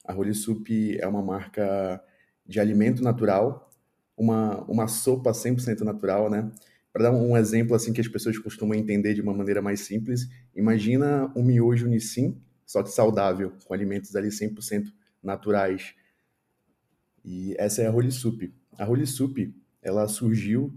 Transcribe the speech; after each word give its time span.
A 0.04 0.12
Rolisup 0.12 0.98
é 1.00 1.06
uma 1.06 1.22
marca 1.22 2.02
de 2.46 2.60
alimento 2.60 3.02
natural, 3.02 3.70
uma, 4.16 4.62
uma 4.64 4.86
sopa 4.86 5.30
100% 5.32 5.80
natural, 5.80 6.28
né? 6.28 6.50
Para 6.92 7.04
dar 7.04 7.12
um 7.12 7.36
exemplo 7.36 7.74
assim 7.74 7.92
que 7.92 8.00
as 8.00 8.08
pessoas 8.08 8.38
costumam 8.38 8.76
entender 8.76 9.14
de 9.14 9.22
uma 9.22 9.32
maneira 9.32 9.62
mais 9.62 9.80
simples, 9.80 10.28
imagina 10.54 11.32
um 11.34 11.42
miojo 11.42 11.86
Nissin 11.86 12.36
só 12.72 12.82
que 12.82 12.88
saudável, 12.88 13.52
com 13.66 13.74
alimentos 13.74 14.16
ali 14.16 14.28
100% 14.28 14.90
naturais. 15.22 15.94
E 17.22 17.54
essa 17.58 17.82
é 17.82 17.86
a 17.86 17.90
Rolisup. 17.90 18.50
A 18.78 18.84
Rolisup, 18.86 19.54
ela 19.82 20.08
surgiu 20.08 20.72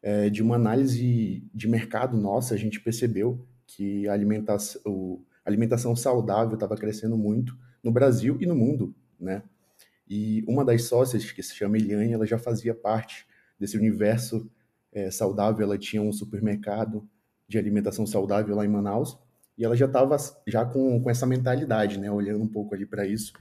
é, 0.00 0.30
de 0.30 0.42
uma 0.42 0.56
análise 0.56 1.46
de 1.52 1.68
mercado 1.68 2.16
nossa, 2.16 2.54
a 2.54 2.56
gente 2.56 2.80
percebeu 2.80 3.46
que 3.66 4.08
a 4.08 4.14
alimentação, 4.14 5.22
a 5.44 5.50
alimentação 5.50 5.94
saudável 5.94 6.54
estava 6.54 6.78
crescendo 6.78 7.14
muito 7.14 7.54
no 7.82 7.92
Brasil 7.92 8.38
e 8.40 8.46
no 8.46 8.56
mundo, 8.56 8.94
né? 9.20 9.42
E 10.08 10.42
uma 10.48 10.64
das 10.64 10.84
sócias, 10.84 11.30
que 11.30 11.42
se 11.42 11.54
chama 11.54 11.76
Eliane, 11.76 12.14
ela 12.14 12.26
já 12.26 12.38
fazia 12.38 12.74
parte 12.74 13.26
desse 13.60 13.76
universo 13.76 14.50
é, 14.90 15.10
saudável, 15.10 15.62
ela 15.62 15.76
tinha 15.76 16.00
um 16.00 16.12
supermercado 16.12 17.06
de 17.46 17.58
alimentação 17.58 18.06
saudável 18.06 18.56
lá 18.56 18.64
em 18.64 18.68
Manaus, 18.68 19.18
e 19.56 19.64
ela 19.64 19.76
já 19.76 19.86
estava 19.86 20.16
já 20.46 20.64
com, 20.64 21.00
com 21.00 21.10
essa 21.10 21.26
mentalidade, 21.26 21.98
né? 21.98 22.10
Olhando 22.10 22.42
um 22.42 22.48
pouco 22.48 22.74
ali 22.74 22.84
para 22.86 23.06
isso. 23.06 23.32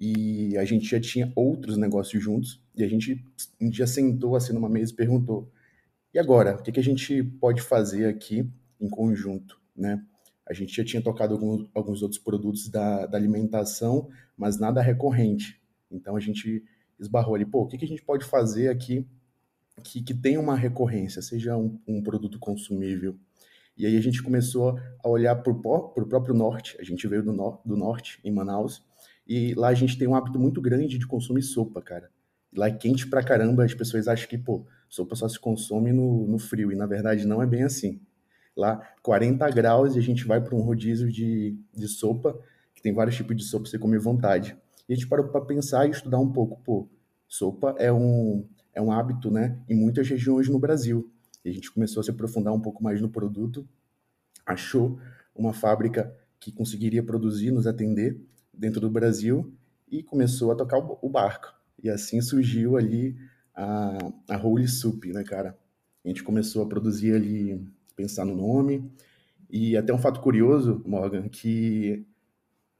E 0.00 0.56
a 0.56 0.64
gente 0.64 0.86
já 0.86 1.00
tinha 1.00 1.32
outros 1.34 1.76
negócios 1.76 2.22
juntos. 2.22 2.62
E 2.76 2.84
a 2.84 2.88
gente 2.88 3.24
um 3.60 3.68
dia 3.68 3.86
sentou 3.86 4.36
assim 4.36 4.52
numa 4.52 4.68
mesa 4.68 4.92
e 4.92 4.96
perguntou: 4.96 5.50
e 6.14 6.18
agora? 6.18 6.56
O 6.56 6.62
que, 6.62 6.72
que 6.72 6.80
a 6.80 6.84
gente 6.84 7.22
pode 7.22 7.60
fazer 7.60 8.06
aqui 8.06 8.48
em 8.80 8.88
conjunto, 8.88 9.60
né? 9.76 10.02
A 10.48 10.54
gente 10.54 10.74
já 10.74 10.84
tinha 10.84 11.02
tocado 11.02 11.34
alguns, 11.34 11.68
alguns 11.74 12.02
outros 12.02 12.20
produtos 12.20 12.68
da, 12.68 13.04
da 13.06 13.18
alimentação, 13.18 14.08
mas 14.36 14.58
nada 14.58 14.80
recorrente. 14.80 15.60
Então 15.90 16.16
a 16.16 16.20
gente 16.20 16.64
esbarrou 16.98 17.34
ali, 17.34 17.44
pô, 17.44 17.62
o 17.62 17.66
que, 17.66 17.76
que 17.76 17.84
a 17.84 17.88
gente 17.88 18.02
pode 18.02 18.24
fazer 18.24 18.68
aqui 18.68 19.06
que, 19.82 20.02
que 20.02 20.14
tenha 20.14 20.40
uma 20.40 20.56
recorrência, 20.56 21.22
seja 21.22 21.56
um, 21.56 21.78
um 21.86 22.02
produto 22.02 22.38
consumível, 22.38 23.18
e 23.78 23.86
aí 23.86 23.96
a 23.96 24.00
gente 24.00 24.22
começou 24.22 24.78
a 25.02 25.08
olhar 25.08 25.36
para 25.36 25.52
o 25.52 26.06
próprio 26.06 26.34
norte. 26.34 26.76
A 26.80 26.84
gente 26.84 27.06
veio 27.06 27.22
do, 27.22 27.32
no, 27.32 27.60
do 27.64 27.76
norte, 27.76 28.18
em 28.24 28.32
Manaus, 28.32 28.84
e 29.26 29.54
lá 29.54 29.68
a 29.68 29.74
gente 29.74 29.96
tem 29.96 30.08
um 30.08 30.16
hábito 30.16 30.38
muito 30.38 30.60
grande 30.60 30.98
de 30.98 31.06
consumir 31.06 31.42
sopa, 31.42 31.80
cara. 31.80 32.10
Lá 32.56 32.66
é 32.66 32.72
quente 32.72 33.06
pra 33.06 33.22
caramba, 33.22 33.64
as 33.64 33.74
pessoas 33.74 34.08
acham 34.08 34.28
que, 34.28 34.36
pô, 34.36 34.66
sopa 34.88 35.14
só 35.14 35.28
se 35.28 35.38
consome 35.38 35.92
no, 35.92 36.26
no 36.26 36.38
frio, 36.38 36.72
e 36.72 36.74
na 36.74 36.86
verdade 36.86 37.26
não 37.26 37.40
é 37.40 37.46
bem 37.46 37.62
assim. 37.62 38.00
Lá, 38.56 38.80
40 39.02 39.48
graus 39.50 39.94
e 39.94 39.98
a 40.00 40.02
gente 40.02 40.26
vai 40.26 40.40
para 40.40 40.56
um 40.56 40.60
rodízio 40.60 41.12
de, 41.12 41.56
de 41.72 41.86
sopa, 41.86 42.36
que 42.74 42.82
tem 42.82 42.92
vários 42.92 43.14
tipos 43.14 43.36
de 43.36 43.44
sopa 43.44 43.66
você 43.66 43.78
comer 43.78 44.00
vontade. 44.00 44.56
E 44.88 44.92
a 44.92 44.96
gente 44.96 45.06
parou 45.06 45.28
para 45.28 45.40
pensar 45.42 45.86
e 45.86 45.90
estudar 45.90 46.18
um 46.18 46.32
pouco, 46.32 46.60
pô, 46.64 46.88
sopa 47.28 47.76
é 47.78 47.92
um, 47.92 48.44
é 48.74 48.82
um 48.82 48.90
hábito, 48.90 49.30
né, 49.30 49.56
em 49.68 49.76
muitas 49.76 50.08
regiões 50.08 50.48
no 50.48 50.58
Brasil. 50.58 51.12
A 51.48 51.52
gente 51.52 51.70
começou 51.70 52.00
a 52.00 52.04
se 52.04 52.10
aprofundar 52.10 52.52
um 52.52 52.60
pouco 52.60 52.82
mais 52.82 53.00
no 53.00 53.08
produto, 53.08 53.68
achou 54.44 54.98
uma 55.34 55.52
fábrica 55.52 56.14
que 56.40 56.52
conseguiria 56.52 57.02
produzir, 57.02 57.50
nos 57.50 57.66
atender 57.66 58.20
dentro 58.52 58.80
do 58.80 58.90
Brasil 58.90 59.52
e 59.90 60.02
começou 60.02 60.50
a 60.52 60.54
tocar 60.54 60.78
o 60.78 61.08
barco. 61.08 61.54
E 61.82 61.88
assim 61.88 62.20
surgiu 62.20 62.76
ali 62.76 63.16
a, 63.54 63.98
a 64.28 64.36
Holy 64.36 64.68
Soup, 64.68 65.04
né, 65.12 65.22
cara? 65.24 65.58
A 66.04 66.08
gente 66.08 66.22
começou 66.22 66.62
a 66.62 66.66
produzir 66.66 67.14
ali, 67.14 67.64
pensar 67.96 68.24
no 68.24 68.36
nome. 68.36 68.90
E 69.50 69.76
até 69.76 69.92
um 69.92 69.98
fato 69.98 70.20
curioso, 70.20 70.82
Morgan, 70.86 71.28
que 71.28 72.06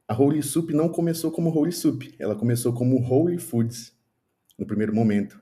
a 0.06 0.14
Holy 0.14 0.42
Soup 0.42 0.72
não 0.72 0.88
começou 0.88 1.30
como 1.30 1.50
Holy 1.50 1.72
Soup, 1.72 2.14
ela 2.18 2.34
começou 2.34 2.72
como 2.72 3.00
Holy 3.02 3.38
Foods 3.38 3.92
no 4.58 4.66
primeiro 4.66 4.94
momento. 4.94 5.40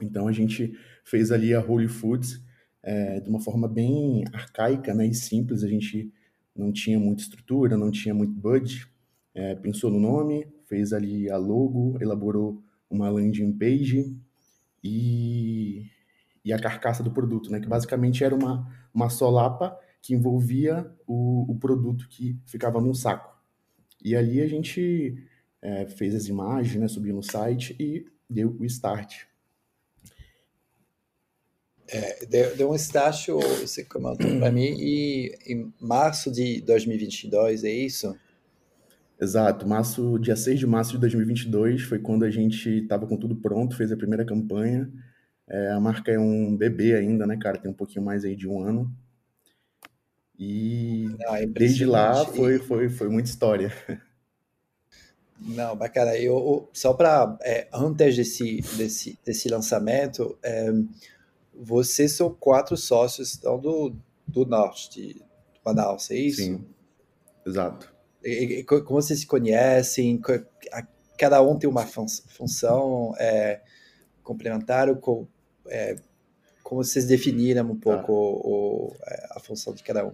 Então 0.00 0.28
a 0.28 0.32
gente 0.32 0.76
fez 1.04 1.32
ali 1.32 1.54
a 1.54 1.60
Holy 1.60 1.88
Foods 1.88 2.40
é, 2.86 3.18
de 3.18 3.28
uma 3.28 3.40
forma 3.40 3.66
bem 3.66 4.24
arcaica 4.32 4.94
né, 4.94 5.04
e 5.08 5.12
simples. 5.12 5.64
A 5.64 5.68
gente 5.68 6.12
não 6.54 6.72
tinha 6.72 6.98
muita 7.00 7.22
estrutura, 7.22 7.76
não 7.76 7.90
tinha 7.90 8.14
muito 8.14 8.32
budget. 8.32 8.88
É, 9.34 9.56
pensou 9.56 9.90
no 9.90 9.98
nome, 9.98 10.46
fez 10.66 10.92
ali 10.92 11.28
a 11.28 11.36
logo, 11.36 11.98
elaborou 12.00 12.62
uma 12.88 13.10
landing 13.10 13.52
page 13.52 14.16
e, 14.82 15.90
e 16.44 16.52
a 16.52 16.58
carcaça 16.58 17.02
do 17.02 17.10
produto, 17.10 17.50
né, 17.50 17.58
que 17.58 17.68
basicamente 17.68 18.22
era 18.22 18.34
uma, 18.34 18.72
uma 18.94 19.10
solapa 19.10 19.76
que 20.00 20.14
envolvia 20.14 20.88
o, 21.06 21.50
o 21.50 21.58
produto 21.58 22.08
que 22.08 22.38
ficava 22.46 22.80
num 22.80 22.94
saco. 22.94 23.36
E 24.02 24.14
ali 24.14 24.40
a 24.40 24.46
gente 24.46 25.18
é, 25.60 25.86
fez 25.86 26.14
as 26.14 26.28
imagens, 26.28 26.80
né, 26.80 26.86
subiu 26.86 27.16
no 27.16 27.22
site 27.22 27.74
e 27.80 28.06
deu 28.30 28.56
o 28.60 28.64
start. 28.64 29.24
É, 31.88 32.26
deu, 32.26 32.56
deu, 32.56 32.70
um 32.70 32.74
estágio, 32.74 33.38
você 33.38 33.84
comentou 33.84 34.38
para 34.38 34.50
mim, 34.50 34.74
e 34.78 35.36
em 35.46 35.72
março 35.80 36.32
de 36.32 36.60
2022, 36.62 37.62
é 37.64 37.70
isso? 37.70 38.16
Exato, 39.20 39.66
março, 39.66 40.18
dia 40.18 40.36
6 40.36 40.58
de 40.58 40.66
março 40.66 40.92
de 40.92 40.98
2022 40.98 41.82
foi 41.82 41.98
quando 41.98 42.24
a 42.24 42.30
gente 42.30 42.68
estava 42.68 43.06
com 43.06 43.16
tudo 43.16 43.36
pronto, 43.36 43.76
fez 43.76 43.90
a 43.90 43.96
primeira 43.96 44.24
campanha. 44.24 44.90
É, 45.48 45.70
a 45.70 45.80
marca 45.80 46.10
é 46.10 46.18
um 46.18 46.56
bebê 46.56 46.94
ainda, 46.94 47.26
né, 47.26 47.36
cara? 47.36 47.56
Tem 47.56 47.70
um 47.70 47.74
pouquinho 47.74 48.04
mais 48.04 48.24
aí 48.24 48.34
de 48.34 48.48
um 48.48 48.60
ano. 48.60 48.92
E 50.38 51.06
Não, 51.18 51.34
é 51.34 51.46
desde 51.46 51.86
lá 51.86 52.26
foi, 52.26 52.58
foi, 52.58 52.88
foi 52.90 53.08
muita 53.08 53.30
história. 53.30 53.72
Não, 55.40 55.76
bacana. 55.76 56.16
Eu, 56.16 56.68
só 56.72 56.92
para, 56.92 57.38
é, 57.42 57.68
antes 57.72 58.16
desse, 58.16 58.60
desse, 58.76 59.18
desse 59.24 59.48
lançamento, 59.48 60.36
é, 60.42 60.70
vocês 61.58 62.12
são 62.12 62.30
quatro 62.30 62.76
sócios 62.76 63.36
então, 63.36 63.58
do, 63.58 63.96
do 64.26 64.44
norte 64.44 64.90
de 64.90 65.22
Manaus, 65.64 66.10
é 66.10 66.16
isso? 66.16 66.42
Sim, 66.42 66.64
exato. 67.46 67.94
E, 68.24 68.60
e, 68.60 68.64
como 68.64 69.00
vocês 69.00 69.20
se 69.20 69.26
conhecem? 69.26 70.20
Cada 71.18 71.40
um 71.42 71.58
tem 71.58 71.68
uma 71.68 71.86
função. 71.86 73.14
É, 73.18 73.60
complementaram? 74.22 74.96
Com, 74.96 75.26
é, 75.68 75.96
como 76.62 76.82
vocês 76.82 77.06
definiram 77.06 77.70
um 77.70 77.78
pouco 77.78 78.06
tá. 78.06 78.12
o, 78.12 78.90
o, 78.90 78.96
é, 79.06 79.26
a 79.30 79.40
função 79.40 79.72
de 79.72 79.82
cada 79.82 80.04
um? 80.04 80.12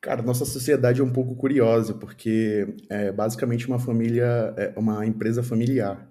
Cara, 0.00 0.22
nossa 0.22 0.44
sociedade 0.44 1.00
é 1.00 1.04
um 1.04 1.12
pouco 1.12 1.34
curiosa, 1.34 1.94
porque 1.94 2.76
é 2.88 3.10
basicamente 3.10 3.66
uma 3.66 3.78
família, 3.78 4.54
é 4.56 4.72
uma 4.76 5.04
empresa 5.04 5.42
familiar. 5.42 6.07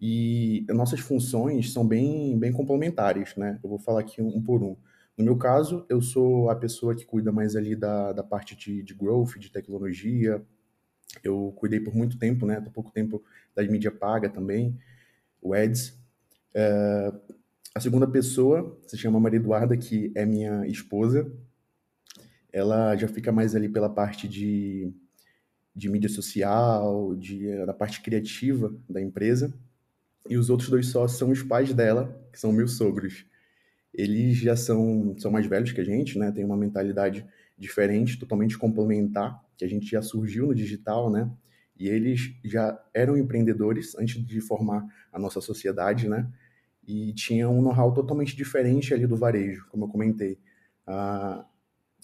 E 0.00 0.64
nossas 0.68 1.00
funções 1.00 1.72
são 1.72 1.86
bem, 1.86 2.38
bem 2.38 2.52
complementares, 2.52 3.34
né? 3.36 3.58
Eu 3.62 3.68
vou 3.68 3.78
falar 3.78 4.00
aqui 4.00 4.22
um, 4.22 4.40
por 4.40 4.62
um. 4.62 4.76
No 5.16 5.24
meu 5.24 5.36
caso, 5.36 5.84
eu 5.88 6.00
sou 6.00 6.48
a 6.48 6.54
pessoa 6.54 6.94
que 6.94 7.04
cuida 7.04 7.32
mais 7.32 7.56
ali 7.56 7.74
da, 7.74 8.12
da 8.12 8.22
parte 8.22 8.54
de, 8.54 8.82
de 8.82 8.94
growth, 8.94 9.36
de 9.38 9.50
tecnologia. 9.50 10.40
Eu 11.24 11.52
cuidei 11.56 11.80
por 11.80 11.94
muito 11.94 12.16
tempo, 12.16 12.46
né? 12.46 12.58
Há 12.58 12.70
pouco 12.70 12.92
tempo 12.92 13.22
da 13.54 13.62
mídia 13.64 13.90
paga 13.90 14.28
também, 14.28 14.78
o 15.42 15.54
Eds. 15.56 15.98
É, 16.54 17.12
a 17.74 17.80
segunda 17.80 18.06
pessoa 18.06 18.78
se 18.86 18.96
chama 18.96 19.18
Maria 19.18 19.38
Eduarda, 19.38 19.76
que 19.76 20.12
é 20.14 20.24
minha 20.24 20.64
esposa. 20.66 21.30
Ela 22.52 22.96
já 22.96 23.08
fica 23.08 23.32
mais 23.32 23.56
ali 23.56 23.68
pela 23.68 23.90
parte 23.90 24.28
de, 24.28 24.92
de 25.74 25.88
mídia 25.88 26.08
social, 26.08 27.14
de, 27.16 27.64
da 27.66 27.74
parte 27.74 28.00
criativa 28.00 28.72
da 28.88 29.02
empresa. 29.02 29.52
E 30.28 30.36
os 30.36 30.50
outros 30.50 30.68
dois 30.68 30.88
sócios 30.88 31.18
são 31.18 31.30
os 31.30 31.42
pais 31.42 31.72
dela, 31.72 32.14
que 32.30 32.38
são 32.38 32.52
meus 32.52 32.76
sogros. 32.76 33.24
Eles 33.94 34.36
já 34.36 34.54
são, 34.54 35.16
são 35.18 35.30
mais 35.30 35.46
velhos 35.46 35.72
que 35.72 35.80
a 35.80 35.84
gente, 35.84 36.18
né? 36.18 36.30
Tem 36.30 36.44
uma 36.44 36.56
mentalidade 36.56 37.26
diferente, 37.56 38.18
totalmente 38.18 38.56
complementar, 38.58 39.42
que 39.56 39.64
a 39.64 39.68
gente 39.68 39.86
já 39.90 40.02
surgiu 40.02 40.46
no 40.46 40.54
digital, 40.54 41.10
né? 41.10 41.30
E 41.78 41.88
eles 41.88 42.34
já 42.44 42.78
eram 42.92 43.16
empreendedores 43.16 43.96
antes 43.96 44.24
de 44.24 44.40
formar 44.40 44.84
a 45.10 45.18
nossa 45.18 45.40
sociedade, 45.40 46.08
né? 46.08 46.30
E 46.86 47.12
tinham 47.14 47.56
um 47.56 47.62
know-how 47.62 47.92
totalmente 47.92 48.36
diferente 48.36 48.92
ali 48.92 49.06
do 49.06 49.16
varejo, 49.16 49.66
como 49.70 49.84
eu 49.84 49.88
comentei. 49.88 50.38
A, 50.86 51.44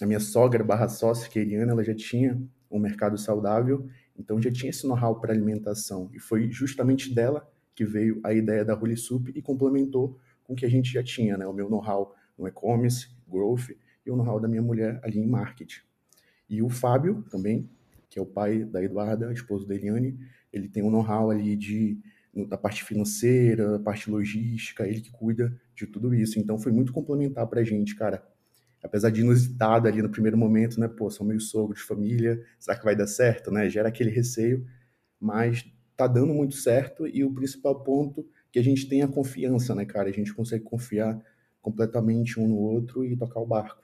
a 0.00 0.06
minha 0.06 0.20
sogra 0.20 0.64
barra 0.64 0.88
sócia, 0.88 1.28
que 1.28 1.38
é 1.38 1.42
Eliana, 1.42 1.72
ela 1.72 1.84
já 1.84 1.94
tinha 1.94 2.40
um 2.70 2.78
mercado 2.78 3.18
saudável, 3.18 3.88
então 4.16 4.40
já 4.40 4.50
tinha 4.50 4.70
esse 4.70 4.86
know-how 4.86 5.20
para 5.20 5.32
alimentação. 5.32 6.10
E 6.12 6.18
foi 6.18 6.50
justamente 6.50 7.14
dela 7.14 7.48
que 7.74 7.84
veio 7.84 8.20
a 8.22 8.32
ideia 8.32 8.64
da 8.64 8.78
Sup 8.96 9.28
e 9.34 9.42
complementou 9.42 10.18
com 10.44 10.52
o 10.52 10.56
que 10.56 10.64
a 10.64 10.68
gente 10.68 10.92
já 10.92 11.02
tinha, 11.02 11.36
né? 11.36 11.46
O 11.46 11.52
meu 11.52 11.68
know-how 11.68 12.14
no 12.38 12.46
e-commerce, 12.46 13.08
growth 13.28 13.70
e 14.04 14.10
o 14.10 14.16
know-how 14.16 14.38
da 14.38 14.48
minha 14.48 14.62
mulher 14.62 15.00
ali 15.02 15.18
em 15.18 15.26
marketing. 15.26 15.80
E 16.48 16.62
o 16.62 16.68
Fábio 16.68 17.24
também, 17.30 17.68
que 18.08 18.18
é 18.18 18.22
o 18.22 18.26
pai 18.26 18.64
da 18.64 18.82
Eduarda, 18.82 19.32
esposo 19.32 19.66
da 19.66 19.74
Eliane, 19.74 20.18
ele 20.52 20.68
tem 20.68 20.82
um 20.82 20.90
know-how 20.90 21.30
ali 21.30 21.56
de 21.56 21.98
da 22.48 22.58
parte 22.58 22.82
financeira, 22.82 23.78
parte 23.78 24.10
logística, 24.10 24.86
ele 24.86 25.00
que 25.00 25.10
cuida 25.12 25.56
de 25.74 25.86
tudo 25.86 26.12
isso. 26.12 26.38
Então 26.38 26.58
foi 26.58 26.72
muito 26.72 26.92
complementar 26.92 27.46
para 27.46 27.60
a 27.60 27.64
gente, 27.64 27.94
cara. 27.94 28.26
Apesar 28.82 29.10
de 29.10 29.20
inusitado 29.20 29.86
ali 29.86 30.02
no 30.02 30.10
primeiro 30.10 30.36
momento, 30.36 30.78
né? 30.80 30.88
Pô, 30.88 31.08
são 31.10 31.24
meio 31.24 31.40
sogro 31.40 31.74
de 31.74 31.82
família, 31.82 32.44
será 32.58 32.76
que 32.76 32.84
vai 32.84 32.96
dar 32.96 33.06
certo, 33.06 33.50
né? 33.50 33.70
Gera 33.70 33.88
aquele 33.88 34.10
receio, 34.10 34.66
mas 35.20 35.64
tá 35.96 36.06
dando 36.06 36.34
muito 36.34 36.54
certo 36.54 37.06
e 37.06 37.24
o 37.24 37.32
principal 37.32 37.80
ponto 37.80 38.26
que 38.50 38.58
a 38.58 38.62
gente 38.62 38.88
tem 38.88 39.02
a 39.02 39.08
confiança, 39.08 39.74
né, 39.74 39.84
cara? 39.84 40.08
A 40.08 40.12
gente 40.12 40.34
consegue 40.34 40.64
confiar 40.64 41.20
completamente 41.60 42.38
um 42.38 42.46
no 42.46 42.56
outro 42.56 43.04
e 43.04 43.16
tocar 43.16 43.40
o 43.40 43.46
barco. 43.46 43.82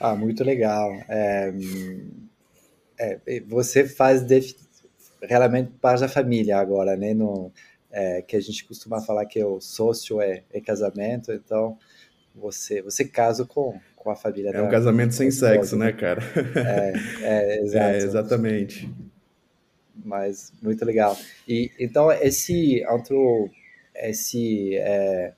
Ah, 0.00 0.14
muito 0.14 0.42
legal. 0.42 0.90
É, 1.08 1.52
é, 2.98 3.40
você 3.40 3.86
faz 3.86 4.24
realmente 5.22 5.70
parte 5.80 6.00
da 6.00 6.08
família 6.08 6.58
agora, 6.58 6.96
né? 6.96 7.14
No, 7.14 7.52
é, 7.90 8.22
que 8.22 8.36
a 8.36 8.40
gente 8.40 8.64
costuma 8.64 9.00
falar 9.00 9.26
que 9.26 9.42
o 9.42 9.60
sócio 9.60 10.20
é, 10.20 10.42
é 10.52 10.60
casamento, 10.60 11.32
então 11.32 11.78
você 12.34 12.82
você 12.82 13.04
casa 13.04 13.44
com, 13.44 13.78
com 13.94 14.10
a 14.10 14.16
família. 14.16 14.50
É 14.50 14.62
um 14.62 14.68
casamento 14.68 15.14
sem 15.14 15.30
sexo, 15.30 15.76
né, 15.76 15.92
cara? 15.92 16.22
É, 16.54 16.92
é. 17.22 17.56
É, 17.76 17.96
exatamente 17.98 18.90
mas 20.04 20.52
muito 20.62 20.84
legal. 20.84 21.16
E 21.46 21.70
então 21.78 22.10
esse 22.10 22.84
outro 22.88 23.50
esse 23.94 24.76
é, 24.76 25.34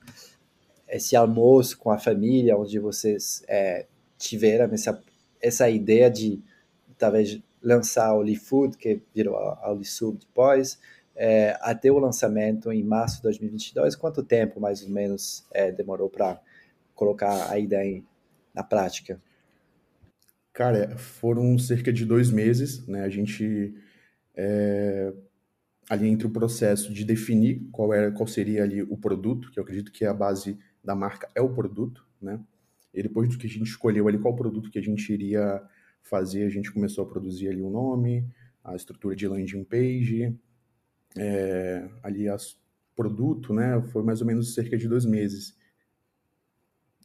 esse 0.87 1.15
almoço 1.15 1.77
com 1.77 1.91
a 1.91 1.99
família, 1.99 2.57
onde 2.57 2.79
vocês 2.79 3.43
é, 3.47 3.85
tiveram 4.17 4.73
essa 4.73 5.01
essa 5.41 5.69
ideia 5.69 6.09
de 6.09 6.41
talvez 6.97 7.39
lançar 7.61 8.13
o 8.13 8.21
LeFood, 8.21 8.77
que 8.77 9.01
virou 9.13 9.37
a 9.37 9.71
LeSub 9.71 10.17
depois, 10.17 10.79
é, 11.15 11.57
até 11.61 11.91
o 11.91 11.99
lançamento 11.99 12.71
em 12.71 12.83
março 12.83 13.17
de 13.17 13.23
2022, 13.23 13.95
quanto 13.95 14.23
tempo 14.23 14.59
mais 14.59 14.81
ou 14.83 14.89
menos 14.89 15.45
é, 15.51 15.71
demorou 15.71 16.09
para 16.09 16.39
colocar 16.95 17.51
a 17.51 17.59
ideia 17.59 17.97
em, 17.97 18.05
na 18.53 18.63
prática? 18.63 19.21
Cara, 20.53 20.97
foram 20.97 21.57
cerca 21.57 21.91
de 21.91 22.05
dois 22.05 22.29
meses, 22.29 22.85
né? 22.87 23.03
A 23.03 23.09
gente 23.09 23.73
é, 24.41 25.13
ali 25.89 26.07
entre 26.07 26.25
o 26.25 26.29
processo 26.29 26.93
de 26.93 27.03
definir 27.03 27.67
qual, 27.73 27.93
era, 27.93 28.09
qual 28.09 28.25
seria 28.25 28.63
ali 28.63 28.81
o 28.81 28.95
produto, 28.95 29.51
que 29.51 29.59
eu 29.59 29.63
acredito 29.63 29.91
que 29.91 30.05
é 30.05 30.07
a 30.07 30.13
base 30.13 30.57
da 30.81 30.95
marca 30.95 31.27
é 31.35 31.41
o 31.41 31.53
produto, 31.53 32.07
né? 32.21 32.39
E 32.93 33.03
depois 33.03 33.27
do 33.27 33.37
que 33.37 33.45
a 33.45 33.49
gente 33.49 33.67
escolheu 33.67 34.07
ali 34.07 34.17
qual 34.17 34.33
produto 34.35 34.71
que 34.71 34.79
a 34.79 34.81
gente 34.81 35.11
iria 35.11 35.61
fazer, 36.01 36.45
a 36.45 36.49
gente 36.49 36.71
começou 36.71 37.03
a 37.03 37.07
produzir 37.07 37.49
ali 37.49 37.61
o 37.61 37.69
nome, 37.69 38.25
a 38.63 38.75
estrutura 38.75 39.13
de 39.13 39.27
landing 39.27 39.65
page, 39.65 40.33
é, 41.17 41.89
ali 42.01 42.29
as 42.29 42.57
produto, 42.95 43.53
né? 43.53 43.81
Foi 43.91 44.03
mais 44.03 44.21
ou 44.21 44.27
menos 44.27 44.53
cerca 44.53 44.77
de 44.77 44.87
dois 44.87 45.05
meses 45.05 45.57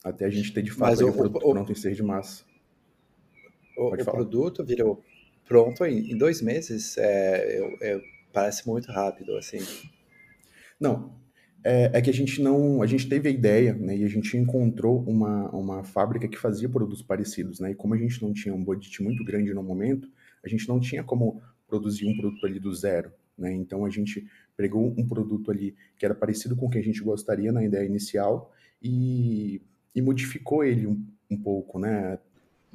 até 0.04 0.24
a 0.24 0.30
gente 0.30 0.52
ter 0.52 0.62
de 0.62 0.70
fato 0.70 1.04
o, 1.04 1.08
o, 1.08 1.12
produto 1.12 1.46
o, 1.46 1.50
pronto 1.52 1.72
em 1.72 1.74
ser 1.74 1.94
de 1.94 2.02
massa. 2.02 2.44
O, 3.76 3.92
o 3.92 4.04
produto 4.04 4.64
virou 4.64 5.02
pronto 5.46 5.84
em, 5.84 6.12
em 6.12 6.16
dois 6.16 6.40
meses, 6.40 6.96
é, 6.98 7.58
eu, 7.58 7.78
eu, 7.80 8.02
parece 8.32 8.66
muito 8.66 8.90
rápido, 8.90 9.36
assim. 9.36 9.58
Não, 10.80 11.14
é, 11.64 11.90
é, 11.94 12.02
que 12.02 12.10
a 12.10 12.12
gente 12.12 12.42
não, 12.42 12.82
a 12.82 12.86
gente 12.86 13.08
teve 13.08 13.28
a 13.28 13.32
ideia, 13.32 13.72
né, 13.72 13.96
e 13.96 14.04
a 14.04 14.08
gente 14.08 14.36
encontrou 14.36 15.02
uma, 15.08 15.48
uma 15.50 15.82
fábrica 15.82 16.28
que 16.28 16.38
fazia 16.38 16.68
produtos 16.68 17.02
parecidos, 17.02 17.58
né, 17.58 17.70
e 17.70 17.74
como 17.74 17.94
a 17.94 17.96
gente 17.96 18.22
não 18.22 18.34
tinha 18.34 18.54
um 18.54 18.62
budget 18.62 19.02
muito 19.02 19.24
grande 19.24 19.54
no 19.54 19.62
momento, 19.62 20.06
a 20.44 20.48
gente 20.48 20.68
não 20.68 20.78
tinha 20.78 21.02
como 21.02 21.42
produzir 21.66 22.06
um 22.06 22.16
produto 22.16 22.44
ali 22.44 22.60
do 22.60 22.74
zero, 22.74 23.10
né, 23.38 23.50
então 23.54 23.84
a 23.86 23.90
gente 23.90 24.26
pegou 24.54 24.94
um 24.96 25.08
produto 25.08 25.50
ali 25.50 25.74
que 25.96 26.04
era 26.04 26.14
parecido 26.14 26.54
com 26.54 26.66
o 26.66 26.70
que 26.70 26.78
a 26.78 26.82
gente 26.82 27.02
gostaria 27.02 27.50
na 27.50 27.64
ideia 27.64 27.86
inicial 27.86 28.52
e, 28.82 29.62
e 29.94 30.02
modificou 30.02 30.62
ele 30.62 30.86
um, 30.86 31.02
um 31.30 31.40
pouco, 31.40 31.78
né, 31.78 32.18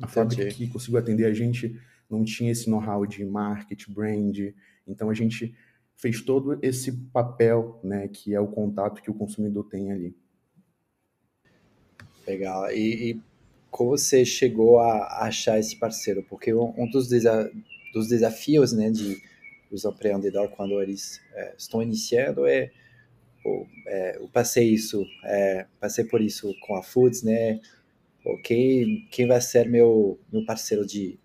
a 0.01 0.05
Entendi. 0.05 0.13
fábrica 0.13 0.45
que 0.47 0.67
conseguiu 0.67 0.97
atender 0.97 1.25
a 1.25 1.33
gente 1.33 1.79
não 2.09 2.23
tinha 2.23 2.51
esse 2.51 2.69
know-how 2.69 3.05
de 3.05 3.23
marketing, 3.25 3.93
brand. 3.93 4.37
Então 4.87 5.09
a 5.09 5.13
gente 5.13 5.55
fez 5.95 6.21
todo 6.21 6.57
esse 6.61 6.91
papel, 6.91 7.79
né, 7.83 8.07
que 8.07 8.33
é 8.33 8.39
o 8.39 8.47
contato 8.47 9.01
que 9.01 9.11
o 9.11 9.13
consumidor 9.13 9.67
tem 9.69 9.91
ali. 9.91 10.15
Legal. 12.25 12.71
E, 12.71 13.11
e 13.11 13.21
como 13.69 13.91
você 13.91 14.23
chegou 14.25 14.79
a 14.79 15.25
achar 15.25 15.59
esse 15.59 15.77
parceiro? 15.77 16.23
Porque 16.23 16.53
um, 16.53 16.89
dos, 16.89 17.09
desa 17.09 17.51
dos 17.93 18.07
desafios, 18.07 18.71
né, 18.71 18.89
de 18.89 19.21
os 19.71 19.85
empreendedores 19.85 20.51
quando 20.55 20.81
eles 20.81 21.21
é, 21.33 21.53
estão 21.55 21.81
iniciando 21.81 22.47
é, 22.47 22.71
pô, 23.43 23.67
é, 23.85 24.17
eu 24.17 24.27
passei 24.29 24.67
isso, 24.67 25.05
é, 25.23 25.67
passei 25.79 26.05
por 26.05 26.21
isso 26.21 26.55
com 26.61 26.75
a 26.75 26.81
Foods, 26.81 27.21
né? 27.23 27.59
Pô, 28.23 28.37
quem, 28.43 29.07
quem 29.11 29.27
vai 29.27 29.39
ser 29.41 29.69
meu 29.69 30.19
meu 30.31 30.45
parceiro 30.45 30.85
de 30.85 31.19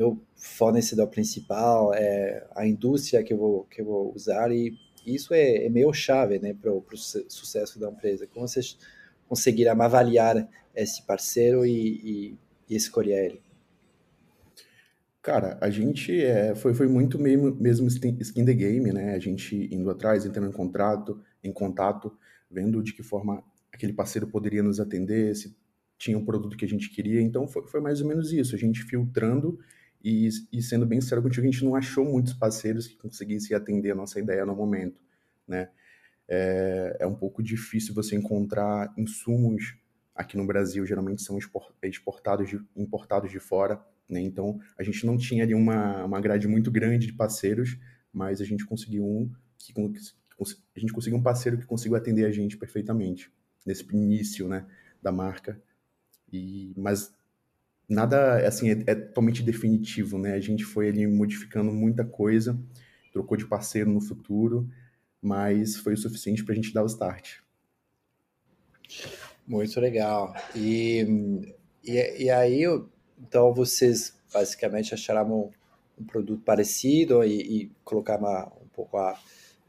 meu 0.00 0.18
fornecedor 0.34 1.08
principal, 1.08 1.92
é 1.92 2.46
a 2.56 2.66
indústria 2.66 3.22
que 3.22 3.34
eu 3.34 3.36
vou, 3.36 3.64
que 3.64 3.82
eu 3.82 3.84
vou 3.84 4.14
usar 4.14 4.50
e 4.50 4.74
isso 5.06 5.34
é, 5.34 5.66
é 5.66 5.68
meio 5.68 5.92
chave 5.92 6.38
né, 6.38 6.54
para 6.54 6.72
o 6.72 6.82
sucesso 6.96 7.78
da 7.78 7.90
empresa. 7.90 8.26
Como 8.26 8.48
vocês 8.48 8.78
conseguiram 9.28 9.80
avaliar 9.82 10.48
esse 10.74 11.02
parceiro 11.06 11.66
e, 11.66 12.00
e, 12.02 12.38
e 12.70 12.76
escolher 12.76 13.26
ele? 13.26 13.42
Cara, 15.20 15.58
a 15.60 15.68
gente 15.68 16.18
é, 16.18 16.54
foi, 16.54 16.72
foi 16.72 16.88
muito 16.88 17.18
mesmo, 17.18 17.54
mesmo 17.56 17.86
skin 17.86 18.44
the 18.44 18.54
game, 18.54 18.90
né? 18.92 19.14
A 19.14 19.18
gente 19.18 19.68
indo 19.70 19.90
atrás, 19.90 20.24
entrando 20.24 20.48
em 20.48 20.52
contrato, 20.52 21.20
em 21.44 21.52
contato, 21.52 22.10
vendo 22.50 22.82
de 22.82 22.94
que 22.94 23.02
forma 23.02 23.44
aquele 23.70 23.92
parceiro 23.92 24.26
poderia 24.26 24.62
nos 24.62 24.80
atender, 24.80 25.36
se 25.36 25.54
tinha 25.98 26.16
um 26.16 26.24
produto 26.24 26.56
que 26.56 26.64
a 26.64 26.68
gente 26.68 26.88
queria. 26.88 27.20
Então 27.20 27.46
foi, 27.46 27.66
foi 27.68 27.80
mais 27.82 28.00
ou 28.00 28.08
menos 28.08 28.32
isso, 28.32 28.54
a 28.54 28.58
gente 28.58 28.82
filtrando 28.82 29.58
e, 30.02 30.28
e 30.52 30.62
sendo 30.62 30.86
bem 30.86 31.00
sincero 31.00 31.22
contigo, 31.22 31.46
a 31.46 31.50
gente 31.50 31.64
não 31.64 31.74
achou 31.74 32.04
muitos 32.04 32.32
parceiros 32.32 32.86
que 32.86 32.96
conseguissem 32.96 33.56
atender 33.56 33.90
a 33.90 33.94
nossa 33.94 34.18
ideia 34.18 34.46
no 34.46 34.54
momento, 34.54 35.00
né? 35.46 35.68
É, 36.28 36.98
é 37.00 37.06
um 37.06 37.14
pouco 37.14 37.42
difícil 37.42 37.92
você 37.92 38.14
encontrar 38.14 38.92
insumos 38.96 39.76
aqui 40.14 40.36
no 40.36 40.46
Brasil, 40.46 40.86
geralmente 40.86 41.22
são 41.22 41.36
exportados 41.82 42.48
de, 42.48 42.60
importados 42.76 43.30
de 43.30 43.40
fora, 43.40 43.84
né? 44.08 44.20
Então, 44.20 44.58
a 44.78 44.82
gente 44.82 45.04
não 45.04 45.16
tinha 45.16 45.44
ali 45.44 45.54
uma, 45.54 46.04
uma 46.04 46.20
grade 46.20 46.46
muito 46.48 46.70
grande 46.70 47.06
de 47.06 47.12
parceiros, 47.12 47.78
mas 48.12 48.40
a 48.40 48.44
gente 48.44 48.64
conseguiu 48.64 49.04
um 49.04 49.30
que, 49.58 49.74
a 50.74 50.80
gente 50.80 50.92
conseguiu 50.92 51.18
um 51.18 51.22
parceiro 51.22 51.58
que 51.58 51.66
conseguiu 51.66 51.96
atender 51.96 52.24
a 52.24 52.32
gente 52.32 52.56
perfeitamente 52.56 53.30
nesse 53.66 53.84
início, 53.94 54.48
né, 54.48 54.66
da 55.02 55.12
marca. 55.12 55.60
E 56.32 56.72
mas 56.76 57.12
nada 57.90 58.46
assim 58.46 58.70
é, 58.70 58.84
é 58.86 58.94
totalmente 58.94 59.42
definitivo, 59.42 60.16
né? 60.18 60.34
A 60.34 60.40
gente 60.40 60.64
foi 60.64 60.88
ali 60.88 61.06
modificando 61.06 61.72
muita 61.72 62.04
coisa, 62.04 62.58
trocou 63.12 63.36
de 63.36 63.46
parceiro 63.46 63.90
no 63.90 64.00
futuro, 64.00 64.68
mas 65.20 65.76
foi 65.76 65.94
o 65.94 65.98
suficiente 65.98 66.44
para 66.44 66.52
a 66.52 66.56
gente 66.56 66.72
dar 66.72 66.84
o 66.84 66.86
start. 66.86 67.40
Muito 69.46 69.78
legal. 69.80 70.34
E, 70.54 71.04
e, 71.84 72.24
e 72.24 72.30
aí, 72.30 72.62
então 73.18 73.52
vocês 73.52 74.16
basicamente 74.32 74.94
acharam 74.94 75.28
um, 75.28 75.50
um 76.00 76.04
produto 76.04 76.42
parecido 76.42 77.24
e, 77.24 77.62
e 77.62 77.72
um 78.62 78.68
pouco 78.72 78.96
a, 78.96 79.18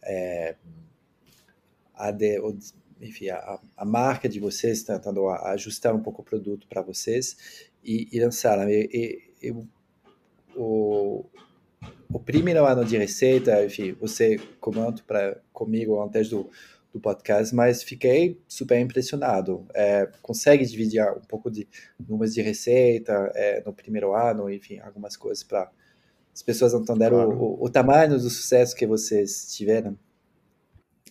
é, 0.04 0.56
a, 1.96 2.12
de, 2.12 2.40
enfim, 3.02 3.30
a, 3.30 3.60
a, 3.78 3.86
marca 3.86 4.30
de 4.30 4.40
vocês, 4.40 4.84
tentando 4.84 5.28
ajustar 5.30 5.96
um 5.96 6.02
pouco 6.02 6.22
o 6.22 6.26
produto 6.26 6.68
para 6.68 6.82
vocês 6.82 7.70
e, 7.84 8.08
e 8.12 8.20
lançaram. 8.20 8.70
E, 8.70 8.90
e, 9.42 9.50
e, 9.50 9.56
o, 10.56 11.26
o 12.14 12.20
primeiro 12.20 12.66
ano 12.66 12.86
de 12.86 12.98
receita, 12.98 13.64
enfim, 13.66 13.94
você 13.94 14.38
comentou 14.60 15.04
para 15.06 15.42
comigo 15.52 16.02
antes 16.02 16.30
do, 16.30 16.50
do 16.94 17.00
podcast, 17.00 17.56
mas 17.56 17.84
fiquei 17.84 18.42
super 18.48 18.80
impressionado. 18.80 19.66
É, 19.74 20.10
consegue 20.22 20.66
dividir 20.66 21.04
um 21.12 21.22
pouco 21.22 21.50
de 21.50 21.68
números 22.08 22.34
de 22.34 22.42
receita 22.42 23.32
é, 23.34 23.64
no 23.66 23.74
primeiro 23.74 24.14
ano, 24.14 24.50
enfim, 24.50 24.80
algumas 24.80 25.16
coisas 25.16 25.44
para 25.44 25.72
as 26.34 26.42
pessoas 26.42 26.74
entenderem 26.74 27.18
claro. 27.18 27.32
o, 27.32 27.66
o, 27.66 27.70
tamanho 27.70 28.12
do 28.12 28.30
sucesso 28.30 28.76
que 28.76 28.86
vocês 28.86 29.54
tiveram. 29.56 29.98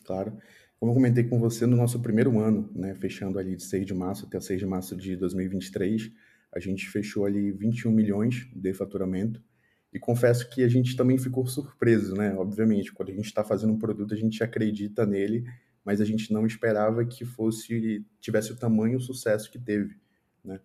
Claro. 0.05 0.37
Como 0.81 0.93
eu 0.93 0.95
comentei 0.95 1.25
com 1.25 1.39
você 1.39 1.67
no 1.67 1.77
nosso 1.77 2.01
primeiro 2.01 2.39
ano, 2.41 2.71
né, 2.75 2.95
fechando 2.95 3.39
ali 3.39 3.55
de 3.55 3.63
6 3.63 3.85
de 3.85 3.93
março 3.93 4.25
até 4.25 4.41
6 4.41 4.61
de 4.61 4.65
março 4.65 4.97
de 4.97 5.15
2023, 5.15 6.11
a 6.51 6.59
gente 6.59 6.89
fechou 6.89 7.27
ali 7.27 7.53
21 7.53 7.93
milhões 7.93 8.49
de 8.57 8.73
faturamento. 8.73 9.45
E 9.93 9.99
confesso 9.99 10.49
que 10.49 10.63
a 10.65 10.69
gente 10.69 10.97
também 10.97 11.19
ficou 11.19 11.47
surpreso, 11.47 12.15
né? 12.15 12.35
Obviamente, 12.35 12.95
quando 12.95 13.11
a 13.11 13.15
gente 13.15 13.27
está 13.27 13.45
fazendo 13.45 13.75
um 13.75 13.79
produto, 13.79 14.15
a 14.15 14.17
gente 14.17 14.43
acredita 14.43 15.05
nele, 15.05 15.45
mas 15.85 16.01
a 16.01 16.05
gente 16.07 16.33
não 16.33 16.47
esperava 16.47 17.05
que 17.05 17.27
fosse 17.27 18.03
tivesse 18.19 18.51
o 18.51 18.57
tamanho 18.57 18.97
o 18.97 19.03
sucesso 19.03 19.51
que 19.51 19.59
teve, 19.59 19.99
né? 20.43 20.61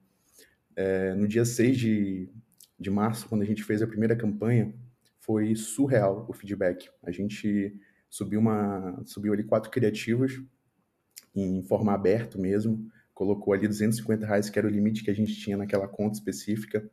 É, 0.78 1.14
no 1.14 1.28
dia 1.28 1.44
6 1.44 1.78
de, 1.78 2.30
de 2.80 2.90
março, 2.90 3.28
quando 3.28 3.42
a 3.42 3.46
gente 3.46 3.66
fez 3.66 3.82
a 3.82 3.88
primeira 3.88 4.16
campanha, 4.16 4.74
foi 5.20 5.56
surreal 5.56 6.26
o 6.30 6.32
feedback. 6.32 6.90
A 7.04 7.12
gente 7.12 7.78
subiu 8.16 8.40
uma 8.40 9.02
subiu 9.06 9.34
ali 9.34 9.44
quatro 9.44 9.70
criativas 9.70 10.42
em 11.36 11.62
forma 11.64 11.94
aberta 11.94 12.38
mesmo, 12.38 12.90
colocou 13.14 13.54
ali 13.54 13.68
250 13.68 14.26
reais, 14.26 14.50
que 14.50 14.58
era 14.58 14.66
o 14.66 14.72
limite 14.72 15.04
que 15.04 15.12
a 15.12 15.14
gente 15.14 15.36
tinha 15.36 15.58
naquela 15.58 15.86
conta 15.86 16.18
específica. 16.18 16.90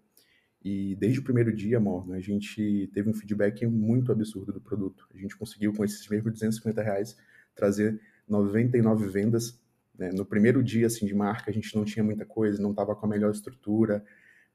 E 0.64 0.96
desde 0.96 1.20
o 1.20 1.22
primeiro 1.22 1.54
dia, 1.54 1.78
Morgan, 1.78 2.16
a 2.16 2.20
gente 2.20 2.90
teve 2.92 3.08
um 3.08 3.14
feedback 3.14 3.64
muito 3.66 4.10
absurdo 4.10 4.52
do 4.52 4.60
produto. 4.60 5.06
A 5.14 5.18
gente 5.18 5.36
conseguiu, 5.36 5.72
com 5.72 5.84
esses 5.84 6.08
mesmos 6.08 6.32
250 6.32 6.82
reais, 6.82 7.16
trazer 7.54 8.00
99 8.28 9.06
vendas. 9.08 9.60
Né? 9.96 10.10
No 10.12 10.24
primeiro 10.24 10.60
dia 10.62 10.88
assim, 10.88 11.06
de 11.06 11.14
marca, 11.14 11.52
a 11.52 11.54
gente 11.54 11.74
não 11.76 11.84
tinha 11.84 12.04
muita 12.04 12.26
coisa, 12.26 12.60
não 12.60 12.70
estava 12.70 12.96
com 12.96 13.06
a 13.06 13.08
melhor 13.08 13.30
estrutura. 13.30 14.04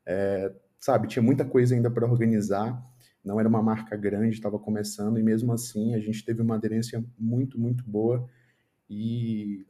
É, 0.06 0.54
sabe, 0.78 1.08
tinha 1.08 1.24
muita 1.24 1.46
coisa 1.46 1.74
ainda 1.76 1.90
para 1.90 2.06
organizar. 2.06 2.78
Não 3.28 3.42
era 3.42 3.50
uma 3.50 3.62
marca 3.62 3.98
grande, 3.98 4.36
estava 4.36 4.58
começando, 4.58 5.20
e 5.20 5.24
mesmo 5.24 5.52
assim 5.52 5.94
a 5.94 6.00
gente 6.00 6.24
teve 6.24 6.42
uma 6.42 6.56
aderência 6.56 7.04
muito, 7.20 7.60
muito 7.60 7.84
boa. 7.84 8.26
E 8.90 9.66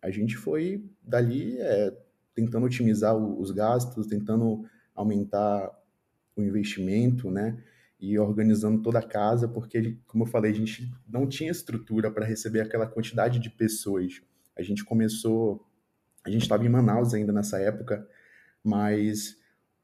a 0.00 0.10
gente 0.10 0.34
foi 0.34 0.82
dali 1.02 1.58
é, 1.58 1.94
tentando 2.34 2.64
otimizar 2.64 3.14
os 3.14 3.50
gastos, 3.50 4.06
tentando 4.06 4.64
aumentar 4.94 5.70
o 6.34 6.42
investimento, 6.42 7.30
né? 7.30 7.62
E 8.00 8.18
organizando 8.18 8.80
toda 8.80 8.98
a 8.98 9.06
casa, 9.06 9.46
porque, 9.46 9.98
como 10.06 10.24
eu 10.24 10.28
falei, 10.28 10.52
a 10.52 10.54
gente 10.54 10.90
não 11.06 11.26
tinha 11.26 11.50
estrutura 11.50 12.10
para 12.10 12.24
receber 12.24 12.60
aquela 12.60 12.86
quantidade 12.86 13.38
de 13.38 13.50
pessoas. 13.50 14.22
A 14.56 14.62
gente 14.62 14.82
começou, 14.82 15.66
a 16.24 16.30
gente 16.30 16.42
estava 16.42 16.64
em 16.64 16.68
Manaus 16.70 17.12
ainda 17.12 17.32
nessa 17.32 17.58
época, 17.58 18.08
mas 18.64 19.36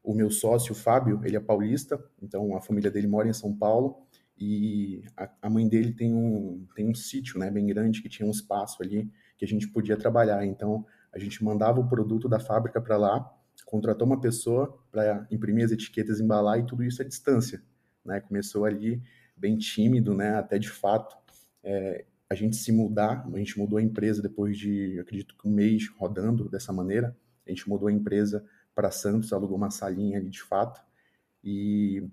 o 0.02 0.14
meu 0.14 0.30
sócio, 0.30 0.72
o 0.72 0.74
Fábio, 0.74 1.20
ele 1.24 1.36
é 1.36 1.40
paulista, 1.40 2.02
então 2.20 2.56
a 2.56 2.60
família 2.60 2.90
dele 2.90 3.06
mora 3.06 3.28
em 3.28 3.32
São 3.32 3.54
Paulo 3.54 4.06
e 4.36 5.04
a, 5.16 5.30
a 5.42 5.50
mãe 5.50 5.68
dele 5.68 5.92
tem 5.92 6.12
um, 6.12 6.66
tem 6.74 6.88
um 6.88 6.94
sítio, 6.94 7.38
né, 7.38 7.50
bem 7.50 7.66
grande, 7.66 8.02
que 8.02 8.08
tinha 8.08 8.26
um 8.26 8.32
espaço 8.32 8.82
ali 8.82 9.10
que 9.38 9.44
a 9.44 9.48
gente 9.48 9.68
podia 9.68 9.96
trabalhar. 9.96 10.44
Então, 10.44 10.84
a 11.12 11.18
gente 11.18 11.44
mandava 11.44 11.80
o 11.80 11.88
produto 11.88 12.28
da 12.28 12.40
fábrica 12.40 12.80
para 12.80 12.96
lá, 12.96 13.32
contratou 13.66 14.06
uma 14.06 14.20
pessoa 14.20 14.78
para 14.90 15.26
imprimir 15.30 15.64
as 15.64 15.72
etiquetas, 15.72 16.20
embalar 16.20 16.58
e 16.58 16.66
tudo 16.66 16.82
isso 16.82 17.02
à 17.02 17.04
distância. 17.04 17.62
Né? 18.04 18.20
Começou 18.20 18.64
ali 18.64 19.00
bem 19.36 19.56
tímido, 19.56 20.14
né? 20.14 20.34
até 20.36 20.58
de 20.58 20.70
fato 20.70 21.16
é, 21.62 22.04
a 22.28 22.34
gente 22.34 22.56
se 22.56 22.72
mudar. 22.72 23.28
A 23.32 23.38
gente 23.38 23.58
mudou 23.58 23.78
a 23.78 23.82
empresa 23.82 24.22
depois 24.22 24.58
de, 24.58 24.98
acredito 24.98 25.36
que 25.36 25.46
um 25.46 25.52
mês 25.52 25.88
rodando 25.88 26.48
dessa 26.48 26.72
maneira. 26.72 27.16
A 27.46 27.50
gente 27.50 27.68
mudou 27.68 27.88
a 27.88 27.92
empresa 27.92 28.44
para 28.74 28.90
Santos, 28.90 29.32
alugou 29.32 29.56
uma 29.56 29.70
salinha 29.70 30.18
ali 30.18 30.30
de 30.30 30.42
fato. 30.42 30.80
E 31.42 32.08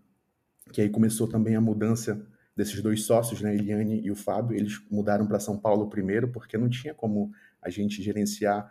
que 0.72 0.82
aí 0.82 0.90
começou 0.90 1.28
também 1.28 1.56
a 1.56 1.62
mudança 1.62 2.26
desses 2.56 2.82
dois 2.82 3.04
sócios, 3.04 3.42
né, 3.42 3.56
Eliane 3.56 4.02
e 4.02 4.12
o 4.12 4.16
Fábio, 4.16 4.58
eles 4.58 4.80
mudaram 4.92 5.26
para 5.26 5.40
São 5.40 5.58
Paulo 5.58 5.90
primeiro, 5.90 6.28
porque 6.28 6.58
não 6.58 6.70
tinha 6.70 6.94
como 6.94 7.32
a 7.62 7.70
gente 7.70 8.04
gerenciar 8.04 8.70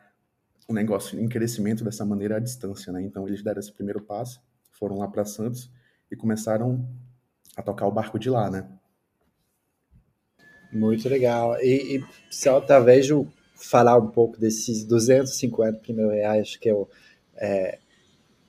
um 0.69 0.75
negócio 0.75 1.19
em 1.19 1.29
crescimento 1.29 1.83
dessa 1.83 2.05
maneira 2.05 2.37
à 2.37 2.39
distância, 2.39 2.93
né? 2.93 3.03
Então 3.03 3.27
eles 3.27 3.43
deram 3.43 3.59
esse 3.59 3.73
primeiro 3.73 4.03
passo, 4.03 4.43
foram 4.71 4.99
lá 4.99 5.09
para 5.09 5.25
Santos 5.25 5.73
e 6.11 6.17
começaram 6.17 6.87
a 7.57 7.63
tocar 7.63 7.87
o 7.87 7.91
barco 7.91 8.19
de 8.19 8.29
lá, 8.29 8.51
né? 8.51 8.69
Muito 10.71 11.09
legal. 11.09 11.57
E, 11.63 11.97
e 11.97 12.05
só 12.31 12.61
talvez 12.61 13.09
falar 13.55 13.97
um 13.97 14.09
pouco 14.09 14.39
desses 14.39 14.85
250 14.85 15.79
primeiros 15.79 16.13
reais 16.13 16.57
que 16.57 16.69
eu 16.69 16.89
é, 17.39 17.79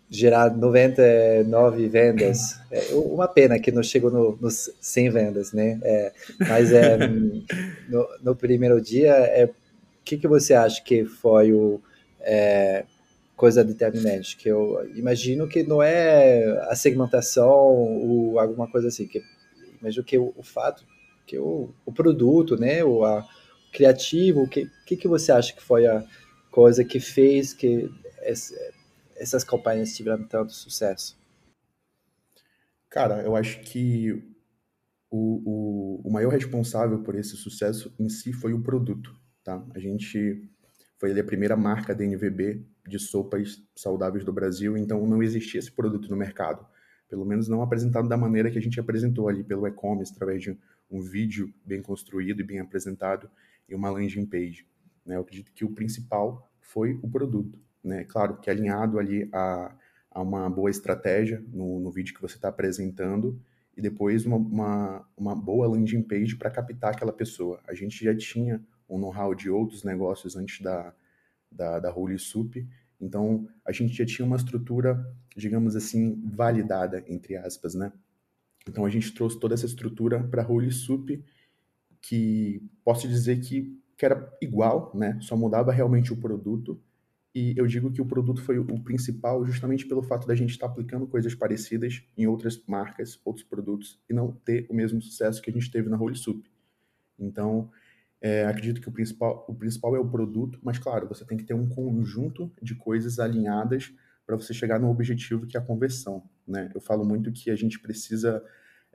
gerar 0.09 0.55
99 0.55 1.87
vendas. 1.87 2.59
É 2.71 2.93
uma 2.93 3.27
pena 3.27 3.59
que 3.59 3.71
não 3.71 3.83
chegou 3.83 4.09
no, 4.09 4.37
nos 4.41 4.69
100 4.81 5.09
vendas, 5.11 5.53
né? 5.53 5.79
É, 5.83 6.11
mas 6.39 6.71
é, 6.71 6.97
no, 7.87 8.07
no, 8.23 8.35
primeiro 8.35 8.81
dia, 8.81 9.11
é, 9.11 9.45
o 9.45 9.53
que, 10.03 10.17
que 10.17 10.27
você 10.27 10.53
acha 10.53 10.81
que 10.83 11.05
foi 11.05 11.53
o 11.53 11.79
é, 12.21 12.85
coisa 13.35 13.63
determinante? 13.63 14.35
Que 14.35 14.49
eu 14.49 14.89
imagino 14.95 15.47
que 15.47 15.63
não 15.63 15.81
é 15.81 16.43
a 16.69 16.75
segmentação 16.75 17.47
ou 17.47 18.39
alguma 18.39 18.67
coisa 18.67 18.87
assim. 18.87 19.07
Que 19.07 19.21
imagino 19.79 20.03
que 20.03 20.17
o, 20.17 20.33
o 20.35 20.43
fato 20.43 20.83
que 21.27 21.37
o, 21.37 21.69
o 21.85 21.91
produto, 21.91 22.57
né? 22.57 22.83
O, 22.83 23.05
a, 23.05 23.23
criativo, 23.71 24.41
o 24.41 24.47
que, 24.47 24.67
que 24.85 24.97
que 24.97 25.07
você 25.07 25.31
acha 25.31 25.53
que 25.53 25.61
foi 25.61 25.85
a 25.85 26.03
coisa 26.49 26.83
que 26.83 26.99
fez 26.99 27.53
que 27.53 27.87
esse, 28.23 28.55
essas 29.19 29.43
campanhas 29.43 29.95
tiveram 29.95 30.23
tanto 30.25 30.53
sucesso? 30.53 31.17
Cara, 32.89 33.21
eu 33.21 33.35
acho 33.35 33.61
que 33.61 34.13
o, 35.11 36.01
o, 36.01 36.07
o 36.07 36.11
maior 36.11 36.31
responsável 36.31 37.03
por 37.03 37.15
esse 37.15 37.35
sucesso 37.35 37.93
em 37.99 38.09
si 38.09 38.33
foi 38.33 38.53
o 38.53 38.63
produto, 38.63 39.15
tá? 39.43 39.63
A 39.75 39.79
gente 39.79 40.49
foi 40.97 41.17
a 41.17 41.23
primeira 41.23 41.55
marca 41.55 41.93
da 41.93 42.03
NVB 42.03 42.65
de 42.87 42.99
sopas 42.99 43.61
saudáveis 43.75 44.25
do 44.25 44.33
Brasil, 44.33 44.75
então 44.75 45.05
não 45.05 45.21
existia 45.21 45.59
esse 45.59 45.71
produto 45.71 46.09
no 46.09 46.17
mercado. 46.17 46.65
Pelo 47.07 47.25
menos 47.25 47.47
não 47.47 47.61
apresentado 47.61 48.07
da 48.07 48.17
maneira 48.17 48.49
que 48.51 48.57
a 48.57 48.61
gente 48.61 48.79
apresentou 48.79 49.27
ali 49.27 49.43
pelo 49.43 49.67
e-commerce, 49.67 50.13
através 50.13 50.41
de 50.41 50.57
um 50.89 51.01
vídeo 51.01 51.53
bem 51.65 51.81
construído 51.81 52.39
e 52.41 52.43
bem 52.43 52.59
apresentado 52.59 53.29
e 53.67 53.75
uma 53.75 53.89
landing 53.89 54.25
page. 54.25 54.67
Né? 55.05 55.15
Eu 55.15 55.21
acredito 55.21 55.51
que 55.53 55.63
o 55.63 55.73
principal 55.73 56.51
foi 56.59 56.99
o 57.01 57.09
produto 57.09 57.59
né? 57.83 58.03
Claro 58.03 58.37
que 58.37 58.49
alinhado 58.49 58.99
ali 58.99 59.29
a, 59.33 59.75
a 60.11 60.21
uma 60.21 60.49
boa 60.49 60.69
estratégia 60.69 61.43
no, 61.51 61.79
no 61.79 61.91
vídeo 61.91 62.13
que 62.13 62.21
você 62.21 62.35
está 62.35 62.49
apresentando 62.49 63.39
e 63.75 63.81
depois 63.81 64.25
uma, 64.25 64.37
uma, 64.37 65.07
uma 65.15 65.35
boa 65.35 65.67
landing 65.67 66.03
page 66.03 66.35
para 66.35 66.51
captar 66.51 66.93
aquela 66.93 67.13
pessoa. 67.13 67.61
A 67.67 67.73
gente 67.73 68.03
já 68.03 68.15
tinha 68.15 68.61
um 68.89 68.97
know-how 68.97 69.33
de 69.33 69.49
outros 69.49 69.83
negócios 69.83 70.35
antes 70.35 70.61
da, 70.61 70.93
da, 71.51 71.79
da 71.79 71.95
Holy 71.95 72.19
Soup, 72.19 72.55
então 72.99 73.47
a 73.63 73.71
gente 73.71 73.93
já 73.93 74.05
tinha 74.05 74.25
uma 74.25 74.35
estrutura, 74.35 75.15
digamos 75.35 75.75
assim, 75.75 76.21
validada, 76.25 77.03
entre 77.07 77.37
aspas, 77.37 77.73
né? 77.73 77.93
Então 78.67 78.85
a 78.85 78.89
gente 78.89 79.13
trouxe 79.13 79.39
toda 79.39 79.53
essa 79.53 79.65
estrutura 79.65 80.21
para 80.21 80.43
a 80.43 80.47
Holy 80.47 80.71
Soup, 80.71 81.09
que 82.01 82.61
posso 82.83 83.07
dizer 83.07 83.39
que, 83.39 83.79
que 83.97 84.05
era 84.05 84.29
igual, 84.41 84.91
né? 84.93 85.17
Só 85.21 85.37
mudava 85.37 85.71
realmente 85.71 86.11
o 86.11 86.17
produto 86.17 86.81
e 87.33 87.53
eu 87.57 87.67
digo 87.67 87.91
que 87.91 88.01
o 88.01 88.05
produto 88.05 88.41
foi 88.41 88.57
o 88.59 88.83
principal 88.83 89.45
justamente 89.45 89.85
pelo 89.87 90.01
fato 90.01 90.27
da 90.27 90.35
gente 90.35 90.51
estar 90.51 90.65
aplicando 90.65 91.07
coisas 91.07 91.35
parecidas 91.35 92.03
em 92.17 92.27
outras 92.27 92.61
marcas, 92.67 93.19
outros 93.23 93.45
produtos, 93.45 93.99
e 94.09 94.13
não 94.13 94.31
ter 94.31 94.65
o 94.69 94.73
mesmo 94.73 95.01
sucesso 95.01 95.41
que 95.41 95.49
a 95.49 95.53
gente 95.53 95.69
teve 95.71 95.89
na 95.89 95.97
Holy 95.97 96.15
Soup. 96.15 96.45
Então, 97.17 97.69
É, 98.21 98.45
acredito 98.45 98.81
que 98.81 98.89
o 98.89 98.91
principal, 98.91 99.45
o 99.47 99.55
principal 99.55 99.95
é 99.95 99.99
o 99.99 100.09
produto, 100.09 100.59
mas 100.61 100.77
claro, 100.77 101.07
você 101.07 101.23
tem 101.25 101.37
que 101.37 101.45
ter 101.45 101.53
um 101.53 101.69
conjunto 101.69 102.51
de 102.61 102.75
coisas 102.75 103.17
alinhadas 103.17 103.93
para 104.25 104.35
você 104.35 104.53
chegar 104.53 104.77
no 104.77 104.89
objetivo 104.89 105.47
que 105.47 105.55
é 105.55 105.59
a 105.59 105.63
conversão. 105.63 106.29
Né? 106.45 106.69
Eu 106.75 106.81
falo 106.81 107.05
muito 107.05 107.31
que 107.31 107.49
a 107.49 107.55
gente 107.55 107.79
precisa 107.79 108.43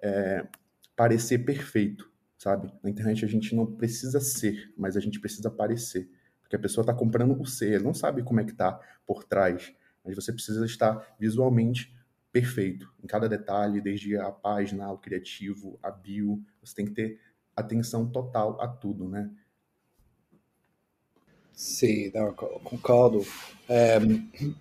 é, 0.03 0.47
parecer 0.95 1.39
perfeito, 1.39 2.11
sabe? 2.37 2.71
Na 2.83 2.91
internet 2.91 3.25
a 3.25 3.29
gente 3.29 3.55
não 3.55 3.65
precisa 3.65 4.21
ser, 4.21 4.75
mas 4.77 4.95
a 4.95 5.01
gente 5.01 5.19
precisa 5.19 5.51
parecer. 5.51 6.07
Porque 6.55 6.57
a 6.57 6.69
pessoa 6.69 6.83
está 6.83 6.95
comprando 6.95 7.41
o 7.41 7.45
ser, 7.45 7.83
não 7.83 7.93
sabe 7.93 8.23
como 8.23 8.39
é 8.39 8.45
que 8.45 8.53
está 8.53 8.81
por 9.05 9.25
trás. 9.25 9.73
Mas 10.05 10.15
você 10.15 10.33
precisa 10.33 10.65
estar 10.65 11.17
visualmente 11.19 11.93
perfeito 12.31 12.89
em 13.03 13.09
cada 13.09 13.29
detalhe, 13.29 13.81
desde 13.81 14.17
a 14.17 14.31
página, 14.31 14.93
o 14.93 14.99
criativo, 14.99 15.79
a 15.83 15.91
bio. 15.91 16.41
Você 16.63 16.77
tem 16.77 16.87
que 16.87 16.93
ter 16.93 17.21
atenção 17.57 18.09
total 18.09 18.61
a 18.61 18.69
tudo, 18.69 19.09
né? 19.09 19.31
Sim, 21.53 22.13
não, 22.15 22.33
concordo. 22.33 23.27
É, 23.69 23.99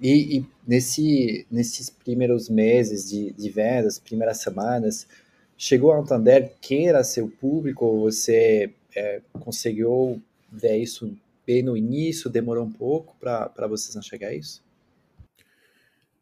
e, 0.02 0.38
e 0.38 0.46
nesse, 0.66 1.46
nesses 1.52 1.92
primeiros 1.92 2.50
meses 2.50 3.08
de, 3.08 3.34
de 3.34 3.50
vendas, 3.52 4.00
primeiras 4.00 4.38
semanas, 4.38 5.08
chegou 5.56 5.94
a 5.94 6.00
entender 6.00 6.54
quem 6.60 6.88
era 6.88 7.04
seu 7.04 7.28
público? 7.30 8.02
Você 8.02 8.74
é, 8.96 9.22
conseguiu 9.40 10.20
ver 10.52 10.78
isso 10.78 11.16
bem 11.46 11.64
no 11.64 11.76
início? 11.78 12.30
Demorou 12.30 12.66
um 12.66 12.72
pouco 12.72 13.16
para 13.20 13.68
vocês 13.68 13.96
enxergar 13.96 14.34
isso? 14.34 14.64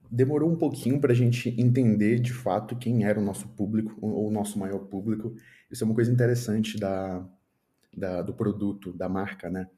Demorou 0.10 0.52
um 0.52 0.58
pouquinho 0.58 1.00
para 1.00 1.14
a 1.14 1.16
gente 1.16 1.50
entender 1.60 2.20
de 2.20 2.34
fato 2.34 2.76
quem 2.76 3.06
era 3.06 3.20
o 3.20 3.24
nosso 3.24 3.48
público, 3.50 3.98
ou 4.02 4.28
o 4.28 4.32
nosso 4.32 4.60
maior 4.60 4.80
público. 4.80 5.34
Isso 5.70 5.84
é 5.84 5.86
uma 5.86 5.96
coisa 5.96 6.12
interessante 6.12 6.78
da, 6.78 7.26
da, 7.96 8.22
do 8.22 8.34
produto, 8.34 8.92
da 8.92 9.08
marca, 9.08 9.50
né? 9.50 9.70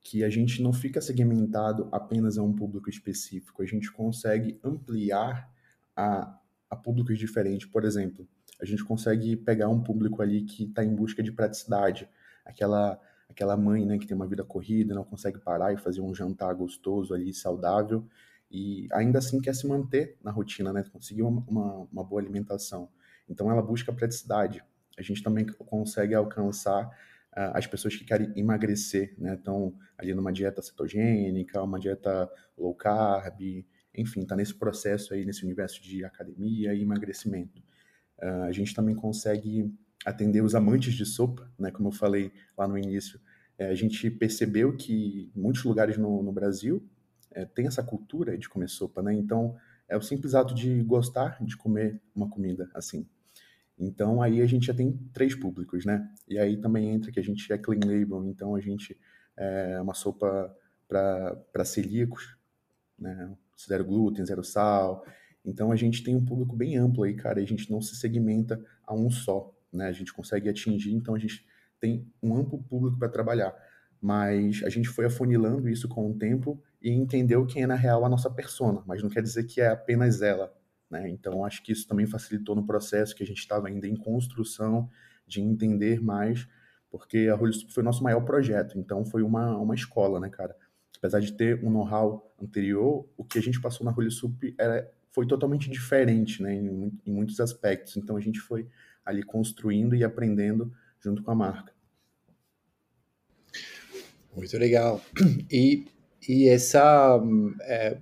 Que 0.00 0.24
a 0.24 0.30
gente 0.30 0.62
não 0.62 0.72
fica 0.72 1.00
segmentado 1.00 1.88
apenas 1.92 2.38
a 2.38 2.42
um 2.42 2.54
público 2.54 2.88
específico, 2.88 3.62
a 3.62 3.66
gente 3.66 3.92
consegue 3.92 4.58
ampliar 4.64 5.52
a, 5.94 6.38
a 6.70 6.76
públicos 6.76 7.18
diferentes. 7.18 7.66
Por 7.66 7.84
exemplo, 7.84 8.26
a 8.60 8.64
gente 8.64 8.84
consegue 8.84 9.36
pegar 9.36 9.68
um 9.68 9.82
público 9.82 10.22
ali 10.22 10.42
que 10.42 10.64
está 10.64 10.84
em 10.84 10.94
busca 10.94 11.22
de 11.22 11.32
praticidade, 11.32 12.08
aquela 12.44 12.98
aquela 13.32 13.56
mãe 13.56 13.84
né, 13.84 13.98
que 13.98 14.06
tem 14.06 14.14
uma 14.14 14.26
vida 14.26 14.44
corrida, 14.44 14.94
não 14.94 15.04
consegue 15.04 15.38
parar 15.38 15.72
e 15.72 15.76
fazer 15.76 16.00
um 16.00 16.14
jantar 16.14 16.54
gostoso 16.54 17.12
ali, 17.12 17.34
saudável, 17.34 18.06
e 18.50 18.86
ainda 18.92 19.18
assim 19.18 19.40
quer 19.40 19.54
se 19.54 19.66
manter 19.66 20.16
na 20.22 20.30
rotina, 20.30 20.72
né, 20.72 20.84
conseguir 20.92 21.22
uma, 21.22 21.44
uma, 21.48 21.88
uma 21.92 22.04
boa 22.04 22.20
alimentação. 22.20 22.88
Então 23.28 23.50
ela 23.50 23.62
busca 23.62 23.92
praticidade 23.92 24.62
a 24.98 25.02
gente 25.02 25.22
também 25.22 25.46
consegue 25.46 26.14
alcançar 26.14 26.86
uh, 26.86 27.54
as 27.54 27.66
pessoas 27.66 27.96
que 27.96 28.04
querem 28.04 28.32
emagrecer, 28.36 29.14
né? 29.18 29.34
Estão 29.34 29.74
ali 29.96 30.14
numa 30.14 30.32
dieta 30.32 30.60
cetogênica, 30.62 31.62
uma 31.62 31.78
dieta 31.78 32.30
low 32.56 32.74
carb, 32.74 33.40
enfim, 33.94 34.20
está 34.20 34.36
nesse 34.36 34.54
processo 34.54 35.14
aí, 35.14 35.24
nesse 35.24 35.44
universo 35.44 35.82
de 35.82 36.04
academia 36.04 36.74
e 36.74 36.82
emagrecimento. 36.82 37.62
Uh, 38.22 38.44
a 38.44 38.52
gente 38.52 38.74
também 38.74 38.94
consegue 38.94 39.72
atender 40.04 40.42
os 40.42 40.54
amantes 40.54 40.94
de 40.94 41.06
sopa, 41.06 41.50
né? 41.58 41.70
Como 41.70 41.88
eu 41.88 41.92
falei 41.92 42.32
lá 42.56 42.66
no 42.66 42.76
início, 42.76 43.20
é, 43.58 43.68
a 43.68 43.74
gente 43.74 44.10
percebeu 44.10 44.76
que 44.76 45.30
muitos 45.34 45.62
lugares 45.64 45.96
no, 45.96 46.22
no 46.22 46.32
Brasil 46.32 46.84
é, 47.30 47.44
tem 47.44 47.66
essa 47.66 47.82
cultura 47.82 48.36
de 48.36 48.48
comer 48.48 48.68
sopa, 48.68 49.02
né? 49.02 49.14
Então, 49.14 49.56
é 49.88 49.96
o 49.96 50.02
simples 50.02 50.34
ato 50.34 50.54
de 50.54 50.82
gostar 50.82 51.36
de 51.44 51.56
comer 51.56 52.00
uma 52.14 52.28
comida 52.28 52.70
assim. 52.74 53.06
Então 53.78 54.22
aí 54.22 54.40
a 54.40 54.46
gente 54.46 54.66
já 54.66 54.74
tem 54.74 54.92
três 55.12 55.34
públicos, 55.34 55.84
né? 55.84 56.08
E 56.28 56.38
aí 56.38 56.56
também 56.56 56.90
entra 56.90 57.10
que 57.10 57.20
a 57.20 57.22
gente 57.22 57.52
é 57.52 57.58
clean 57.58 57.80
label, 57.84 58.24
então 58.24 58.54
a 58.54 58.60
gente 58.60 58.98
é 59.36 59.80
uma 59.80 59.94
sopa 59.94 60.54
para 60.88 61.64
celíacos, 61.64 62.36
né? 62.98 63.34
Zero 63.68 63.84
glúten, 63.84 64.24
zero 64.24 64.44
sal. 64.44 65.04
Então 65.44 65.72
a 65.72 65.76
gente 65.76 66.02
tem 66.02 66.14
um 66.14 66.24
público 66.24 66.54
bem 66.54 66.76
amplo 66.76 67.02
aí, 67.04 67.14
cara, 67.14 67.40
a 67.40 67.44
gente 67.44 67.70
não 67.70 67.82
se 67.82 67.96
segmenta 67.96 68.64
a 68.86 68.94
um 68.94 69.10
só, 69.10 69.52
né? 69.72 69.86
A 69.86 69.92
gente 69.92 70.12
consegue 70.12 70.48
atingir, 70.48 70.92
então 70.92 71.14
a 71.14 71.18
gente 71.18 71.44
tem 71.80 72.06
um 72.22 72.36
amplo 72.36 72.62
público 72.62 72.98
para 72.98 73.08
trabalhar. 73.08 73.54
Mas 74.00 74.62
a 74.64 74.68
gente 74.68 74.88
foi 74.88 75.04
afunilando 75.04 75.68
isso 75.68 75.88
com 75.88 76.10
o 76.10 76.18
tempo 76.18 76.60
e 76.80 76.90
entendeu 76.90 77.46
quem 77.46 77.62
é 77.62 77.66
na 77.66 77.76
real 77.76 78.04
a 78.04 78.08
nossa 78.08 78.28
persona, 78.28 78.82
mas 78.86 79.02
não 79.02 79.08
quer 79.08 79.22
dizer 79.22 79.44
que 79.44 79.60
é 79.60 79.68
apenas 79.68 80.22
ela, 80.22 80.52
né? 80.90 81.08
Então, 81.08 81.44
acho 81.44 81.62
que 81.62 81.72
isso 81.72 81.86
também 81.86 82.06
facilitou 82.06 82.54
no 82.54 82.66
processo 82.66 83.14
que 83.14 83.22
a 83.22 83.26
gente 83.26 83.38
estava 83.38 83.68
ainda 83.68 83.86
em 83.86 83.96
construção 83.96 84.90
de 85.26 85.40
entender 85.40 86.02
mais, 86.02 86.48
porque 86.90 87.28
a 87.32 87.34
Rolho 87.34 87.52
foi 87.70 87.82
o 87.82 87.86
nosso 87.86 88.02
maior 88.02 88.20
projeto, 88.22 88.78
então 88.78 89.04
foi 89.04 89.22
uma, 89.22 89.56
uma 89.56 89.74
escola, 89.74 90.20
né, 90.20 90.28
cara? 90.28 90.54
Apesar 90.98 91.20
de 91.20 91.32
ter 91.32 91.64
um 91.64 91.70
know-how 91.70 92.34
anterior, 92.40 93.08
o 93.16 93.24
que 93.24 93.38
a 93.38 93.42
gente 93.42 93.60
passou 93.60 93.84
na 93.84 93.90
Rolho 93.90 94.10
era, 94.58 94.90
foi 95.10 95.26
totalmente 95.26 95.70
diferente, 95.70 96.42
né, 96.42 96.54
em, 96.54 96.92
em 97.06 97.12
muitos 97.12 97.40
aspectos. 97.40 97.96
Então, 97.96 98.16
a 98.16 98.20
gente 98.20 98.40
foi 98.40 98.68
ali 99.04 99.22
construindo 99.22 99.94
e 99.94 100.04
aprendendo 100.04 100.72
junto 101.00 101.22
com 101.22 101.30
a 101.30 101.34
marca. 101.34 101.72
Muito 104.34 104.56
legal. 104.56 105.00
E, 105.50 105.86
e 106.26 106.48
essa 106.48 107.20
é, 107.62 107.98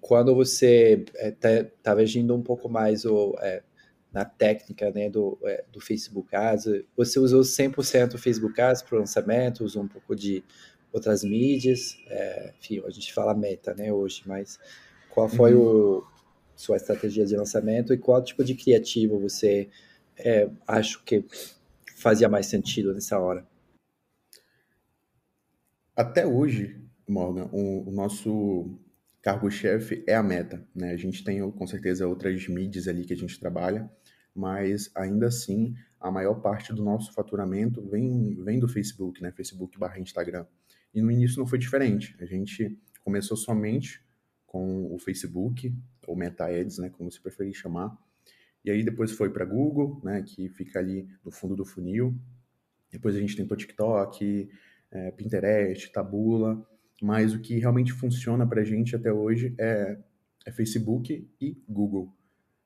quando 0.00 0.34
você 0.34 1.04
está 1.14 1.48
é, 1.50 1.64
tá 1.82 1.92
agindo 1.92 2.34
um 2.34 2.42
pouco 2.42 2.68
mais 2.68 3.04
o, 3.04 3.36
é, 3.40 3.62
na 4.12 4.24
técnica 4.24 4.90
né, 4.90 5.08
do, 5.10 5.38
é, 5.44 5.64
do 5.70 5.80
Facebook 5.80 6.34
Ads, 6.34 6.82
você 6.96 7.18
usou 7.18 7.42
100% 7.42 8.14
o 8.14 8.18
Facebook 8.18 8.60
Ads 8.60 8.82
para 8.82 8.96
o 8.96 8.98
lançamento, 9.00 9.64
usou 9.64 9.82
um 9.82 9.88
pouco 9.88 10.16
de 10.16 10.42
outras 10.92 11.22
mídias, 11.22 11.98
é, 12.08 12.54
enfim, 12.58 12.82
a 12.84 12.90
gente 12.90 13.12
fala 13.12 13.34
meta 13.34 13.74
né, 13.74 13.92
hoje, 13.92 14.22
mas 14.26 14.58
qual 15.10 15.28
foi 15.28 15.54
uhum. 15.54 15.98
o, 15.98 16.06
sua 16.56 16.76
estratégia 16.76 17.26
de 17.26 17.36
lançamento 17.36 17.92
e 17.92 17.98
qual 17.98 18.24
tipo 18.24 18.42
de 18.42 18.54
criativo 18.54 19.18
você 19.18 19.68
é, 20.18 20.50
acha 20.66 20.98
que 21.04 21.24
fazia 21.96 22.28
mais 22.28 22.46
sentido 22.46 22.92
nessa 22.92 23.18
hora? 23.18 23.46
Até 25.96 26.26
hoje, 26.26 26.80
Morgan, 27.08 27.48
o, 27.52 27.88
o 27.88 27.90
nosso 27.90 28.78
cargo-chefe 29.20 30.04
é 30.06 30.14
a 30.14 30.22
meta, 30.22 30.66
né? 30.74 30.92
A 30.92 30.96
gente 30.96 31.24
tem 31.24 31.50
com 31.50 31.66
certeza 31.66 32.06
outras 32.06 32.46
mídias 32.46 32.86
ali 32.86 33.04
que 33.04 33.12
a 33.12 33.16
gente 33.16 33.38
trabalha, 33.38 33.90
mas 34.34 34.90
ainda 34.94 35.26
assim 35.26 35.74
a 36.00 36.10
maior 36.10 36.36
parte 36.36 36.72
do 36.72 36.84
nosso 36.84 37.12
faturamento 37.12 37.82
vem, 37.82 38.36
vem 38.44 38.60
do 38.60 38.68
Facebook, 38.68 39.20
né? 39.20 39.32
Facebook 39.32 39.78
barra 39.78 39.98
Instagram. 39.98 40.46
E 40.94 41.02
no 41.02 41.10
início 41.10 41.38
não 41.38 41.46
foi 41.46 41.58
diferente. 41.58 42.16
A 42.20 42.24
gente 42.24 42.78
começou 43.02 43.36
somente 43.36 44.02
com 44.46 44.94
o 44.94 44.98
Facebook, 44.98 45.74
ou 46.06 46.16
Meta 46.16 46.46
Ads, 46.46 46.78
né? 46.78 46.88
Como 46.88 47.10
você 47.10 47.20
preferir 47.20 47.54
chamar. 47.54 47.96
E 48.68 48.72
aí 48.72 48.82
depois 48.82 49.12
foi 49.12 49.30
para 49.30 49.44
Google, 49.44 50.00
né? 50.04 50.22
Que 50.22 50.48
fica 50.48 50.78
ali 50.78 51.08
no 51.24 51.30
fundo 51.30 51.56
do 51.56 51.64
funil. 51.64 52.14
Depois 52.90 53.14
a 53.16 53.20
gente 53.20 53.36
tentou 53.36 53.56
TikTok, 53.56 54.48
é, 54.90 55.10
Pinterest, 55.10 55.92
Tabula 55.92 56.66
mas 57.00 57.34
o 57.34 57.40
que 57.40 57.58
realmente 57.58 57.92
funciona 57.92 58.46
para 58.46 58.60
a 58.60 58.64
gente 58.64 58.94
até 58.96 59.12
hoje 59.12 59.54
é, 59.58 59.98
é, 60.46 60.52
Facebook 60.52 61.28
e 61.40 61.62
Google. 61.68 62.12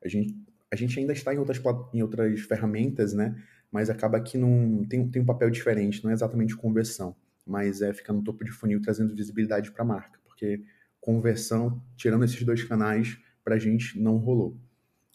A 0.03 0.09
gente, 0.09 0.35
a 0.71 0.77
gente 0.77 0.99
ainda 0.99 1.13
está 1.13 1.35
em 1.35 1.39
outras, 1.39 1.61
em 1.93 2.03
outras 2.03 2.41
ferramentas, 2.41 3.13
né? 3.13 3.37
Mas 3.71 3.91
acaba 3.91 4.21
que 4.21 4.37
não 4.37 4.85
tem, 4.85 5.09
tem 5.09 5.23
um 5.23 5.27
papel 5.27 5.51
diferente, 5.51 6.03
não 6.03 6.11
é 6.11 6.15
exatamente 6.15 6.57
conversão, 6.57 7.17
mas 7.47 7.81
é 7.81 7.93
ficar 7.93 8.13
no 8.13 8.23
topo 8.23 8.45
de 8.45 8.51
funil 8.51 8.81
trazendo 8.81 9.15
visibilidade 9.15 9.71
para 9.71 9.83
a 9.83 9.87
marca, 9.87 10.19
porque 10.25 10.63
conversão, 11.01 11.83
tirando 11.97 12.25
esses 12.25 12.43
dois 12.43 12.63
canais, 12.65 13.19
para 13.43 13.57
a 13.57 13.59
gente 13.59 13.99
não 13.99 14.17
rolou. 14.19 14.59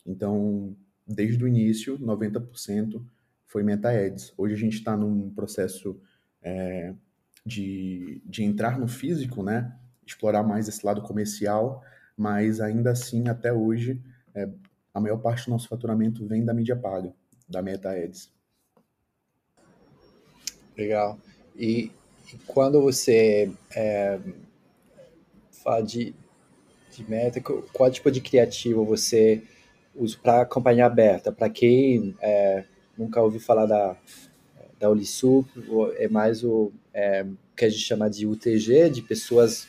Então, 0.08 0.74
desde 1.06 1.43
o 1.43 1.48
início, 1.48 2.00
90% 2.00 3.04
foi 3.46 3.62
Meta 3.62 3.89
Ads. 3.89 4.34
Hoje 4.38 4.54
a 4.54 4.58
gente 4.58 4.78
está 4.78 4.96
num 4.96 5.30
processo 5.30 6.00
é, 6.41 6.93
de, 7.46 8.22
de 8.26 8.43
entrar 8.43 8.80
no 8.80 8.88
físico, 8.88 9.43
né? 9.43 9.76
Explorar 10.06 10.43
mais 10.43 10.67
esse 10.67 10.86
lado 10.86 11.02
comercial, 11.02 11.84
mas 12.15 12.62
ainda 12.62 12.91
assim, 12.91 13.28
até 13.28 13.52
hoje, 13.52 14.02
é, 14.34 14.50
a 14.93 15.00
maior 15.00 15.17
parte 15.17 15.46
do 15.46 15.52
nosso 15.52 15.67
faturamento 15.67 16.26
vem 16.26 16.46
da 16.46 16.54
mídia 16.54 16.76
paga, 16.76 17.13
da 17.48 17.62
Meta 17.62 17.91
Ads. 17.91 18.32
Legal. 20.78 21.20
E, 21.56 21.91
e 22.32 22.38
quando 22.46 22.82
você 22.82 23.52
é, 23.76 24.20
fala 25.52 25.82
de, 25.82 26.15
de 26.91 27.10
meta, 27.10 27.41
qual 27.41 27.91
tipo 27.91 28.10
de 28.10 28.22
criativo 28.22 28.86
você 28.86 29.43
usa 29.98 30.18
para 30.22 30.46
campanha 30.46 30.86
aberta? 30.86 31.32
Para 31.32 31.50
quem 31.50 32.16
é, 32.22 32.64
nunca 32.98 33.22
ouviu 33.22 33.40
falar 33.40 33.66
da, 33.66 33.98
da 34.80 34.90
Ulisup, 34.90 35.50
é 35.98 36.08
mais 36.08 36.44
o 36.44 36.72
é, 36.94 37.26
que 37.56 37.66
a 37.66 37.70
gente 37.70 37.82
chama 37.82 38.10
de 38.10 38.26
UTG, 38.26 38.90
de 38.90 39.02
pessoas, 39.02 39.68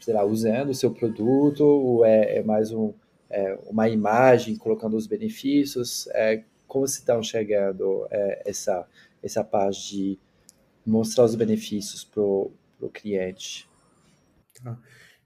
sei 0.00 0.14
lá, 0.14 0.24
usando 0.24 0.70
o 0.70 0.74
seu 0.74 0.90
produto, 0.90 2.04
é, 2.04 2.38
é 2.38 2.42
mais 2.42 2.70
um, 2.72 2.92
é, 3.30 3.58
uma 3.66 3.88
imagem 3.88 4.56
colocando 4.56 4.96
os 4.96 5.06
benefícios? 5.06 6.06
É, 6.08 6.44
como 6.66 6.86
você 6.86 7.00
está 7.00 7.18
enxergando 7.18 8.06
é, 8.10 8.42
essa, 8.46 8.86
essa 9.22 9.42
parte 9.42 9.88
de 9.90 10.18
mostrar 10.84 11.24
os 11.24 11.34
benefícios 11.34 12.04
para 12.04 12.22
o 12.22 12.52
cliente. 12.92 13.68
Tá. 14.62 14.78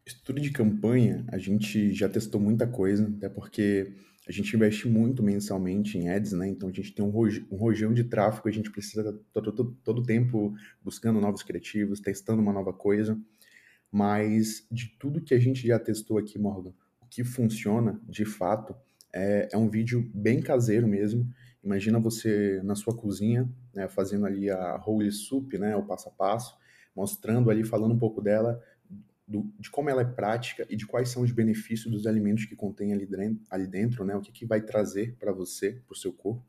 Estudo 0.05 0.41
de 0.41 0.51
campanha, 0.51 1.25
a 1.29 1.39
gente 1.39 1.93
já 1.93 2.09
testou 2.09 2.41
muita 2.41 2.67
coisa, 2.67 3.13
até 3.17 3.29
porque 3.29 3.93
a 4.27 4.31
gente 4.31 4.55
investe 4.55 4.89
muito 4.89 5.23
mensalmente 5.23 5.99
em 5.99 6.09
ads, 6.09 6.33
né? 6.33 6.49
Então 6.49 6.69
a 6.69 6.73
gente 6.73 6.93
tem 6.93 7.05
um, 7.05 7.11
roj 7.11 7.45
um 7.51 7.57
rojão 7.57 7.93
de 7.93 8.05
tráfego, 8.05 8.49
a 8.49 8.53
gente 8.53 8.71
precisa 8.71 9.19
todo, 9.33 9.53
todo, 9.53 9.77
todo 9.83 10.03
tempo 10.03 10.55
buscando 10.83 11.21
novos 11.21 11.43
criativos, 11.43 12.01
testando 12.01 12.41
uma 12.41 12.53
nova 12.53 12.73
coisa. 12.73 13.19
Mas 13.91 14.67
de 14.71 14.89
tudo 14.99 15.21
que 15.21 15.35
a 15.35 15.39
gente 15.39 15.67
já 15.67 15.79
testou 15.79 16.19
aqui, 16.19 16.39
Morgan, 16.39 16.73
o 17.01 17.07
que 17.07 17.25
funciona 17.25 18.01
de 18.09 18.25
fato 18.25 18.75
é, 19.13 19.49
é 19.53 19.57
um 19.57 19.69
vídeo 19.69 20.09
bem 20.15 20.41
caseiro 20.41 20.87
mesmo. 20.87 21.29
Imagina 21.63 21.99
você 21.99 22.61
na 22.65 22.75
sua 22.75 22.97
cozinha, 22.97 23.49
né, 23.75 23.89
fazendo 23.89 24.25
ali 24.25 24.51
a 24.51 24.81
holy 24.85 25.13
soup, 25.13 25.59
né, 25.59 25.77
o 25.77 25.85
passo 25.85 26.09
a 26.09 26.13
passo, 26.13 26.57
mostrando 26.95 27.51
ali, 27.51 27.65
falando 27.65 27.93
um 27.93 27.99
pouco 27.99 28.21
dela, 28.21 28.61
do, 29.33 29.51
de 29.59 29.71
como 29.71 29.89
ela 29.89 30.03
é 30.03 30.05
prática 30.05 30.67
e 30.69 30.77
de 30.77 30.87
quais 30.87 31.09
são 31.09 31.23
os 31.23 31.33
benefícios 31.33 31.91
dos 31.91 32.07
alimentos 32.07 32.45
que 32.45 32.55
contém 32.55 32.93
ali, 32.93 33.09
ali 33.51 33.67
dentro, 33.67 34.05
né? 34.05 34.15
O 34.15 34.21
que, 34.21 34.31
que 34.31 34.45
vai 34.45 34.61
trazer 34.61 35.17
para 35.19 35.33
você, 35.33 35.83
para 35.87 35.95
o 35.95 35.97
seu 35.97 36.13
corpo. 36.13 36.45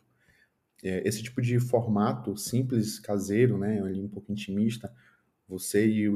É, 0.84 1.08
esse 1.08 1.24
tipo 1.24 1.41
de 1.41 1.60
formato 1.60 2.36
simples, 2.36 3.00
caseiro, 3.00 3.58
né? 3.58 3.82
Ali 3.82 4.02
um 4.02 4.10
pouco 4.10 4.32
intimista, 4.32 4.93
você 5.48 5.88
e 5.88 6.10
o 6.10 6.15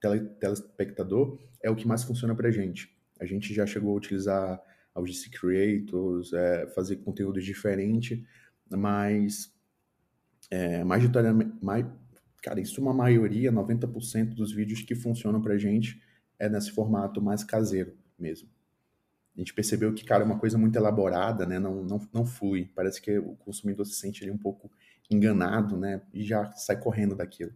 tele, 0.00 0.28
telespectador, 0.40 1.38
é 1.62 1.70
o 1.70 1.76
que 1.76 1.86
mais 1.86 2.02
funciona 2.02 2.34
para 2.34 2.48
a 2.48 2.52
gente. 2.52 2.94
A 3.20 3.24
gente 3.24 3.54
já 3.54 3.64
chegou 3.64 3.92
a 3.92 3.96
utilizar 3.96 4.60
a 4.92 5.00
UGC 5.00 5.30
Creators, 5.30 6.32
é, 6.32 6.66
fazer 6.68 6.96
conteúdo 6.96 7.40
diferente, 7.40 8.26
mas 8.68 9.54
é, 10.50 10.82
majoritariamente, 10.82 11.54
cara, 12.40 12.60
isso 12.60 12.80
uma 12.80 12.92
maioria, 12.92 13.52
90% 13.52 14.34
dos 14.34 14.52
vídeos 14.52 14.82
que 14.82 14.94
funcionam 14.94 15.40
pra 15.40 15.58
gente 15.58 16.00
é 16.38 16.48
nesse 16.48 16.70
formato 16.70 17.20
mais 17.20 17.44
caseiro 17.44 17.96
mesmo. 18.18 18.48
A 19.36 19.40
gente 19.40 19.54
percebeu 19.54 19.94
que, 19.94 20.04
cara, 20.04 20.22
é 20.22 20.26
uma 20.26 20.38
coisa 20.38 20.58
muito 20.58 20.76
elaborada, 20.76 21.46
né? 21.46 21.58
Não, 21.58 21.84
não, 21.84 22.08
não 22.12 22.26
flui. 22.26 22.70
Parece 22.74 23.00
que 23.00 23.18
o 23.18 23.36
consumidor 23.36 23.86
se 23.86 23.94
sente 23.94 24.22
ali 24.22 24.30
um 24.30 24.38
pouco 24.38 24.70
enganado, 25.10 25.76
né? 25.76 26.02
E 26.12 26.24
já 26.24 26.52
sai 26.52 26.78
correndo 26.78 27.14
daquilo. 27.14 27.52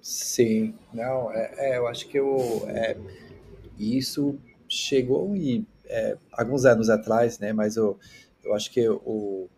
Sim, 0.00 0.74
não, 0.92 1.32
é, 1.32 1.54
é 1.56 1.78
eu 1.78 1.86
acho 1.86 2.06
que 2.08 2.18
eu, 2.18 2.36
é, 2.68 2.96
isso 3.78 4.38
chegou 4.68 5.34
e 5.34 5.66
é, 5.86 6.18
alguns 6.32 6.64
anos 6.66 6.90
atrás, 6.90 7.38
né? 7.38 7.52
Mas 7.52 7.76
eu, 7.76 7.98
eu 8.42 8.54
acho 8.54 8.70
que 8.70 8.86
o, 8.86 9.48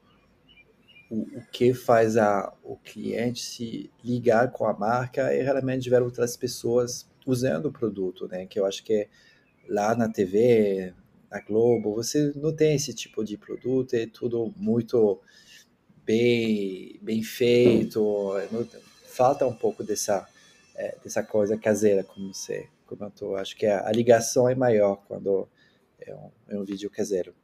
o, 1.11 1.23
o 1.39 1.43
que 1.53 1.73
faz 1.73 2.17
a, 2.17 2.53
o 2.63 2.77
cliente 2.77 3.45
se 3.45 3.91
ligar 4.03 4.51
com 4.51 4.67
a 4.67 4.73
marca 4.73 5.23
é 5.33 5.43
realmente 5.43 5.89
ver 5.89 6.03
outras 6.03 6.37
pessoas 6.37 7.09
usando 7.27 7.67
o 7.67 7.73
produto, 7.73 8.29
né? 8.29 8.47
Que 8.47 8.59
eu 8.59 8.67
acho 8.67 8.83
que 8.85 8.93
é 8.93 9.09
lá 9.69 9.95
na 9.95 10.09
TV, 10.09 10.93
na 11.31 11.41
Globo, 11.41 11.95
você 11.95 12.33
não 12.37 12.55
tem 12.55 12.75
esse 12.75 12.95
tipo 12.95 13.25
de 13.25 13.37
produto, 13.37 13.95
é 13.95 14.07
tudo 14.07 14.53
muito 14.57 15.21
bem, 16.05 16.99
bem 17.03 17.23
feito, 17.23 18.35
falta 19.07 19.47
um 19.47 19.55
pouco 19.55 19.83
dessa, 19.83 20.27
é, 20.77 20.97
dessa 21.03 21.23
coisa 21.23 21.59
caseira, 21.59 22.05
como 22.05 22.33
você 22.33 22.69
comentou. 22.87 23.37
Acho 23.37 23.57
que 23.57 23.67
a, 23.67 23.87
a 23.87 23.93
ligação 23.93 24.49
é 24.49 24.55
maior 24.55 24.97
quando 25.09 25.49
é 26.01 26.15
um, 26.15 26.31
é 26.49 26.59
um 26.59 26.65
vídeo 26.65 26.89
caseiro. 26.89 27.35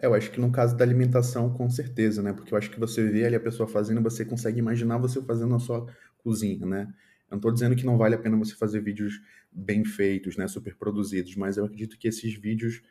É, 0.00 0.06
eu 0.06 0.14
acho 0.14 0.30
que 0.30 0.40
no 0.40 0.50
caso 0.52 0.76
da 0.76 0.84
alimentação, 0.84 1.52
com 1.52 1.68
certeza, 1.70 2.22
né? 2.22 2.32
Porque 2.32 2.52
eu 2.52 2.58
acho 2.58 2.70
que 2.70 2.78
você 2.78 3.08
vê 3.08 3.24
ali 3.24 3.34
a 3.36 3.40
pessoa 3.40 3.68
fazendo, 3.68 4.02
você 4.02 4.24
consegue 4.24 4.58
imaginar 4.58 4.98
você 4.98 5.22
fazendo 5.22 5.50
na 5.50 5.58
sua 5.58 5.86
cozinha, 6.18 6.66
né? 6.66 6.92
Eu 7.28 7.32
não 7.32 7.38
estou 7.38 7.52
dizendo 7.52 7.74
que 7.74 7.84
não 7.84 7.96
vale 7.96 8.14
a 8.14 8.18
pena 8.18 8.36
você 8.36 8.54
fazer 8.54 8.80
vídeos 8.80 9.20
bem 9.50 9.84
feitos, 9.84 10.36
né? 10.36 10.46
Super 10.46 10.76
produzidos, 10.76 11.34
mas 11.36 11.56
eu 11.56 11.64
acredito 11.64 11.98
que 11.98 12.06
esses 12.08 12.34
vídeos 12.34 12.82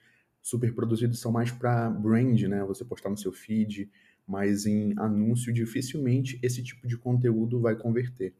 super 0.41 0.73
produzidos 0.73 1.19
são 1.19 1.31
mais 1.31 1.51
para 1.51 1.89
brand, 1.89 2.41
né? 2.43 2.63
Você 2.65 2.83
postar 2.83 3.09
no 3.09 3.17
seu 3.17 3.31
feed, 3.31 3.89
mas 4.27 4.65
em 4.65 4.93
anúncio 4.97 5.53
dificilmente 5.53 6.39
esse 6.41 6.63
tipo 6.63 6.87
de 6.87 6.97
conteúdo 6.97 7.61
vai 7.61 7.75
converter, 7.75 8.33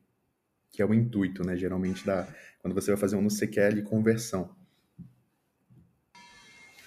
que 0.71 0.81
é 0.81 0.85
o 0.85 0.93
intuito, 0.93 1.43
né? 1.45 1.55
Geralmente 1.55 2.05
da 2.05 2.27
quando 2.59 2.73
você 2.73 2.91
vai 2.91 2.99
fazer 2.99 3.15
um 3.15 3.27
quer 3.51 3.67
ali 3.67 3.83
conversão. 3.83 4.55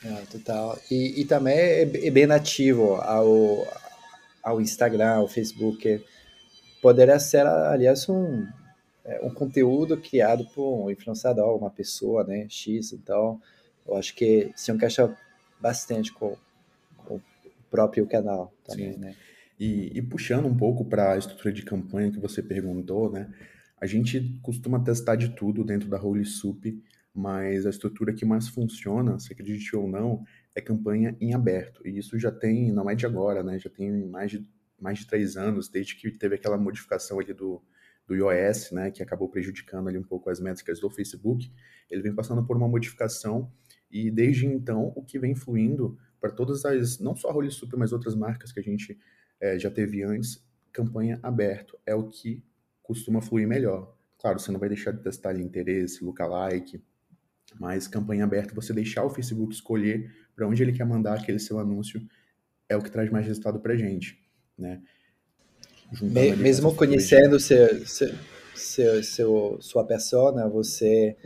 É, 0.04 0.22
total. 0.30 0.78
E, 0.90 1.20
e 1.20 1.24
também 1.24 1.56
é, 1.56 1.82
é, 1.82 2.11
bem 2.11 2.26
nativo 2.26 2.94
ao, 2.96 3.66
ao 4.42 4.61
Instagram, 4.61 5.16
ao 5.16 5.28
Facebook. 5.28 6.04
Poderia 6.80 7.18
ser, 7.18 7.44
aliás, 7.46 8.08
um, 8.08 8.46
é, 9.04 9.20
um 9.24 9.30
conteúdo 9.30 9.96
criado 9.96 10.46
por 10.54 10.84
um 10.84 10.90
influenciador, 10.90 11.56
uma 11.56 11.70
pessoa, 11.70 12.22
né, 12.22 12.46
X. 12.48 12.92
Então, 12.92 13.40
eu 13.87 13.96
acho 13.96 14.14
que 14.14 14.52
se 14.54 14.70
encaixa 14.70 15.16
bastante 15.61 16.12
com, 16.12 16.37
com 16.98 17.16
o 17.16 17.22
próprio 17.70 18.06
canal 18.06 18.52
também, 18.64 18.92
Sim. 18.92 18.98
né? 18.98 19.16
E, 19.58 19.98
e, 19.98 20.02
puxando 20.02 20.46
um 20.46 20.56
pouco 20.56 20.84
para 20.84 21.14
a 21.14 21.18
estrutura 21.18 21.52
de 21.52 21.64
campanha 21.64 22.12
que 22.12 22.20
você 22.20 22.40
perguntou, 22.40 23.11
né? 23.11 23.28
A 23.80 23.87
gente 23.87 24.38
costuma 24.40 24.78
testar 24.78 25.16
de 25.16 25.30
tudo 25.30 25.64
dentro 25.64 25.88
da 25.88 26.00
Holy 26.00 26.24
Soup 26.24 26.64
mas 27.14 27.66
a 27.66 27.71
estrutura 27.71 28.12
que 28.12 28.25
mais 28.25 28.49
funciona, 28.49 29.18
se 29.18 29.33
acredite 29.33 29.75
ou 29.75 29.88
não, 29.88 30.25
é 30.55 30.61
campanha 30.61 31.16
em 31.21 31.35
aberto. 31.35 31.87
E 31.87 31.99
isso 31.99 32.18
já 32.18 32.31
tem, 32.31 32.73
não 32.73 32.88
é 32.88 32.94
de 32.94 33.07
agora, 33.07 33.42
né? 33.42 33.59
Já 33.59 33.71
tem 33.71 34.07
mais 34.07 34.31
de, 34.31 34.49
mais 34.79 34.99
de 34.99 35.07
três 35.07 35.37
anos, 35.37 35.68
desde 35.68 35.97
que 35.97 36.11
teve 36.11 36.35
aquela 36.35 36.57
modificação 36.57 37.18
ali 37.18 37.33
do, 37.33 37.62
do 38.07 38.14
iOS, 38.14 38.73
né? 38.73 38.90
Que 38.90 39.03
acabou 39.03 39.29
prejudicando 39.29 39.88
ali 39.88 39.99
um 39.99 40.03
pouco 40.03 40.31
as 40.31 40.40
métricas 40.40 40.81
do 40.81 40.90
Facebook. 40.90 41.53
Ele 41.90 42.03
vem 42.03 42.14
passando 42.14 42.44
por 42.44 42.57
uma 42.57 42.68
modificação 42.68 43.53
e 43.90 44.11
desde 44.11 44.47
então 44.47 44.92
o 44.94 45.03
que 45.03 45.18
vem 45.18 45.35
fluindo 45.35 45.99
para 46.21 46.31
todas 46.31 46.64
as, 46.64 46.99
não 46.99 47.16
só 47.16 47.31
a 47.31 47.35
Holy 47.35 47.51
Super, 47.51 47.79
mas 47.79 47.92
outras 47.92 48.14
marcas 48.14 48.53
que 48.53 48.61
a 48.61 48.62
gente 48.62 48.99
é, 49.40 49.59
já 49.59 49.71
teve 49.71 50.03
antes, 50.03 50.44
campanha 50.73 51.18
aberto 51.23 51.79
é 51.87 51.94
o 51.94 52.09
que 52.09 52.44
costuma 52.83 53.21
fluir 53.21 53.47
melhor. 53.47 53.94
Claro, 54.18 54.38
você 54.38 54.51
não 54.51 54.59
vai 54.59 54.68
deixar 54.68 54.92
de 54.92 55.03
testar 55.03 55.31
ali 55.31 55.42
interesse, 55.42 56.05
lookalike, 56.05 56.83
mas 57.58 57.88
campanha 57.88 58.24
aberta, 58.24 58.54
você 58.54 58.72
deixar 58.72 59.04
o 59.04 59.11
Facebook 59.11 59.54
escolher 59.54 60.11
para 60.34 60.46
onde 60.46 60.62
ele 60.62 60.72
quer 60.72 60.84
mandar 60.84 61.14
aquele 61.14 61.38
seu 61.38 61.58
anúncio, 61.58 62.00
é 62.68 62.76
o 62.76 62.82
que 62.82 62.90
traz 62.90 63.11
mais 63.11 63.26
resultado 63.26 63.61
para 63.61 63.76
gente, 63.76 64.18
né? 64.56 64.82
Me, 66.02 66.37
mesmo 66.37 66.74
conhecendo 66.74 67.40
seu, 67.40 67.87
seu, 67.87 68.14
seu, 68.54 69.02
seu, 69.02 69.58
sua 69.61 69.84
persona, 69.84 70.46
você, 70.48 71.16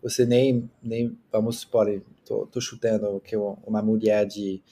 você 0.00 0.24
nem, 0.24 0.70
nem 0.80 1.18
vamos 1.30 1.58
supor, 1.58 2.00
tô, 2.24 2.46
tô 2.46 2.60
chutando 2.60 3.20
que 3.20 3.36
uma 3.36 3.82
mulher 3.82 4.24
de, 4.24 4.62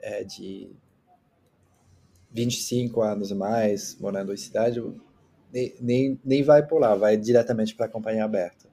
é, 0.00 0.22
de 0.22 0.70
25 2.30 3.02
anos 3.02 3.32
ou 3.32 3.36
mais, 3.36 3.98
morando 3.98 4.32
em 4.32 4.36
cidade, 4.36 4.80
nem, 5.52 5.74
nem, 5.80 6.20
nem 6.24 6.42
vai 6.42 6.64
por 6.64 6.78
lá, 6.78 6.94
vai 6.94 7.16
diretamente 7.16 7.74
para 7.74 7.86
a 7.86 7.88
campanha 7.88 8.24
aberta. 8.24 8.65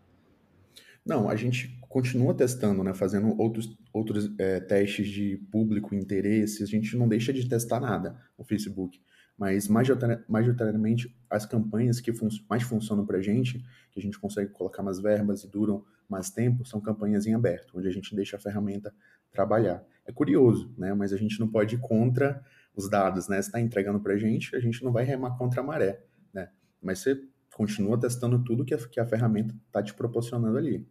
Não, 1.05 1.29
a 1.29 1.35
gente 1.35 1.77
continua 1.89 2.33
testando, 2.33 2.83
né? 2.83 2.93
Fazendo 2.93 3.39
outros, 3.39 3.77
outros 3.91 4.33
é, 4.39 4.59
testes 4.59 5.07
de 5.07 5.37
público, 5.51 5.93
interesse. 5.93 6.63
A 6.63 6.65
gente 6.65 6.95
não 6.95 7.07
deixa 7.07 7.33
de 7.33 7.47
testar 7.47 7.79
nada 7.79 8.17
no 8.37 8.45
Facebook. 8.45 8.99
Mas 9.37 9.67
majoritariamente 9.67 11.13
as 11.29 11.45
campanhas 11.45 11.99
que 11.99 12.13
fun 12.13 12.29
mais 12.49 12.63
funcionam 12.63 13.05
para 13.05 13.17
a 13.17 13.21
gente, 13.21 13.59
que 13.91 13.99
a 13.99 14.01
gente 14.01 14.19
consegue 14.19 14.51
colocar 14.51 14.83
mais 14.83 14.99
verbas 14.99 15.43
e 15.43 15.49
duram 15.49 15.83
mais 16.07 16.29
tempo, 16.29 16.65
são 16.65 16.79
campanhas 16.79 17.25
em 17.25 17.33
aberto, 17.33 17.77
onde 17.77 17.87
a 17.87 17.91
gente 17.91 18.15
deixa 18.15 18.37
a 18.37 18.39
ferramenta 18.39 18.93
trabalhar. 19.31 19.83
É 20.05 20.11
curioso, 20.11 20.73
né? 20.77 20.93
Mas 20.93 21.11
a 21.11 21.17
gente 21.17 21.39
não 21.39 21.47
pode 21.47 21.75
ir 21.75 21.79
contra 21.79 22.43
os 22.75 22.89
dados, 22.89 23.27
né? 23.27 23.41
Se 23.41 23.49
está 23.49 23.59
entregando 23.59 23.99
para 23.99 24.13
a 24.13 24.17
gente, 24.17 24.55
a 24.55 24.59
gente 24.59 24.83
não 24.83 24.91
vai 24.91 25.03
remar 25.03 25.37
contra 25.37 25.61
a 25.61 25.63
maré, 25.63 26.03
né? 26.33 26.49
Mas 26.81 26.99
você 26.99 27.19
continua 27.53 27.99
testando 27.99 28.43
tudo 28.43 28.65
que 28.65 28.73
a, 28.73 28.77
que 28.77 28.99
a 28.99 29.05
ferramenta 29.05 29.53
está 29.67 29.81
te 29.81 29.93
proporcionando 29.93 30.57
ali. 30.57 30.85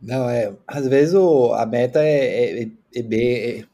Não, 0.00 0.28
é. 0.28 0.54
Às 0.66 0.86
vezes 0.86 1.14
o, 1.14 1.52
a 1.54 1.64
meta 1.66 2.02
é, 2.02 2.62
é, 2.62 2.68
é 2.94 3.02
bem. 3.02 3.36
É, 3.36 3.64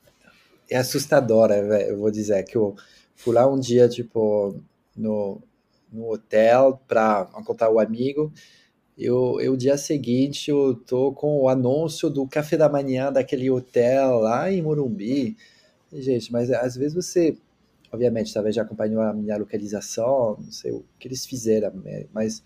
é 0.70 0.76
assustadora, 0.76 1.56
eu 1.83 1.98
vou 1.98 2.11
dizer. 2.11 2.42
Que 2.44 2.56
eu 2.56 2.76
fui 3.16 3.35
lá 3.35 3.46
um 3.46 3.59
dia, 3.59 3.88
tipo, 3.88 4.56
no, 4.96 5.42
no 5.92 6.12
hotel 6.12 6.80
para 6.87 7.28
encontrar 7.38 7.70
o 7.70 7.80
amigo. 7.80 8.33
Eu, 8.96 9.40
eu, 9.40 9.56
dia 9.56 9.76
seguinte, 9.78 10.50
eu 10.50 10.74
tô 10.74 11.12
com 11.12 11.40
o 11.40 11.48
anúncio 11.48 12.11
do 12.11 12.26
café 12.28 12.56
da 12.56 12.68
manhã 12.68 13.12
daquele 13.12 13.50
hotel 13.50 14.20
lá 14.20 14.52
em 14.52 14.62
Morumbi. 14.62 15.37
Gente, 15.92 16.30
mas 16.30 16.50
às 16.50 16.76
vezes 16.76 16.94
você 16.94 17.37
obviamente, 17.92 18.33
talvez 18.33 18.55
já 18.55 18.62
acompanhou 18.62 19.03
a 19.03 19.12
minha 19.12 19.37
localização, 19.37 20.37
não 20.38 20.53
sei 20.53 20.72
o 20.72 20.85
que 20.98 21.09
eles 21.09 21.26
fizeram, 21.26 21.72
né, 21.76 22.07
mas 22.12 22.42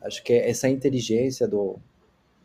acho 0.00 0.22
que 0.22 0.32
essa 0.32 0.68
inteligência 0.68 1.48
do, 1.48 1.78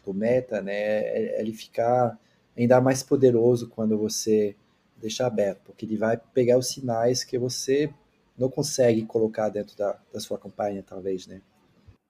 do 0.05 0.13
meta, 0.13 0.61
né, 0.61 0.73
é, 0.73 1.41
ele 1.41 1.53
ficar 1.53 2.17
ainda 2.57 2.81
mais 2.81 3.03
poderoso 3.03 3.69
quando 3.69 3.97
você 3.97 4.55
deixar 4.97 5.27
aberto, 5.27 5.61
porque 5.65 5.85
ele 5.85 5.97
vai 5.97 6.17
pegar 6.33 6.57
os 6.57 6.67
sinais 6.67 7.23
que 7.23 7.37
você 7.37 7.93
não 8.37 8.49
consegue 8.49 9.05
colocar 9.05 9.49
dentro 9.49 9.77
da, 9.77 9.99
da 10.13 10.19
sua 10.19 10.37
campanha, 10.37 10.83
talvez, 10.83 11.27
né? 11.27 11.41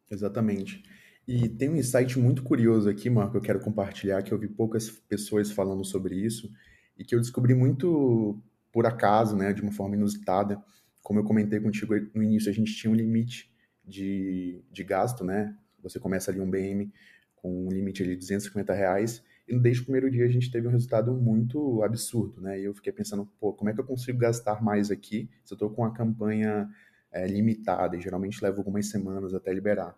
Exatamente. 0.10 0.84
E 1.28 1.48
tem 1.48 1.70
um 1.70 1.76
insight 1.76 2.18
muito 2.18 2.42
curioso 2.42 2.89
aqui, 2.89 3.10
Marco, 3.10 3.34
que 3.34 3.38
eu 3.38 3.42
quero 3.42 3.60
compartilhar, 3.60 4.24
que 4.24 4.32
eu 4.32 4.38
vi 4.38 4.48
poucas 4.48 4.89
pessoas 4.89 5.52
falando 5.52 5.86
sobre 5.86 6.15
isso, 6.15 6.52
e 6.98 7.04
que 7.04 7.13
eu 7.13 7.20
descobri 7.20 7.54
muito 7.54 8.39
por 8.72 8.86
acaso, 8.86 9.36
né, 9.36 9.54
de 9.54 9.62
uma 9.62 9.72
forma 9.72 9.96
inusitada. 9.96 10.62
Como 11.02 11.20
eu 11.20 11.24
comentei 11.24 11.60
contigo 11.60 11.94
no 12.14 12.24
início, 12.24 12.50
a 12.50 12.54
gente 12.54 12.76
tinha 12.76 12.92
um 12.92 12.96
limite 12.96 13.52
de, 13.84 14.64
de 14.72 14.84
gasto, 14.84 15.24
né? 15.24 15.56
Você 15.82 16.00
começa 16.00 16.30
ali 16.30 16.40
um 16.40 16.50
BM 16.50 16.92
com 17.36 17.68
um 17.68 17.70
limite 17.70 18.04
de 18.04 18.16
250 18.16 18.74
reais, 18.74 19.24
e 19.48 19.58
desde 19.58 19.82
o 19.82 19.86
primeiro 19.86 20.12
dia 20.12 20.26
a 20.26 20.30
gente 20.30 20.52
teve 20.52 20.68
um 20.68 20.72
resultado 20.72 21.12
muito 21.14 21.82
absurdo, 21.82 22.42
né? 22.42 22.60
E 22.60 22.66
eu 22.66 22.74
fiquei 22.74 22.94
pensando, 22.94 23.26
pô, 23.40 23.54
como 23.54 23.70
é 23.70 23.74
que 23.74 23.80
eu 23.80 23.86
consigo 23.86 24.20
gastar 24.20 24.62
mais 24.62 24.92
aqui 24.92 25.30
se 25.44 25.54
eu 25.54 25.56
estou 25.56 25.70
com 25.70 25.84
a 25.84 25.92
campanha 25.92 26.70
é, 27.12 27.26
limitada 27.26 27.98
e 27.98 28.02
geralmente 28.02 28.44
leva 28.44 28.58
algumas 28.58 28.88
semanas 28.88 29.34
até 29.34 29.52
liberar? 29.52 29.96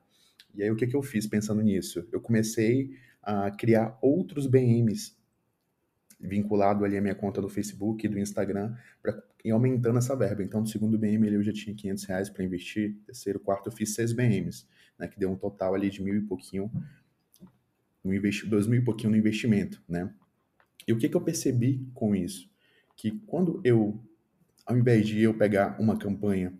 E 0.55 0.63
aí 0.63 0.71
o 0.71 0.75
que, 0.75 0.87
que 0.87 0.95
eu 0.95 1.01
fiz 1.01 1.27
pensando 1.27 1.61
nisso? 1.61 2.07
Eu 2.11 2.21
comecei 2.21 2.91
a 3.21 3.51
criar 3.51 3.97
outros 4.01 4.47
BMs 4.47 5.17
vinculado 6.21 6.85
ali 6.85 6.97
à 6.97 7.01
minha 7.01 7.15
conta 7.15 7.41
do 7.41 7.49
Facebook 7.49 8.05
e 8.05 8.09
do 8.09 8.19
Instagram 8.19 8.75
para 9.01 9.21
ir 9.43 9.51
aumentando 9.51 9.97
essa 9.97 10.15
verba. 10.15 10.43
Então, 10.43 10.61
no 10.61 10.67
segundo 10.67 10.97
BM 10.97 11.27
eu 11.27 11.43
já 11.43 11.51
tinha 11.51 11.75
500 11.75 12.03
reais 12.05 12.29
para 12.29 12.43
investir, 12.43 12.95
terceiro, 13.05 13.39
quarto 13.39 13.67
eu 13.67 13.71
fiz 13.71 13.95
seis 13.95 14.13
BMs, 14.13 14.65
né, 14.97 15.07
que 15.07 15.19
deu 15.19 15.31
um 15.31 15.35
total 15.35 15.73
ali 15.73 15.89
de 15.89 16.01
mil 16.01 16.15
e 16.15 16.21
pouquinho 16.21 16.71
no 18.03 18.13
investi 18.13 18.47
dois 18.47 18.67
mil 18.67 18.81
e 18.81 18.83
pouquinho 18.83 19.11
no 19.11 19.17
investimento, 19.17 19.81
né? 19.87 20.11
E 20.87 20.93
o 20.93 20.97
que, 20.97 21.07
que 21.07 21.15
eu 21.15 21.21
percebi 21.21 21.87
com 21.93 22.15
isso? 22.15 22.49
Que 22.95 23.11
quando 23.27 23.61
eu, 23.63 24.03
ao 24.65 24.75
invés 24.75 25.07
de 25.07 25.21
eu 25.21 25.33
pegar 25.35 25.79
uma 25.79 25.97
campanha 25.97 26.51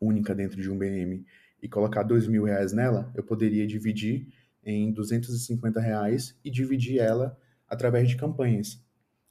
única 0.00 0.34
dentro 0.34 0.60
de 0.60 0.68
um 0.68 0.76
BM 0.76 1.24
e 1.62 1.68
colocar 1.68 2.02
dois 2.02 2.26
mil 2.26 2.44
reais 2.44 2.72
nela, 2.72 3.12
eu 3.14 3.22
poderia 3.22 3.66
dividir 3.66 4.28
em 4.64 4.92
250 4.92 5.80
reais 5.80 6.36
e 6.44 6.50
dividir 6.50 6.98
ela 6.98 7.38
através 7.68 8.08
de 8.08 8.16
campanhas. 8.16 8.82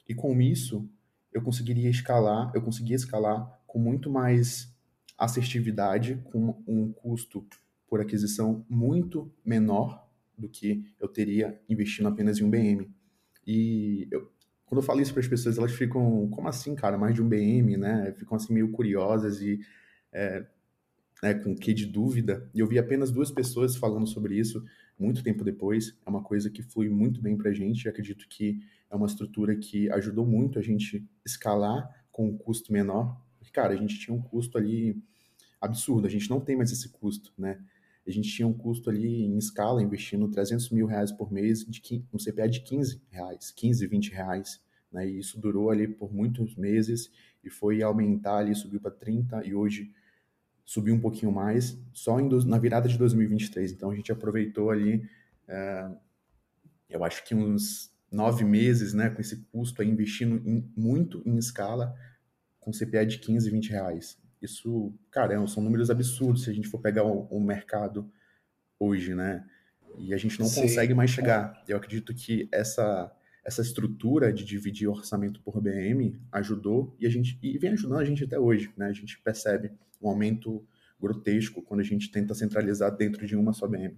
E 0.08 0.14
com 0.14 0.40
isso, 0.40 0.88
eu 1.32 1.42
conseguiria 1.42 1.90
escalar, 1.90 2.50
eu 2.54 2.62
conseguia 2.62 2.96
escalar 2.96 3.60
com 3.66 3.78
muito 3.78 4.10
mais 4.10 4.74
assertividade, 5.18 6.20
com 6.24 6.62
um 6.66 6.92
custo 6.92 7.46
por 7.88 8.00
aquisição 8.00 8.64
muito 8.68 9.32
menor 9.44 10.06
do 10.36 10.48
que 10.48 10.84
eu 11.00 11.08
teria 11.08 11.60
investindo 11.68 12.08
apenas 12.08 12.38
em 12.38 12.44
um 12.44 12.50
BM. 12.50 12.90
E 13.46 14.08
eu, 14.10 14.30
quando 14.66 14.80
eu 14.80 14.86
falo 14.86 15.00
isso 15.00 15.12
para 15.12 15.20
as 15.20 15.28
pessoas, 15.28 15.56
elas 15.56 15.72
ficam, 15.72 16.28
como 16.30 16.48
assim, 16.48 16.74
cara, 16.74 16.98
mais 16.98 17.14
de 17.14 17.22
um 17.22 17.28
BM, 17.28 17.76
né? 17.76 18.12
Ficam 18.18 18.36
assim 18.36 18.52
meio 18.52 18.70
curiosas 18.72 19.40
e 19.40 19.60
é, 20.12 20.44
né, 21.22 21.34
com 21.34 21.54
que 21.54 21.72
de 21.72 21.86
dúvida. 21.86 22.50
E 22.54 22.60
eu 22.60 22.66
vi 22.66 22.78
apenas 22.78 23.10
duas 23.10 23.30
pessoas 23.30 23.76
falando 23.76 24.06
sobre 24.06 24.38
isso 24.38 24.64
muito 24.98 25.22
tempo 25.22 25.44
depois. 25.44 25.96
É 26.04 26.10
uma 26.10 26.22
coisa 26.22 26.50
que 26.50 26.62
flui 26.62 26.88
muito 26.88 27.20
bem 27.20 27.36
para 27.36 27.50
a 27.50 27.54
gente. 27.54 27.86
Eu 27.86 27.90
acredito 27.90 28.26
que 28.28 28.60
é 28.90 28.96
uma 28.96 29.06
estrutura 29.06 29.56
que 29.56 29.90
ajudou 29.90 30.26
muito 30.26 30.58
a 30.58 30.62
gente 30.62 31.06
escalar 31.24 31.88
com 32.10 32.28
um 32.28 32.36
custo 32.36 32.72
menor. 32.72 33.20
Porque, 33.38 33.52
cara, 33.52 33.74
a 33.74 33.76
gente 33.76 33.98
tinha 33.98 34.16
um 34.16 34.22
custo 34.22 34.56
ali 34.58 35.02
absurdo. 35.60 36.06
A 36.06 36.10
gente 36.10 36.30
não 36.30 36.40
tem 36.40 36.56
mais 36.56 36.72
esse 36.72 36.88
custo, 36.88 37.32
né? 37.36 37.58
a 38.06 38.10
gente 38.10 38.30
tinha 38.30 38.46
um 38.46 38.52
custo 38.52 38.88
ali 38.88 39.24
em 39.24 39.36
escala, 39.36 39.82
investindo 39.82 40.28
300 40.28 40.70
mil 40.70 40.86
reais 40.86 41.10
por 41.10 41.32
mês 41.32 41.64
de 41.64 42.04
um 42.12 42.18
CPA 42.18 42.48
de 42.48 42.60
15 42.60 43.02
reais, 43.10 43.50
15, 43.50 43.86
20 43.86 44.12
reais. 44.12 44.60
Né? 44.92 45.08
E 45.08 45.18
isso 45.18 45.40
durou 45.40 45.70
ali 45.70 45.88
por 45.88 46.14
muitos 46.14 46.54
meses 46.54 47.10
e 47.42 47.50
foi 47.50 47.82
aumentar 47.82 48.38
ali, 48.38 48.54
subiu 48.54 48.80
para 48.80 48.92
30 48.92 49.44
e 49.44 49.54
hoje 49.54 49.92
subiu 50.66 50.94
um 50.96 51.00
pouquinho 51.00 51.30
mais, 51.30 51.80
só 51.92 52.18
em, 52.18 52.28
na 52.44 52.58
virada 52.58 52.88
de 52.88 52.98
2023. 52.98 53.72
Então 53.72 53.90
a 53.90 53.94
gente 53.94 54.10
aproveitou 54.10 54.70
ali, 54.70 55.08
é, 55.46 55.88
eu 56.90 57.04
acho 57.04 57.24
que 57.24 57.34
uns 57.34 57.94
nove 58.10 58.44
meses, 58.44 58.92
né, 58.92 59.08
com 59.08 59.20
esse 59.20 59.36
custo 59.52 59.80
aí, 59.80 59.88
investindo 59.88 60.42
em, 60.46 60.68
muito 60.76 61.22
em 61.24 61.38
escala, 61.38 61.94
com 62.58 62.72
CPA 62.72 63.06
de 63.06 63.18
15, 63.18 63.48
20 63.48 63.70
reais. 63.70 64.18
Isso, 64.42 64.92
caramba, 65.10 65.46
são 65.46 65.62
números 65.62 65.88
absurdos 65.88 66.42
se 66.42 66.50
a 66.50 66.52
gente 66.52 66.68
for 66.68 66.80
pegar 66.80 67.04
o, 67.04 67.26
o 67.26 67.40
mercado 67.40 68.10
hoje, 68.78 69.14
né? 69.14 69.46
E 69.98 70.12
a 70.12 70.16
gente 70.16 70.38
não 70.40 70.46
Sim. 70.46 70.62
consegue 70.62 70.92
mais 70.92 71.10
chegar. 71.10 71.62
Eu 71.66 71.76
acredito 71.76 72.12
que 72.12 72.48
essa 72.52 73.10
essa 73.46 73.62
estrutura 73.62 74.32
de 74.32 74.44
dividir 74.44 74.88
orçamento 74.88 75.40
por 75.40 75.60
BM 75.60 76.20
ajudou 76.32 76.96
e 76.98 77.06
a 77.06 77.08
gente 77.08 77.38
e 77.40 77.56
vem 77.56 77.70
ajudando 77.70 78.00
a 78.00 78.04
gente 78.04 78.24
até 78.24 78.36
hoje, 78.36 78.72
né? 78.76 78.86
A 78.86 78.92
gente 78.92 79.20
percebe 79.20 79.70
um 80.02 80.08
aumento 80.08 80.66
grotesco 81.00 81.62
quando 81.62 81.80
a 81.80 81.84
gente 81.84 82.10
tenta 82.10 82.34
centralizar 82.34 82.90
dentro 82.90 83.24
de 83.24 83.36
uma 83.36 83.52
só 83.52 83.68
BM. 83.68 83.96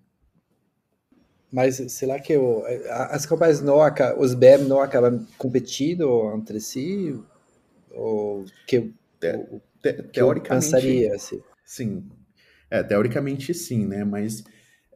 Mas 1.50 1.76
será 1.92 2.20
que 2.20 2.36
o, 2.36 2.62
as 3.10 3.24
companhias 3.24 3.62
não 3.62 3.78
os 4.18 4.34
BM 4.34 4.68
não 4.68 4.82
acabam 4.82 5.26
competindo 5.38 6.34
entre 6.36 6.60
si 6.60 7.18
ou 7.90 8.44
que 8.66 8.78
o, 8.78 9.62
te, 9.80 9.94
teoricamente. 10.12 10.66
Pensaria, 10.66 11.14
assim. 11.14 11.42
Sim. 11.64 12.06
É, 12.70 12.82
teoricamente 12.82 13.54
sim, 13.54 13.86
né? 13.86 14.04
Mas 14.04 14.44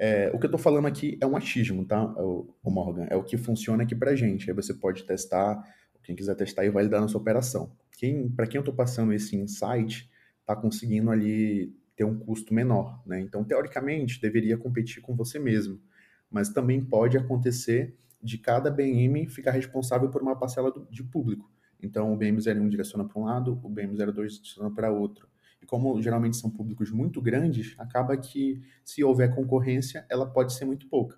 é, 0.04 0.32
o 0.34 0.38
que 0.40 0.46
eu 0.46 0.50
tô 0.50 0.58
falando 0.58 0.88
aqui 0.88 1.16
é 1.20 1.26
um 1.26 1.36
achismo, 1.36 1.84
tá, 1.84 2.04
o, 2.04 2.52
Morgan? 2.64 3.06
É 3.08 3.14
o 3.14 3.22
que 3.22 3.36
funciona 3.36 3.84
aqui 3.84 3.94
pra 3.94 4.16
gente. 4.16 4.50
Aí 4.50 4.56
você 4.56 4.74
pode 4.74 5.04
testar, 5.04 5.62
quem 6.02 6.16
quiser 6.16 6.34
testar 6.34 6.64
e 6.64 6.70
validar 6.70 7.00
na 7.00 7.06
sua 7.06 7.20
operação. 7.20 7.70
Quem, 7.96 8.28
para 8.28 8.48
quem 8.48 8.58
eu 8.58 8.64
tô 8.64 8.72
passando 8.72 9.12
esse 9.12 9.36
insight, 9.36 10.10
tá 10.44 10.56
conseguindo 10.56 11.08
ali 11.08 11.72
ter 11.94 12.02
um 12.02 12.18
custo 12.18 12.52
menor, 12.52 13.00
né? 13.06 13.20
Então, 13.20 13.44
teoricamente, 13.44 14.20
deveria 14.20 14.58
competir 14.58 15.00
com 15.00 15.14
você 15.14 15.38
mesmo. 15.38 15.80
Mas 16.28 16.48
também 16.48 16.84
pode 16.84 17.16
acontecer 17.16 17.96
de 18.20 18.38
cada 18.38 18.72
BM 18.72 19.28
ficar 19.28 19.52
responsável 19.52 20.10
por 20.10 20.20
uma 20.20 20.34
parcela 20.34 20.72
do, 20.72 20.84
de 20.90 21.04
público. 21.04 21.48
Então, 21.80 22.12
o 22.12 22.18
BM01 22.18 22.68
direciona 22.68 23.04
para 23.04 23.20
um 23.22 23.26
lado, 23.26 23.60
o 23.62 23.70
BM02 23.70 24.30
direciona 24.30 24.74
para 24.74 24.90
outro. 24.90 25.28
Como 25.72 26.02
geralmente 26.02 26.36
são 26.36 26.50
públicos 26.50 26.90
muito 26.90 27.18
grandes, 27.22 27.74
acaba 27.78 28.14
que 28.14 28.60
se 28.84 29.02
houver 29.02 29.34
concorrência, 29.34 30.04
ela 30.10 30.26
pode 30.26 30.52
ser 30.52 30.66
muito 30.66 30.86
pouca. 30.86 31.16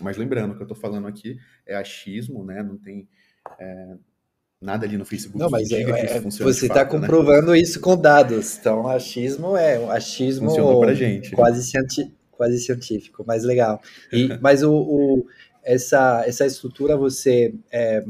Mas 0.00 0.16
lembrando, 0.16 0.52
o 0.52 0.54
que 0.54 0.62
eu 0.62 0.64
estou 0.66 0.76
falando 0.76 1.08
aqui 1.08 1.36
é 1.66 1.74
achismo, 1.74 2.44
né? 2.44 2.62
Não 2.62 2.76
tem 2.76 3.08
é, 3.58 3.96
nada 4.60 4.86
ali 4.86 4.96
no 4.96 5.04
Facebook 5.04 5.36
não, 5.36 5.50
mas 5.50 5.72
é, 5.72 5.82
é, 5.82 6.20
Você 6.20 6.66
está 6.66 6.84
né? 6.84 6.90
comprovando 6.90 7.50
né? 7.50 7.58
isso 7.58 7.80
com 7.80 7.96
dados. 7.96 8.56
Então, 8.56 8.86
achismo 8.86 9.56
é 9.56 9.76
um 9.80 9.90
achismo 9.90 10.52
gente. 10.94 11.32
Quase, 11.32 11.64
cienti 11.64 12.14
quase 12.30 12.60
científico, 12.60 13.24
mas 13.26 13.42
legal. 13.42 13.82
E, 14.12 14.28
mas 14.40 14.62
o, 14.62 14.72
o, 14.72 15.26
essa, 15.64 16.22
essa 16.24 16.46
estrutura 16.46 16.96
você 16.96 17.52
é, 17.72 18.04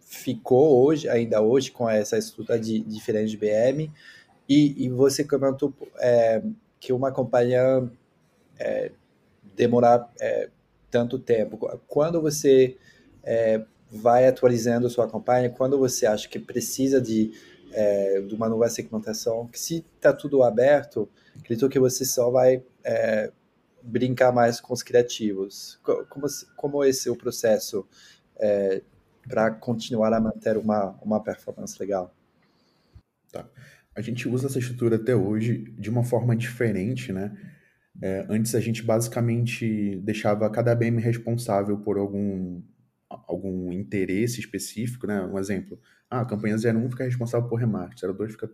ficou 0.00 0.84
hoje, 0.84 1.08
ainda 1.08 1.40
hoje, 1.40 1.70
com 1.70 1.88
essa 1.88 2.18
estrutura 2.18 2.58
de, 2.58 2.80
diferente 2.80 3.30
de 3.30 3.36
BM, 3.36 3.92
e, 4.48 4.84
e 4.84 4.88
você 4.88 5.24
comentou 5.24 5.72
é, 5.98 6.42
que 6.78 6.92
uma 6.92 7.10
companhia 7.10 7.88
é, 8.58 8.92
demorar 9.56 10.12
é, 10.20 10.50
tanto 10.90 11.18
tempo. 11.18 11.56
Quando 11.88 12.20
você 12.20 12.76
é, 13.22 13.64
vai 13.90 14.26
atualizando 14.26 14.90
sua 14.90 15.08
campanha, 15.08 15.50
quando 15.50 15.78
você 15.78 16.06
acha 16.06 16.28
que 16.28 16.38
precisa 16.38 17.00
de, 17.00 17.32
é, 17.72 18.20
de 18.20 18.34
uma 18.34 18.48
nova 18.48 18.68
segmentação, 18.68 19.46
que 19.46 19.58
se 19.58 19.84
está 19.96 20.12
tudo 20.12 20.42
aberto, 20.42 21.08
acredito 21.38 21.68
que 21.68 21.78
você 21.78 22.04
só 22.04 22.30
vai 22.30 22.62
é, 22.84 23.32
brincar 23.82 24.32
mais 24.32 24.60
com 24.60 24.74
os 24.74 24.82
criativos. 24.82 25.78
Como, 25.82 26.26
como 26.56 26.84
esse 26.84 27.08
é 27.08 27.12
o 27.12 27.16
processo 27.16 27.86
para 29.26 29.50
continuar 29.52 30.12
a 30.12 30.20
manter 30.20 30.56
uma, 30.58 30.98
uma 31.00 31.22
performance 31.22 31.78
legal. 31.78 32.12
Tá. 33.32 33.46
A 33.94 34.00
gente 34.00 34.28
usa 34.28 34.46
essa 34.46 34.58
estrutura 34.58 34.96
até 34.96 35.14
hoje 35.14 35.72
de 35.78 35.88
uma 35.88 36.02
forma 36.02 36.34
diferente, 36.34 37.12
né? 37.12 37.36
É, 38.02 38.26
antes 38.28 38.54
a 38.54 38.60
gente 38.60 38.82
basicamente 38.82 40.00
deixava 40.00 40.50
cada 40.50 40.74
BM 40.74 41.00
responsável 41.00 41.78
por 41.78 41.96
algum, 41.96 42.60
algum 43.08 43.72
interesse 43.72 44.40
específico, 44.40 45.06
né? 45.06 45.22
Um 45.22 45.38
exemplo, 45.38 45.80
ah, 46.10 46.22
a 46.22 46.24
campanha 46.24 46.56
01 46.56 46.90
fica 46.90 47.04
responsável 47.04 47.48
por 47.48 47.56
remarketing, 47.56 48.12
02 48.12 48.32
fica 48.32 48.50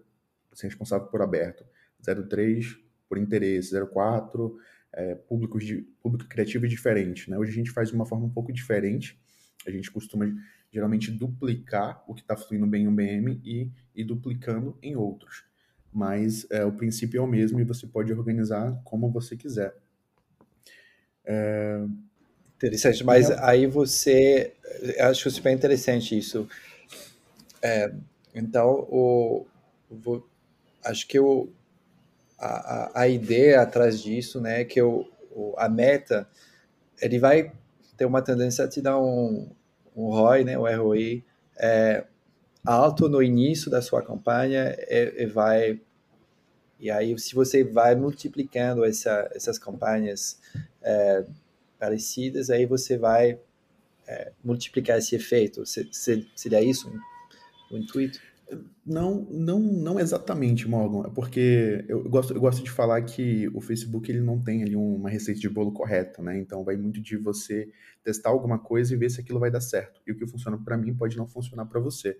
responsável 0.63 1.07
por 1.07 1.23
aberto, 1.23 1.65
03 2.03 2.77
por 3.09 3.17
interesse, 3.17 3.75
04 3.93 4.57
é, 4.93 5.15
públicos 5.15 5.65
de, 5.65 5.83
público 6.03 6.29
criativo 6.29 6.69
diferente, 6.69 7.31
né? 7.31 7.39
Hoje 7.39 7.51
a 7.51 7.55
gente 7.55 7.71
faz 7.71 7.89
de 7.89 7.95
uma 7.95 8.07
forma 8.07 8.27
um 8.27 8.31
pouco 8.31 8.53
diferente, 8.53 9.19
a 9.67 9.71
gente 9.71 9.91
costuma 9.91 10.27
geralmente 10.73 11.11
duplicar 11.11 12.03
o 12.07 12.15
que 12.15 12.23
está 12.23 12.37
fluindo 12.37 12.67
bem 12.67 12.85
em 12.85 12.89
um 12.89 12.95
BM 12.95 13.41
e 13.45 13.71
ir 13.95 14.05
duplicando 14.05 14.79
em 14.83 14.97
outros. 14.97 15.45
Mas 15.93 16.47
é, 16.51 16.65
o 16.65 16.73
princípio 16.73 17.19
é 17.19 17.23
o 17.23 17.27
mesmo 17.27 17.59
e 17.61 17.65
você 17.65 17.87
pode 17.87 18.13
organizar 18.13 18.81
como 18.85 19.11
você 19.11 19.37
quiser. 19.37 19.75
É... 21.25 21.85
Interessante, 22.57 23.03
mas 23.03 23.31
aí 23.31 23.67
você. 23.67 24.53
Acho 24.99 25.31
super 25.31 25.51
interessante 25.51 26.17
isso. 26.17 26.47
É, 27.63 27.91
então, 28.35 28.87
o, 28.91 29.47
acho 30.85 31.09
que 31.09 31.19
o, 31.19 31.49
a, 32.39 33.01
a, 33.03 33.09
ideia 33.09 33.63
atrás 33.63 34.03
disso, 34.03 34.43
né, 34.43 34.65
que 34.65 34.81
o, 34.81 35.07
a 35.57 35.71
meta, 35.71 36.29
ele 37.01 37.19
vai 37.19 37.51
ter 38.01 38.07
uma 38.07 38.23
tendência 38.23 38.65
a 38.65 38.69
te 38.69 38.81
dar 38.81 38.99
um, 38.99 39.47
um 39.95 40.09
ROI, 40.09 40.43
né, 40.43 40.57
o 40.57 40.63
ROI, 40.63 41.23
é, 41.59 42.07
alto 42.65 43.11
no 43.11 43.23
início 43.23 43.71
da 43.71 43.83
sua 43.83 44.01
campanha 44.01 44.75
e, 44.89 45.23
e, 45.23 45.27
vai 45.27 45.79
e 46.79 46.91
aí 46.91 47.19
se 47.19 47.35
você 47.35 47.63
vai 47.63 47.95
multiplicando 47.95 48.87
essa, 48.87 49.31
essas 49.35 49.59
campanhas 49.59 50.41
é, 50.81 51.27
parecidas 51.79 52.49
aí 52.49 52.65
você 52.65 52.97
vai 52.97 53.39
é, 54.09 54.33
multiplicar 54.43 54.97
esse 54.97 55.15
efeito. 55.15 55.63
Seria 55.67 56.63
isso 56.63 56.91
o 57.71 57.77
intuito 57.77 58.19
não, 58.85 59.23
não, 59.31 59.59
não 59.61 60.01
exatamente, 60.01 60.69
Morgan. 60.69 61.09
É 61.09 61.11
porque 61.13 61.85
eu 61.89 62.09
gosto, 62.09 62.33
eu 62.35 62.41
gosto 62.41 62.63
de 62.63 62.71
falar 62.71 63.03
que 63.03 63.49
o 63.55 63.61
Facebook 63.61 64.11
ele 64.11 64.21
não 64.21 64.41
tem 64.41 64.63
ali 64.63 64.75
uma 64.75 65.09
receita 65.09 65.41
de 65.41 65.49
bolo 65.49 65.73
correta, 65.73 66.23
né? 66.23 66.39
Então 66.39 66.65
vai 66.65 66.77
muito 66.77 67.01
de 67.01 67.17
você 67.17 67.71
testar 68.03 68.31
alguma 68.31 68.59
coisa 68.59 68.95
e 68.95 68.97
ver 68.97 69.11
se 69.11 69.21
aquilo 69.21 69.39
vai 69.39 69.51
dar 69.51 69.61
certo. 69.61 70.01
E 70.07 70.13
o 70.13 70.17
que 70.17 70.27
funciona 70.27 70.59
para 70.59 70.77
mim 70.77 70.95
pode 70.95 71.17
não 71.17 71.27
funcionar 71.27 71.67
para 71.67 71.81
você. 71.81 72.19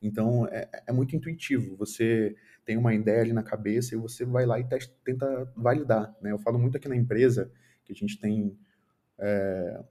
Então 0.00 0.46
é, 0.48 0.68
é, 0.86 0.92
muito 0.92 1.16
intuitivo. 1.16 1.76
Você 1.76 2.36
tem 2.64 2.76
uma 2.76 2.94
ideia 2.94 3.22
ali 3.22 3.32
na 3.32 3.42
cabeça 3.42 3.94
e 3.94 3.98
você 3.98 4.24
vai 4.24 4.46
lá 4.46 4.60
e 4.60 4.64
testa, 4.64 4.94
tenta 5.04 5.52
validar, 5.56 6.14
né? 6.20 6.32
Eu 6.32 6.38
falo 6.38 6.58
muito 6.58 6.76
aqui 6.76 6.88
na 6.88 6.96
empresa 6.96 7.50
que 7.84 7.92
a 7.92 7.96
gente 7.96 8.18
tem 8.20 8.56
é, 9.18 9.82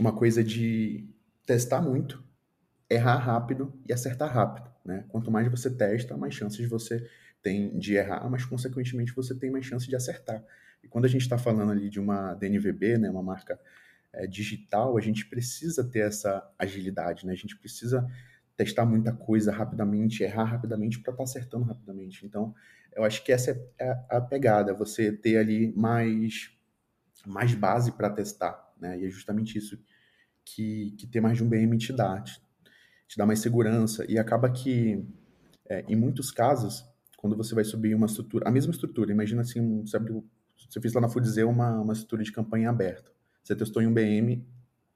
uma 0.00 0.12
coisa 0.12 0.42
de 0.42 1.08
testar 1.46 1.80
muito, 1.80 2.24
errar 2.88 3.16
rápido 3.16 3.72
e 3.88 3.92
acertar 3.92 4.32
rápido. 4.32 4.71
Né? 4.84 5.04
Quanto 5.08 5.30
mais 5.30 5.48
você 5.50 5.70
testa, 5.70 6.16
mais 6.16 6.34
chances 6.34 6.68
você 6.68 7.08
tem 7.42 7.76
de 7.78 7.94
errar, 7.94 8.28
mas 8.30 8.44
consequentemente 8.44 9.12
você 9.12 9.34
tem 9.34 9.50
mais 9.50 9.66
chances 9.66 9.88
de 9.88 9.96
acertar. 9.96 10.44
E 10.82 10.88
quando 10.88 11.04
a 11.04 11.08
gente 11.08 11.22
está 11.22 11.38
falando 11.38 11.72
ali 11.72 11.88
de 11.88 12.00
uma 12.00 12.34
DNVB, 12.34 12.98
né, 12.98 13.10
uma 13.10 13.22
marca 13.22 13.58
é, 14.12 14.26
digital, 14.26 14.96
a 14.96 15.00
gente 15.00 15.26
precisa 15.26 15.84
ter 15.84 16.00
essa 16.00 16.48
agilidade, 16.58 17.26
né? 17.26 17.32
A 17.32 17.36
gente 17.36 17.56
precisa 17.56 18.06
testar 18.56 18.84
muita 18.84 19.12
coisa 19.12 19.50
rapidamente, 19.50 20.22
errar 20.22 20.44
rapidamente 20.44 21.00
para 21.00 21.12
estar 21.12 21.24
tá 21.24 21.30
acertando 21.30 21.64
rapidamente. 21.64 22.26
Então, 22.26 22.54
eu 22.94 23.04
acho 23.04 23.24
que 23.24 23.32
essa 23.32 23.50
é 23.78 24.04
a 24.10 24.20
pegada, 24.20 24.74
você 24.74 25.10
ter 25.10 25.38
ali 25.38 25.72
mais 25.74 26.50
mais 27.24 27.54
base 27.54 27.92
para 27.92 28.10
testar, 28.10 28.72
né? 28.78 28.98
E 28.98 29.06
é 29.06 29.10
justamente 29.10 29.56
isso 29.56 29.80
que, 30.44 30.90
que 30.98 31.06
ter 31.06 31.20
mais 31.20 31.36
de 31.36 31.44
um 31.44 31.48
BM 31.48 31.78
te 31.78 31.92
dá 31.92 32.22
te 33.12 33.18
dá 33.18 33.26
mais 33.26 33.40
segurança 33.40 34.06
e 34.08 34.18
acaba 34.18 34.50
que, 34.50 35.04
é, 35.68 35.84
em 35.86 35.94
muitos 35.94 36.30
casos, 36.30 36.82
quando 37.18 37.36
você 37.36 37.54
vai 37.54 37.62
subir 37.62 37.94
uma 37.94 38.06
estrutura, 38.06 38.48
a 38.48 38.50
mesma 38.50 38.72
estrutura, 38.72 39.12
imagina 39.12 39.42
assim, 39.42 39.84
abriu, 39.94 40.26
você 40.56 40.80
fez 40.80 40.94
lá 40.94 41.00
na 41.02 41.10
Fudzeu 41.10 41.50
uma, 41.50 41.78
uma 41.78 41.92
estrutura 41.92 42.22
de 42.22 42.32
campanha 42.32 42.70
aberta, 42.70 43.12
você 43.44 43.54
testou 43.54 43.82
em 43.82 43.86
um 43.86 43.92
BM, 43.92 44.42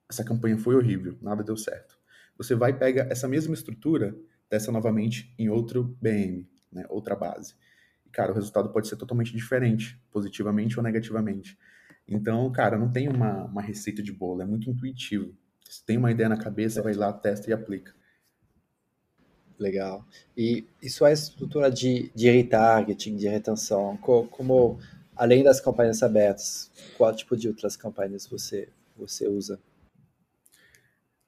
essa 0.08 0.24
campanha 0.24 0.56
foi 0.56 0.74
horrível, 0.74 1.18
nada 1.20 1.44
deu 1.44 1.58
certo. 1.58 1.98
Você 2.38 2.54
vai 2.54 2.72
pega 2.72 3.06
essa 3.10 3.28
mesma 3.28 3.52
estrutura, 3.52 4.16
testa 4.48 4.72
novamente 4.72 5.34
em 5.38 5.50
outro 5.50 5.94
BM, 6.00 6.48
né, 6.72 6.86
outra 6.88 7.14
base. 7.14 7.54
E, 8.06 8.08
cara, 8.08 8.32
o 8.32 8.34
resultado 8.34 8.70
pode 8.70 8.88
ser 8.88 8.96
totalmente 8.96 9.36
diferente, 9.36 10.02
positivamente 10.10 10.78
ou 10.78 10.82
negativamente. 10.82 11.58
Então, 12.08 12.50
cara, 12.50 12.78
não 12.78 12.90
tem 12.90 13.08
uma, 13.08 13.44
uma 13.44 13.60
receita 13.60 14.02
de 14.02 14.12
bolo, 14.12 14.40
é 14.40 14.46
muito 14.46 14.70
intuitivo. 14.70 15.36
Você 15.68 15.82
tem 15.84 15.98
uma 15.98 16.10
ideia 16.10 16.30
na 16.30 16.38
cabeça, 16.38 16.80
vai 16.80 16.94
lá, 16.94 17.12
testa 17.12 17.50
e 17.50 17.52
aplica. 17.52 17.94
Legal. 19.58 20.04
E, 20.36 20.66
e 20.82 20.90
sua 20.90 21.12
estrutura 21.12 21.70
de, 21.70 22.10
de 22.14 22.30
retargeting, 22.30 23.16
de 23.16 23.26
retenção, 23.26 23.96
como, 23.96 24.78
além 25.14 25.42
das 25.42 25.60
campanhas 25.60 26.02
abertas, 26.02 26.70
qual 26.96 27.14
tipo 27.14 27.36
de 27.36 27.48
outras 27.48 27.76
campanhas 27.76 28.26
você, 28.26 28.68
você 28.96 29.26
usa? 29.26 29.58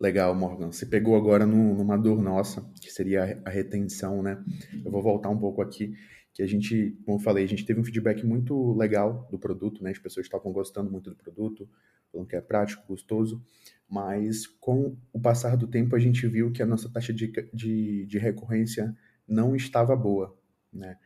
Legal, 0.00 0.34
Morgan. 0.34 0.70
Você 0.70 0.86
pegou 0.86 1.16
agora 1.16 1.44
no, 1.44 1.74
numa 1.74 1.96
dor 1.96 2.22
nossa, 2.22 2.64
que 2.80 2.90
seria 2.90 3.40
a 3.44 3.50
retenção, 3.50 4.22
né? 4.22 4.42
Eu 4.84 4.92
vou 4.92 5.02
voltar 5.02 5.28
um 5.28 5.38
pouco 5.38 5.60
aqui, 5.60 5.94
que 6.32 6.42
a 6.42 6.46
gente, 6.46 6.96
como 7.04 7.18
eu 7.18 7.22
falei, 7.22 7.44
a 7.44 7.48
gente 7.48 7.64
teve 7.64 7.80
um 7.80 7.84
feedback 7.84 8.24
muito 8.24 8.74
legal 8.74 9.26
do 9.28 9.38
produto, 9.38 9.82
né? 9.82 9.90
As 9.90 9.98
pessoas 9.98 10.26
estavam 10.26 10.52
gostando 10.52 10.88
muito 10.88 11.10
do 11.10 11.16
produto, 11.16 11.68
falando 12.12 12.28
que 12.28 12.36
é 12.36 12.40
prático, 12.40 12.86
gostoso, 12.86 13.42
mas 13.88 14.46
com 14.46 14.96
o 15.12 15.20
passar 15.20 15.56
do 15.56 15.66
tempo 15.66 15.96
a 15.96 15.98
gente 15.98 16.26
viu 16.26 16.52
que 16.52 16.62
a 16.62 16.66
nossa 16.66 16.90
taxa 16.90 17.12
de, 17.12 17.32
de, 17.54 18.06
de 18.06 18.18
recorrência 18.18 18.94
não 19.26 19.56
estava 19.56 19.96
boa, 19.96 20.36
né? 20.72 20.96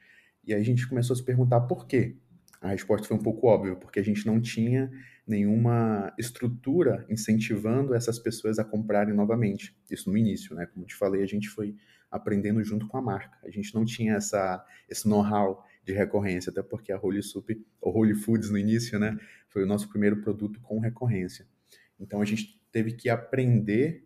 E 0.45 0.53
aí 0.53 0.61
a 0.61 0.65
gente 0.65 0.89
começou 0.89 1.15
a 1.15 1.17
se 1.17 1.25
perguntar 1.25 1.61
por 1.63 1.87
quê. 1.87 2.17
A 2.61 2.69
resposta 2.69 3.07
foi 3.07 3.17
um 3.17 3.23
pouco 3.23 3.47
óbvia, 3.47 3.77
porque 3.77 4.01
a 4.01 4.05
gente 4.05 4.27
não 4.27 4.41
tinha 4.41 4.91
nenhuma 5.27 6.13
estrutura 6.19 7.07
incentivando 7.09 7.95
essas 7.95 8.19
pessoas 8.19 8.59
a 8.59 8.65
comprarem 8.65 9.15
novamente. 9.15 9.77
Isso 9.91 10.11
no 10.11 10.17
início, 10.17 10.55
né? 10.55 10.67
Como 10.67 10.85
te 10.85 10.95
falei, 10.95 11.23
a 11.23 11.27
gente 11.27 11.49
foi 11.49 11.77
aprendendo 12.11 12.63
junto 12.63 12.87
com 12.89 12.97
a 12.97 13.03
marca. 13.03 13.39
A 13.45 13.51
gente 13.51 13.75
não 13.75 13.85
tinha 13.85 14.15
essa, 14.15 14.65
esse 14.89 15.09
know-how 15.09 15.65
de 15.85 15.93
recorrência, 15.93 16.51
até 16.51 16.63
porque 16.63 16.93
a 16.93 16.99
Holy 17.01 17.23
Soup, 17.23 17.49
ou 17.81 17.97
Holy 17.97 18.15
Foods 18.15 18.51
no 18.51 18.59
início, 18.59 18.99
né? 18.99 19.17
Foi 19.49 19.63
o 19.63 19.67
nosso 19.67 19.89
primeiro 19.89 20.21
produto 20.21 20.61
com 20.61 20.79
recorrência. 20.79 21.47
Então 21.99 22.21
a 22.21 22.25
gente 22.25 22.61
teve 22.73 22.93
que 22.93 23.09
aprender 23.09 24.05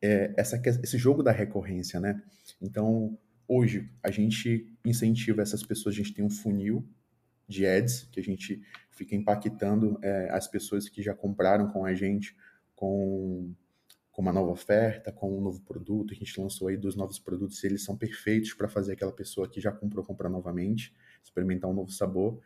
é, 0.00 0.32
essa, 0.36 0.60
esse 0.82 0.98
jogo 0.98 1.22
da 1.22 1.32
recorrência, 1.32 1.98
né? 1.98 2.22
Então, 2.60 3.18
hoje, 3.48 3.90
a 4.02 4.10
gente 4.10 4.72
incentiva 4.84 5.42
essas 5.42 5.62
pessoas, 5.64 5.94
a 5.94 5.98
gente 5.98 6.14
tem 6.14 6.24
um 6.24 6.30
funil 6.30 6.86
de 7.48 7.66
ads, 7.66 8.08
que 8.12 8.20
a 8.20 8.22
gente 8.22 8.62
fica 8.90 9.14
impactando 9.14 9.98
é, 10.02 10.28
as 10.30 10.46
pessoas 10.48 10.88
que 10.88 11.02
já 11.02 11.14
compraram 11.14 11.70
com 11.70 11.84
a 11.84 11.94
gente, 11.94 12.36
com, 12.74 13.54
com 14.10 14.22
uma 14.22 14.32
nova 14.32 14.50
oferta, 14.50 15.12
com 15.12 15.36
um 15.36 15.40
novo 15.40 15.60
produto. 15.62 16.12
A 16.12 16.16
gente 16.16 16.40
lançou 16.40 16.68
aí 16.68 16.76
dois 16.76 16.96
novos 16.96 17.18
produtos 17.18 17.62
e 17.62 17.66
eles 17.66 17.84
são 17.84 17.96
perfeitos 17.96 18.52
para 18.52 18.68
fazer 18.68 18.92
aquela 18.92 19.12
pessoa 19.12 19.48
que 19.48 19.60
já 19.60 19.70
comprou 19.70 20.04
comprar 20.04 20.28
novamente, 20.28 20.94
experimentar 21.22 21.70
um 21.70 21.74
novo 21.74 21.90
sabor. 21.90 22.40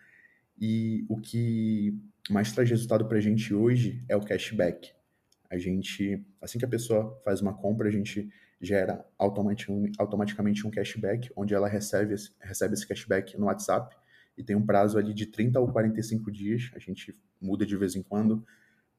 E 0.59 1.07
o 1.09 1.19
que 1.19 1.99
mais 2.29 2.53
traz 2.53 2.69
resultado 2.69 3.07
para 3.07 3.17
a 3.17 3.21
gente 3.21 3.55
hoje 3.55 4.05
é 4.09 4.15
o 4.15 4.21
cashback. 4.21 5.00
A 5.51 5.59
gente, 5.59 6.25
assim 6.41 6.59
que 6.59 6.65
a 6.65 6.69
pessoa 6.69 7.21
faz 7.25 7.41
uma 7.41 7.53
compra, 7.53 7.89
a 7.89 7.91
gente 7.91 8.29
gera 8.61 9.05
automaticamente 9.19 10.67
um 10.67 10.71
cashback, 10.71 11.31
onde 11.35 11.55
ela 11.55 11.67
recebe, 11.67 12.15
recebe 12.41 12.75
esse 12.75 12.87
cashback 12.87 13.39
no 13.39 13.47
WhatsApp 13.47 13.97
e 14.37 14.45
tem 14.45 14.55
um 14.55 14.65
prazo 14.65 14.99
ali 14.99 15.13
de 15.13 15.27
30 15.27 15.59
ou 15.59 15.69
45 15.69 16.31
dias, 16.31 16.71
a 16.75 16.79
gente 16.79 17.19
muda 17.41 17.65
de 17.67 17.77
vez 17.77 17.97
em 17.97 18.03
quando, 18.03 18.45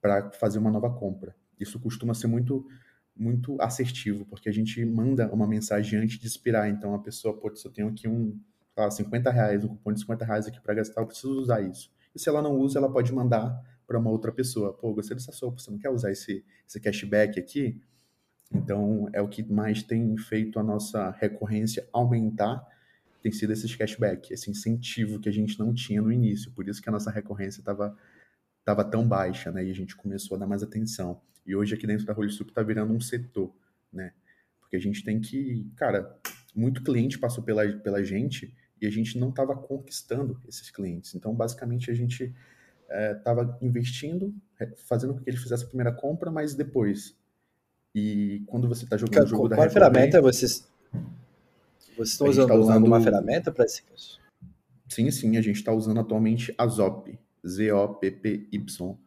para 0.02 0.32
fazer 0.32 0.60
uma 0.60 0.72
nova 0.72 0.92
compra. 0.92 1.36
Isso 1.60 1.80
costuma 1.80 2.14
ser 2.14 2.28
muito 2.28 2.66
muito 3.16 3.62
assertivo, 3.62 4.26
porque 4.26 4.50
a 4.50 4.54
gente 4.54 4.84
manda 4.86 5.32
uma 5.32 5.46
mensagem 5.46 6.00
antes 6.00 6.18
de 6.18 6.26
expirar. 6.26 6.70
Então 6.70 6.96
a 6.96 7.00
pessoa, 7.00 7.40
se 7.56 7.68
eu 7.68 7.72
tenho 7.72 7.90
aqui 7.90 8.08
um, 8.08 8.40
sei 8.90 9.06
50 9.06 9.30
reais, 9.30 9.64
um 9.64 9.68
cupom 9.68 9.92
de 9.92 10.00
50 10.00 10.26
reais 10.26 10.48
aqui 10.48 10.60
para 10.62 10.74
gastar, 10.74 11.02
eu 11.02 11.08
preciso 11.08 11.40
usar 11.40 11.62
isso. 11.62 11.92
E 12.16 12.20
se 12.20 12.30
ela 12.30 12.42
não 12.42 12.58
usa, 12.58 12.80
ela 12.80 12.92
pode 12.92 13.14
mandar 13.14 13.62
para 13.92 14.00
uma 14.00 14.10
outra 14.10 14.32
pessoa. 14.32 14.74
Pô, 14.74 14.94
gostei 14.94 15.18
dessa 15.18 15.34
sopa, 15.34 15.60
você 15.60 15.70
não 15.70 15.78
quer 15.78 15.90
usar 15.90 16.12
esse, 16.12 16.46
esse 16.66 16.80
cashback 16.80 17.38
aqui? 17.38 17.82
Então, 18.50 19.10
é 19.12 19.22
o 19.22 19.28
que 19.28 19.44
mais 19.44 19.84
tem 19.84 20.16
feito 20.18 20.58
a 20.60 20.64
nossa 20.64 21.12
recorrência 21.12 21.86
aumentar, 21.92 22.66
tem 23.22 23.34
sido 23.34 23.52
esses 23.52 23.76
cashback, 23.76 24.34
esse 24.34 24.50
incentivo 24.50 25.20
que 25.20 25.28
a 25.28 25.32
gente 25.32 25.60
não 25.60 25.74
tinha 25.74 26.02
no 26.02 26.12
início. 26.12 26.52
Por 26.52 26.70
isso 26.70 26.82
que 26.82 26.88
a 26.88 26.92
nossa 26.92 27.12
recorrência 27.12 27.60
estava 27.60 27.98
tava 28.64 28.86
tão 28.86 29.06
baixa, 29.06 29.52
né? 29.52 29.66
E 29.66 29.72
a 29.72 29.74
gente 29.74 29.96
começou 29.96 30.36
a 30.36 30.40
dar 30.40 30.48
mais 30.48 30.64
atenção. 30.64 31.22
E 31.46 31.54
hoje 31.54 31.76
aqui 31.76 31.86
dentro 31.86 32.06
da 32.06 32.14
Rolisup 32.14 32.50
está 32.50 32.64
virando 32.64 32.94
um 32.94 33.00
setor, 33.02 33.54
né? 33.92 34.14
Porque 34.60 34.78
a 34.78 34.80
gente 34.80 35.04
tem 35.04 35.20
que, 35.20 35.70
cara, 35.76 36.18
muito 36.56 36.82
cliente 36.82 37.20
passou 37.20 37.44
pela, 37.44 37.68
pela 37.80 38.04
gente 38.04 38.56
e 38.82 38.88
a 38.88 38.90
gente 38.90 39.18
não 39.18 39.30
estava 39.30 39.56
conquistando 39.56 40.42
esses 40.48 40.72
clientes. 40.72 41.14
Então, 41.14 41.36
basicamente, 41.36 41.92
a 41.92 41.94
gente 41.94 42.34
estava 42.92 43.58
é, 43.62 43.66
investindo, 43.66 44.34
fazendo 44.88 45.14
com 45.14 45.22
que 45.22 45.30
ele 45.30 45.38
fizesse 45.38 45.64
a 45.64 45.68
primeira 45.68 45.92
compra, 45.92 46.30
mas 46.30 46.54
depois. 46.54 47.16
E 47.94 48.44
quando 48.48 48.68
você 48.68 48.86
está 48.86 48.98
jogando 48.98 49.26
o 49.26 49.28
jogo 49.28 49.50
da 49.50 49.56
Qual 49.56 49.70
ferramenta 49.70 50.22
vocês, 50.22 50.68
vocês 51.96 52.10
estão 52.12 52.28
usando, 52.28 52.48
tá 52.48 52.56
usando 52.56 52.76
alguma 52.76 53.02
ferramenta 53.02 53.52
para 53.52 53.66
esse 53.66 53.84
caso? 53.84 54.20
Sim, 54.88 55.10
sim, 55.12 55.38
a 55.38 55.42
gente 55.42 55.58
está 55.58 55.72
usando 55.72 56.00
atualmente 56.00 56.54
a 56.58 56.68
Zop, 56.68 57.18
Z-O-P-P-Y. 57.46 58.98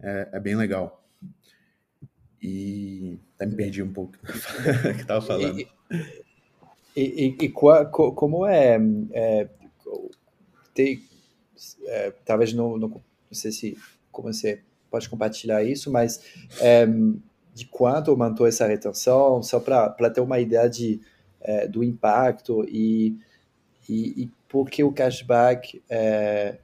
É, 0.00 0.28
é, 0.32 0.40
bem 0.40 0.56
legal. 0.56 1.02
E 2.40 3.18
até 3.34 3.46
me 3.46 3.54
perdi 3.54 3.82
um 3.82 3.92
pouco 3.92 4.12
do 4.12 4.18
que 4.94 5.00
estava 5.02 5.24
falando. 5.24 5.60
E, 5.60 5.68
e, 6.96 7.02
e, 7.26 7.44
e 7.44 7.48
qual, 7.48 7.90
como 7.90 8.46
é, 8.46 8.78
é 9.12 9.48
tem, 10.74 11.02
é, 11.86 12.10
talvez 12.24 12.52
não, 12.52 12.76
não, 12.76 13.02
não, 13.32 13.34
sei 13.34 13.50
se 13.50 13.78
como 14.10 14.32
você 14.32 14.60
pode 14.90 15.08
compartilhar 15.08 15.64
isso, 15.64 15.90
mas 15.90 16.20
é, 16.60 16.86
de 17.54 17.64
quanto 17.66 18.10
aumentou 18.10 18.46
essa 18.46 18.66
retenção, 18.66 19.42
só 19.42 19.58
para 19.58 20.10
ter 20.10 20.20
uma 20.20 20.38
ideia 20.38 20.68
de, 20.68 21.00
é, 21.40 21.66
do 21.66 21.82
impacto 21.82 22.64
e, 22.68 23.16
E, 23.88 24.22
e 24.22 24.30
por 24.48 24.70
que 24.70 24.84
o 24.84 24.92
cashback 24.92 25.82
é, 25.88 26.58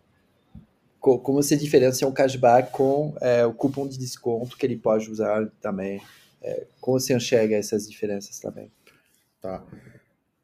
como 1.01 1.43
se 1.43 1.57
diferencia 1.57 2.07
um 2.07 2.13
cashback 2.13 2.71
com 2.71 3.15
é, 3.21 3.47
o 3.47 3.55
cupom 3.55 3.89
de 3.89 3.99
desconto 3.99 4.57
que 4.57 4.67
ele 4.67 4.77
pode 4.77 5.11
usar 5.11 5.51
também? 5.61 6.03
É, 6.43 6.67
como 6.81 7.01
você 7.01 7.15
enxerga 7.15 7.57
essas 7.57 7.89
diferenças 7.89 8.39
também? 8.39 8.71
Tá. 9.41 9.65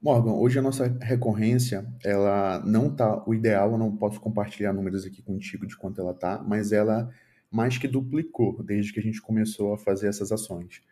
Morgan, 0.04 0.32
hoje 0.32 0.58
a 0.58 0.62
nossa 0.62 0.86
recorrência, 1.00 1.86
ela 2.04 2.62
não 2.62 2.94
tá 2.94 3.24
o 3.26 3.32
ideal, 3.32 3.72
eu 3.72 3.78
não 3.78 3.96
posso 3.96 4.20
compartilhar 4.20 4.70
números 4.70 5.06
aqui 5.06 5.22
contigo 5.22 5.66
de 5.66 5.74
quanto 5.78 5.98
ela 5.98 6.12
tá, 6.12 6.44
mas 6.46 6.72
ela 6.72 7.10
mais 7.50 7.78
que 7.78 7.88
duplicou 7.88 8.62
desde 8.62 8.92
que 8.92 9.00
a 9.00 9.02
gente 9.02 9.22
começou 9.22 9.72
a 9.72 9.78
fazer 9.78 10.08
essas 10.08 10.30
ações. 10.30 10.82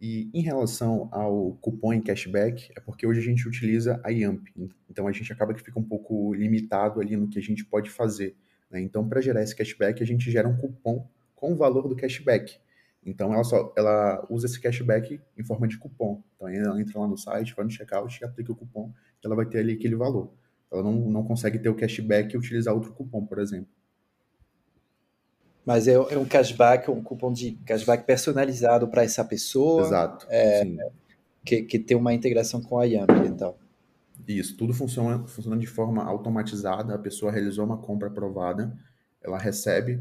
E 0.00 0.28
em 0.34 0.40
relação 0.40 1.08
ao 1.12 1.52
cupom 1.60 1.92
em 1.92 2.02
cashback, 2.02 2.68
é 2.76 2.80
porque 2.80 3.06
hoje 3.06 3.20
a 3.20 3.22
gente 3.22 3.46
utiliza 3.46 4.00
a 4.02 4.08
YAMP, 4.08 4.48
então 4.90 5.06
a 5.06 5.12
gente 5.12 5.32
acaba 5.32 5.54
que 5.54 5.62
fica 5.62 5.78
um 5.78 5.84
pouco 5.84 6.34
limitado 6.34 7.00
ali 7.00 7.16
no 7.16 7.28
que 7.28 7.38
a 7.38 7.42
gente 7.42 7.64
pode 7.64 7.90
fazer. 7.90 8.34
Né? 8.68 8.80
Então, 8.80 9.08
para 9.08 9.20
gerar 9.20 9.44
esse 9.44 9.54
cashback, 9.54 10.02
a 10.02 10.06
gente 10.06 10.28
gera 10.32 10.48
um 10.48 10.56
cupom 10.56 11.08
com 11.36 11.52
o 11.52 11.56
valor 11.56 11.86
do 11.86 11.94
cashback. 11.94 12.58
Então, 13.04 13.32
ela, 13.34 13.42
só, 13.42 13.72
ela 13.76 14.24
usa 14.30 14.46
esse 14.46 14.60
cashback 14.60 15.20
em 15.36 15.44
forma 15.44 15.66
de 15.66 15.76
cupom. 15.76 16.22
Então, 16.36 16.48
ela 16.48 16.80
entra 16.80 17.00
lá 17.00 17.08
no 17.08 17.18
site, 17.18 17.54
vai 17.54 17.64
no 17.64 17.70
checkout 17.70 18.20
e 18.20 18.24
aplica 18.24 18.52
o 18.52 18.56
cupom, 18.56 18.92
ela 19.24 19.34
vai 19.34 19.46
ter 19.46 19.58
ali 19.58 19.72
aquele 19.72 19.96
valor. 19.96 20.32
Ela 20.70 20.82
não, 20.82 20.92
não 20.92 21.24
consegue 21.24 21.58
ter 21.58 21.68
o 21.68 21.74
cashback 21.74 22.34
e 22.34 22.38
utilizar 22.38 22.74
outro 22.74 22.92
cupom, 22.92 23.26
por 23.26 23.38
exemplo. 23.38 23.68
Mas 25.64 25.86
é, 25.86 25.92
é 25.92 26.18
um 26.18 26.24
cashback, 26.24 26.90
um 26.90 27.02
cupom 27.02 27.32
de 27.32 27.52
cashback 27.66 28.04
personalizado 28.04 28.88
para 28.88 29.04
essa 29.04 29.24
pessoa. 29.24 29.82
Exato. 29.82 30.26
É, 30.28 30.64
que, 31.44 31.62
que 31.62 31.78
tem 31.78 31.96
uma 31.96 32.12
integração 32.12 32.60
com 32.60 32.78
a 32.78 32.84
Yamp, 32.84 33.10
então. 33.26 33.54
Isso, 34.26 34.56
tudo 34.56 34.72
funciona, 34.72 35.26
funciona 35.26 35.56
de 35.56 35.66
forma 35.66 36.04
automatizada. 36.04 36.94
A 36.94 36.98
pessoa 36.98 37.32
realizou 37.32 37.64
uma 37.64 37.78
compra 37.78 38.08
aprovada, 38.08 38.76
ela 39.20 39.38
recebe 39.38 40.00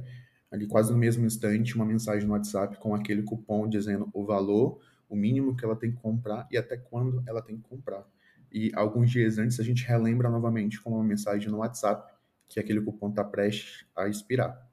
ali 0.52 0.68
quase 0.68 0.92
no 0.92 0.98
mesmo 0.98 1.26
instante 1.26 1.76
uma 1.76 1.86
mensagem 1.86 2.28
no 2.28 2.34
WhatsApp 2.34 2.78
com 2.78 2.94
aquele 2.94 3.24
cupom 3.24 3.68
dizendo 3.68 4.10
o 4.14 4.26
valor, 4.26 4.80
o 5.10 5.16
mínimo 5.16 5.56
que 5.56 5.64
ela 5.64 5.76
tem 5.76 5.92
que 5.92 5.98
comprar 5.98 6.48
e 6.52 6.58
até 6.58 6.76
quando 6.76 7.24
ela 7.26 7.42
tem 7.42 7.56
que 7.56 7.64
comprar. 7.64 8.06
E 8.52 8.70
alguns 8.76 9.10
dias 9.10 9.38
antes 9.38 9.60
a 9.60 9.64
gente 9.64 9.86
relembra 9.86 10.30
novamente 10.30 10.82
com 10.82 10.92
uma 10.92 11.04
mensagem 11.04 11.50
no 11.50 11.60
WhatsApp 11.60 12.12
que 12.50 12.60
aquele 12.60 12.82
cupom 12.82 13.10
está 13.10 13.24
prestes 13.24 13.86
a 13.96 14.10
expirar. 14.10 14.70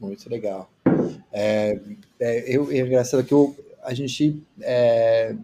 Muito 0.00 0.28
legal. 0.28 0.68
É, 1.32 1.80
é, 2.18 2.56
eu, 2.56 2.70
é 2.72 2.78
engraçado 2.78 3.24
que 3.24 3.32
eu, 3.32 3.56
a 3.82 3.94
gente 3.94 4.42
é, 4.60 5.36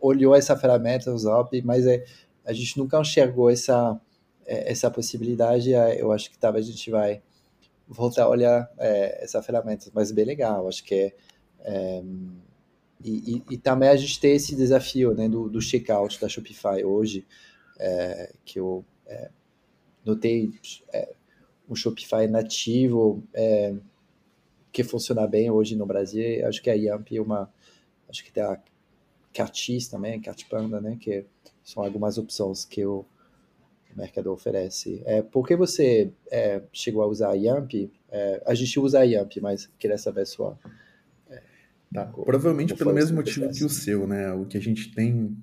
olhou 0.00 0.34
essa 0.34 0.56
ferramenta, 0.56 1.12
o 1.12 1.18
Zop, 1.18 1.60
mas 1.62 1.84
é, 1.86 2.04
a 2.44 2.52
gente 2.52 2.78
nunca 2.78 3.00
enxergou 3.00 3.50
essa, 3.50 4.00
é, 4.46 4.70
essa 4.70 4.88
possibilidade. 4.88 5.70
Eu 5.70 6.12
acho 6.12 6.30
que 6.30 6.38
talvez 6.38 6.68
a 6.68 6.70
gente 6.70 6.90
vai 6.90 7.20
voltar 7.90 8.24
a 8.24 8.28
olhar 8.28 8.70
é, 8.78 9.24
essa 9.24 9.42
ferramenta, 9.42 9.90
mas 9.92 10.12
bem 10.12 10.24
legal. 10.24 10.68
Acho 10.68 10.84
que 10.84 10.94
é, 10.94 11.14
é 11.60 12.02
e, 13.02 13.36
e, 13.36 13.54
e, 13.54 13.58
também 13.58 13.88
a 13.88 13.96
gente 13.96 14.20
tem 14.20 14.34
esse 14.34 14.54
desafio 14.54 15.14
né, 15.14 15.26
do, 15.26 15.48
do 15.48 15.60
checkout 15.60 16.20
da 16.20 16.28
Shopify 16.28 16.84
hoje, 16.84 17.26
é, 17.78 18.34
que 18.44 18.60
eu 18.60 18.84
é, 19.06 19.30
notei 20.04 20.50
é, 20.92 21.14
um 21.66 21.74
Shopify 21.74 22.26
nativo 22.28 23.24
é, 23.32 23.74
que 24.70 24.84
funciona 24.84 25.26
bem 25.26 25.50
hoje 25.50 25.74
no 25.76 25.86
Brasil. 25.86 26.46
Acho 26.46 26.62
que 26.62 26.68
a 26.68 26.74
Yamp 26.74 27.10
é 27.10 27.20
uma, 27.20 27.50
acho 28.06 28.22
que 28.22 28.30
tem 28.30 28.42
a 28.42 28.60
Catis 29.32 29.88
também, 29.88 30.20
Catpanda, 30.20 30.80
né? 30.80 30.98
Que 31.00 31.24
são 31.64 31.82
algumas 31.82 32.18
opções 32.18 32.66
que 32.66 32.82
o 33.94 33.98
mercado 33.98 34.32
oferece. 34.32 35.02
É, 35.04 35.22
por 35.22 35.46
que 35.46 35.56
você 35.56 36.12
é, 36.30 36.62
chegou 36.72 37.02
a 37.02 37.06
usar 37.06 37.30
a 37.30 37.34
Yamp? 37.34 37.72
É, 38.10 38.42
a 38.46 38.54
gente 38.54 38.78
usa 38.78 39.00
a 39.00 39.02
Yamp, 39.02 39.36
mas 39.40 39.66
queria 39.78 39.98
saber 39.98 40.26
sua... 40.26 40.58
É, 41.28 41.42
tá. 41.92 42.06
Provavelmente 42.06 42.74
pelo 42.74 42.92
mesmo 42.92 43.16
motivo 43.16 43.50
que 43.50 43.64
o 43.64 43.68
seu, 43.68 44.06
né? 44.06 44.32
O 44.32 44.46
que 44.46 44.56
a 44.56 44.60
gente 44.60 44.94
tem 44.94 45.36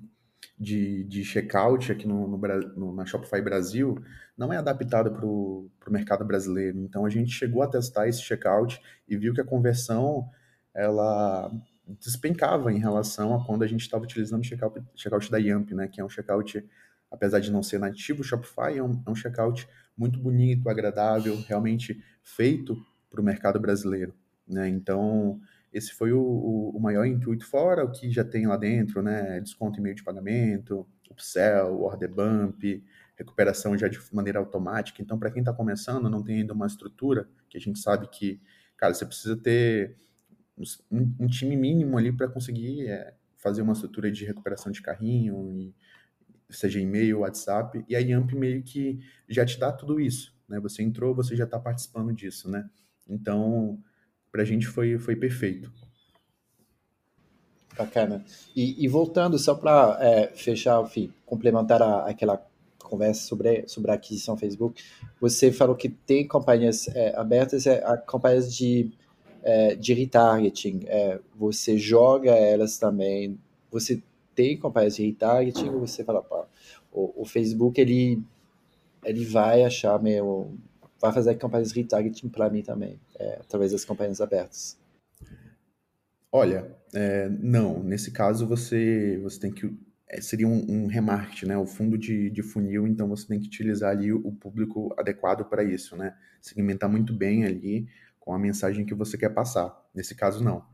de, 0.58 1.04
de 1.04 1.24
checkout 1.24 1.92
aqui 1.92 2.06
no, 2.06 2.26
no, 2.26 2.38
no, 2.76 2.94
na 2.94 3.06
Shopify 3.06 3.40
Brasil 3.40 4.02
não 4.36 4.52
é 4.52 4.56
adaptado 4.56 5.10
para 5.12 5.26
o 5.26 5.70
mercado 5.88 6.24
brasileiro. 6.24 6.78
Então 6.78 7.04
a 7.04 7.10
gente 7.10 7.30
chegou 7.30 7.62
a 7.62 7.68
testar 7.68 8.08
esse 8.08 8.22
checkout 8.22 8.80
e 9.08 9.16
viu 9.16 9.34
que 9.34 9.40
a 9.40 9.44
conversão 9.44 10.28
ela 10.74 11.50
despencava 12.00 12.72
em 12.72 12.78
relação 12.78 13.34
a 13.34 13.44
quando 13.44 13.62
a 13.62 13.66
gente 13.66 13.80
estava 13.80 14.04
utilizando 14.04 14.42
o 14.42 14.44
checkout, 14.44 14.80
checkout 14.94 15.30
da 15.30 15.38
Yamp, 15.38 15.70
né? 15.72 15.88
Que 15.88 16.00
é 16.00 16.04
um 16.04 16.08
checkout, 16.08 16.64
apesar 17.10 17.40
de 17.40 17.50
não 17.50 17.62
ser 17.62 17.78
nativo 17.78 18.22
Shopify, 18.22 18.76
é 18.76 18.82
um, 18.82 19.02
é 19.06 19.10
um 19.10 19.14
checkout 19.14 19.68
muito 19.96 20.18
bonito, 20.18 20.68
agradável, 20.68 21.36
realmente 21.46 22.02
feito 22.22 22.76
para 23.10 23.20
o 23.20 23.24
mercado 23.24 23.58
brasileiro, 23.58 24.14
né? 24.46 24.68
Então, 24.68 25.40
esse 25.72 25.92
foi 25.92 26.12
o, 26.12 26.20
o, 26.20 26.76
o, 26.76 26.80
maior 26.80 27.04
intuito, 27.04 27.44
fora 27.44 27.84
o 27.84 27.90
que 27.90 28.10
já 28.10 28.24
tem 28.24 28.46
lá 28.46 28.56
dentro, 28.56 29.02
né? 29.02 29.40
Desconto 29.40 29.78
em 29.78 29.82
meio 29.82 29.94
de 29.94 30.04
pagamento, 30.04 30.86
upsell, 31.10 31.80
order 31.80 32.12
bump, 32.12 32.84
recuperação 33.16 33.76
já 33.76 33.88
de 33.88 33.98
maneira 34.12 34.38
automática. 34.38 35.02
Então, 35.02 35.18
para 35.18 35.30
quem 35.30 35.40
está 35.40 35.52
começando, 35.52 36.08
não 36.08 36.22
tem 36.22 36.40
ainda 36.40 36.54
uma 36.54 36.66
estrutura, 36.66 37.28
que 37.48 37.58
a 37.58 37.60
gente 37.60 37.78
sabe 37.78 38.08
que, 38.08 38.40
cara, 38.76 38.94
você 38.94 39.04
precisa 39.04 39.36
ter 39.36 39.96
um, 40.90 41.14
um 41.20 41.26
time 41.26 41.56
mínimo 41.56 41.98
ali 41.98 42.12
para 42.12 42.28
conseguir 42.28 42.86
é, 42.88 43.14
fazer 43.36 43.62
uma 43.62 43.72
estrutura 43.72 44.10
de 44.10 44.24
recuperação 44.24 44.70
de 44.70 44.80
carrinho, 44.80 45.52
e, 45.52 45.74
seja 46.50 46.80
e-mail, 46.80 47.20
WhatsApp, 47.20 47.84
e 47.88 47.94
a 47.94 47.98
Yamp 47.98 48.32
meio 48.32 48.62
que 48.62 49.00
já 49.28 49.44
te 49.44 49.58
dá 49.58 49.72
tudo 49.72 50.00
isso, 50.00 50.34
né? 50.48 50.58
Você 50.60 50.82
entrou, 50.82 51.14
você 51.14 51.36
já 51.36 51.44
está 51.44 51.58
participando 51.58 52.12
disso, 52.12 52.50
né? 52.50 52.68
Então, 53.08 53.78
para 54.30 54.42
a 54.42 54.44
gente 54.44 54.66
foi, 54.66 54.98
foi 54.98 55.16
perfeito. 55.16 55.72
Bacana. 57.76 58.24
E, 58.56 58.84
e 58.84 58.88
voltando, 58.88 59.38
só 59.38 59.54
para 59.54 59.98
é, 60.00 60.28
fechar, 60.28 60.82
enfim, 60.82 61.12
complementar 61.24 61.80
a, 61.80 62.06
aquela 62.06 62.44
conversa 62.82 63.26
sobre, 63.26 63.68
sobre 63.68 63.90
a 63.90 63.94
aquisição 63.94 64.36
Facebook, 64.36 64.82
você 65.20 65.52
falou 65.52 65.76
que 65.76 65.88
tem 65.88 66.26
companhias 66.26 66.88
é, 66.88 67.14
abertas, 67.16 67.66
é, 67.66 67.80
companhias 68.06 68.54
de 68.54 68.90
é, 69.42 69.74
de 69.74 69.94
retargeting. 69.94 70.84
É, 70.86 71.18
você 71.36 71.78
joga 71.78 72.32
elas 72.32 72.78
também. 72.78 73.38
Você 73.70 74.02
tem 74.38 74.56
campanhas 74.56 74.94
de 74.94 75.04
retargeting 75.04 75.68
você 75.80 76.04
fala, 76.04 76.22
pá, 76.22 76.46
o, 76.92 77.22
o, 77.22 77.24
Facebook 77.24 77.80
ele, 77.80 78.22
ele 79.04 79.24
vai 79.24 79.64
achar 79.64 80.00
meu. 80.00 80.56
vai 81.00 81.12
fazer 81.12 81.34
campanhas 81.34 81.72
de 81.72 81.80
retargeting 81.80 82.28
para 82.28 82.48
mim 82.48 82.62
também, 82.62 83.00
é, 83.18 83.38
através 83.40 83.72
das 83.72 83.84
campanhas 83.84 84.20
abertas. 84.20 84.78
Olha, 86.30 86.70
é, 86.94 87.28
não. 87.28 87.82
Nesse 87.82 88.12
caso 88.12 88.46
você 88.46 89.18
você 89.20 89.40
tem 89.40 89.50
que 89.50 89.76
é, 90.08 90.20
seria 90.20 90.46
um, 90.46 90.64
um 90.68 90.86
remarketing, 90.86 91.46
né? 91.46 91.58
O 91.58 91.66
fundo 91.66 91.98
de, 91.98 92.30
de 92.30 92.42
funil, 92.42 92.86
então 92.86 93.08
você 93.08 93.26
tem 93.26 93.40
que 93.40 93.48
utilizar 93.48 93.90
ali 93.90 94.12
o 94.12 94.30
público 94.30 94.94
adequado 94.96 95.46
para 95.46 95.64
isso, 95.64 95.96
né? 95.96 96.16
Segmentar 96.40 96.88
muito 96.88 97.12
bem 97.12 97.44
ali 97.44 97.88
com 98.20 98.32
a 98.32 98.38
mensagem 98.38 98.86
que 98.86 98.94
você 98.94 99.18
quer 99.18 99.30
passar. 99.30 99.76
Nesse 99.92 100.14
caso, 100.14 100.44
não. 100.44 100.64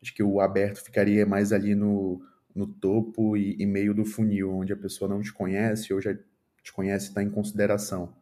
Acho 0.00 0.14
que 0.14 0.22
o 0.22 0.40
aberto 0.40 0.82
ficaria 0.82 1.26
mais 1.26 1.52
ali 1.52 1.74
no, 1.74 2.22
no 2.54 2.66
topo 2.66 3.36
e, 3.36 3.56
e 3.58 3.66
meio 3.66 3.94
do 3.94 4.04
funil, 4.04 4.52
onde 4.56 4.72
a 4.72 4.76
pessoa 4.76 5.08
não 5.08 5.20
te 5.20 5.32
conhece 5.32 5.92
ou 5.92 6.00
já 6.00 6.14
te 6.62 6.72
conhece 6.72 7.06
e 7.06 7.08
está 7.08 7.22
em 7.22 7.30
consideração. 7.30 8.14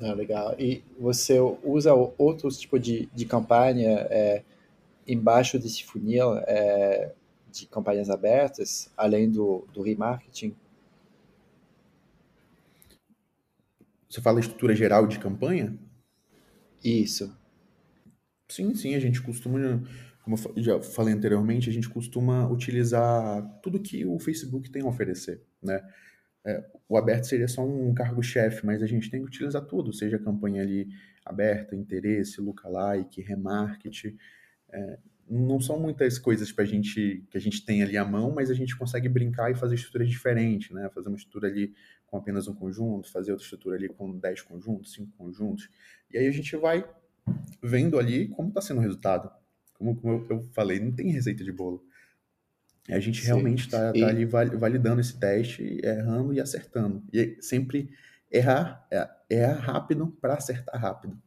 Ah, 0.00 0.12
legal. 0.12 0.54
E 0.58 0.84
você 0.98 1.38
usa 1.62 1.94
outros 1.94 2.58
tipos 2.58 2.80
de, 2.80 3.06
de 3.14 3.24
campanha 3.24 4.06
é, 4.10 4.42
embaixo 5.06 5.58
desse 5.58 5.84
funil 5.84 6.36
é, 6.38 7.12
de 7.50 7.66
campanhas 7.66 8.10
abertas, 8.10 8.90
além 8.96 9.30
do, 9.30 9.66
do 9.72 9.82
remarketing? 9.82 10.54
Você 14.08 14.20
fala 14.20 14.40
estrutura 14.40 14.74
geral 14.74 15.06
de 15.06 15.18
campanha? 15.18 15.76
Isso. 16.84 17.34
Sim, 18.48 18.74
sim, 18.74 18.94
a 18.94 19.00
gente 19.00 19.20
costuma, 19.22 19.82
como 20.26 20.36
eu 20.56 20.62
já 20.62 20.82
falei 20.82 21.14
anteriormente, 21.14 21.70
a 21.70 21.72
gente 21.72 21.88
costuma 21.88 22.48
utilizar 22.50 23.60
tudo 23.62 23.78
que 23.78 24.04
o 24.04 24.18
Facebook 24.18 24.68
tem 24.68 24.82
a 24.82 24.86
oferecer, 24.86 25.40
né? 25.62 25.80
É, 26.44 26.64
o 26.88 26.96
aberto 26.96 27.28
seria 27.28 27.46
só 27.46 27.64
um 27.64 27.94
cargo-chefe, 27.94 28.66
mas 28.66 28.82
a 28.82 28.86
gente 28.86 29.08
tem 29.08 29.20
que 29.20 29.28
utilizar 29.28 29.62
tudo, 29.62 29.92
seja 29.92 30.18
campanha 30.18 30.62
ali 30.62 30.88
aberta, 31.24 31.76
interesse, 31.76 32.40
lookalike, 32.40 33.22
remarket. 33.22 34.16
É, 34.72 34.98
não 35.30 35.60
são 35.60 35.78
muitas 35.78 36.18
coisas 36.18 36.50
pra 36.50 36.64
gente, 36.64 37.24
que 37.30 37.38
a 37.38 37.40
gente 37.40 37.64
tem 37.64 37.84
ali 37.84 37.96
à 37.96 38.04
mão, 38.04 38.32
mas 38.34 38.50
a 38.50 38.54
gente 38.54 38.76
consegue 38.76 39.08
brincar 39.08 39.52
e 39.52 39.54
fazer 39.54 39.76
estruturas 39.76 40.08
diferentes, 40.08 40.72
né? 40.72 40.90
Fazer 40.92 41.06
uma 41.06 41.16
estrutura 41.16 41.46
ali 41.46 41.72
com 42.04 42.16
apenas 42.16 42.48
um 42.48 42.54
conjunto, 42.54 43.12
fazer 43.12 43.30
outra 43.30 43.44
estrutura 43.44 43.76
ali 43.76 43.88
com 43.88 44.18
10 44.18 44.42
conjuntos, 44.42 44.92
5 44.92 45.12
conjuntos. 45.16 45.68
E 46.12 46.18
aí 46.18 46.26
a 46.26 46.32
gente 46.32 46.56
vai 46.56 46.84
vendo 47.62 47.96
ali 47.96 48.26
como 48.26 48.48
está 48.48 48.60
sendo 48.60 48.78
o 48.78 48.82
resultado. 48.82 49.30
Como, 49.78 49.96
como 49.96 50.14
eu, 50.14 50.26
eu, 50.30 50.42
falei, 50.52 50.80
não 50.80 50.92
tem 50.92 51.10
receita 51.10 51.44
de 51.44 51.52
bolo. 51.52 51.84
A 52.88 53.00
gente 53.00 53.20
Sim. 53.20 53.26
realmente 53.26 53.60
está 53.60 53.92
tá 53.92 54.06
ali 54.06 54.24
validando 54.24 55.00
esse 55.00 55.18
teste, 55.18 55.80
errando 55.82 56.32
e 56.32 56.40
acertando. 56.40 57.02
E 57.12 57.36
sempre 57.40 57.90
errar, 58.30 58.86
é, 58.90 59.08
errar 59.28 59.58
rápido 59.58 60.16
para 60.20 60.34
acertar 60.34 60.80
rápido. 60.80 61.18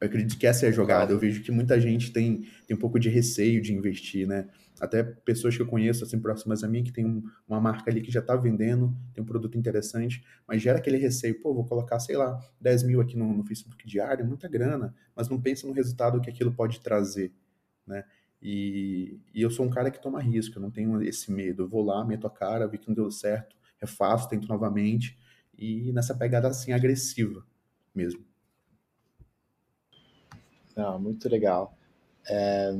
Eu 0.00 0.08
acredito 0.08 0.38
que 0.38 0.46
essa 0.46 0.66
é 0.66 0.68
a 0.68 0.72
jogada. 0.72 1.12
Eu 1.12 1.18
vejo 1.18 1.42
que 1.42 1.50
muita 1.50 1.80
gente 1.80 2.12
tem, 2.12 2.46
tem 2.66 2.76
um 2.76 2.80
pouco 2.80 2.98
de 2.98 3.08
receio 3.08 3.62
de 3.62 3.72
investir, 3.72 4.26
né? 4.26 4.48
Até 4.80 5.02
pessoas 5.02 5.56
que 5.56 5.62
eu 5.62 5.66
conheço, 5.66 6.04
assim, 6.04 6.18
próximas 6.18 6.64
a 6.64 6.68
mim, 6.68 6.82
que 6.82 6.92
tem 6.92 7.06
um, 7.06 7.22
uma 7.46 7.60
marca 7.60 7.90
ali 7.90 8.00
que 8.00 8.10
já 8.10 8.20
está 8.20 8.34
vendendo, 8.34 8.94
tem 9.14 9.22
um 9.22 9.26
produto 9.26 9.56
interessante, 9.56 10.24
mas 10.46 10.60
gera 10.60 10.78
aquele 10.78 10.96
receio, 10.96 11.40
pô, 11.40 11.54
vou 11.54 11.64
colocar, 11.64 12.00
sei 12.00 12.16
lá, 12.16 12.38
10 12.60 12.82
mil 12.82 13.00
aqui 13.00 13.16
no, 13.16 13.32
no 13.32 13.44
Facebook 13.44 13.86
diário, 13.86 14.26
muita 14.26 14.48
grana, 14.48 14.92
mas 15.14 15.28
não 15.28 15.40
pensa 15.40 15.66
no 15.66 15.72
resultado 15.72 16.20
que 16.20 16.28
aquilo 16.28 16.52
pode 16.52 16.80
trazer, 16.80 17.32
né? 17.86 18.04
E, 18.42 19.18
e, 19.32 19.40
eu 19.40 19.50
sou 19.50 19.64
um 19.64 19.70
cara 19.70 19.90
que 19.90 20.00
toma 20.00 20.20
risco, 20.20 20.58
eu 20.58 20.62
não 20.62 20.70
tenho 20.70 21.02
esse 21.02 21.32
medo. 21.32 21.62
Eu 21.62 21.68
vou 21.68 21.82
lá, 21.82 22.04
meto 22.04 22.26
a 22.26 22.30
cara, 22.30 22.68
vi 22.68 22.78
que 22.78 22.88
não 22.88 22.94
deu 22.94 23.10
certo, 23.10 23.56
refaço, 23.78 24.28
tento 24.28 24.46
novamente, 24.48 25.18
e 25.56 25.92
nessa 25.92 26.14
pegada 26.14 26.48
assim, 26.48 26.72
agressiva 26.72 27.44
mesmo. 27.94 28.24
Não, 30.76 30.98
muito 30.98 31.28
legal. 31.28 31.76
É, 32.28 32.70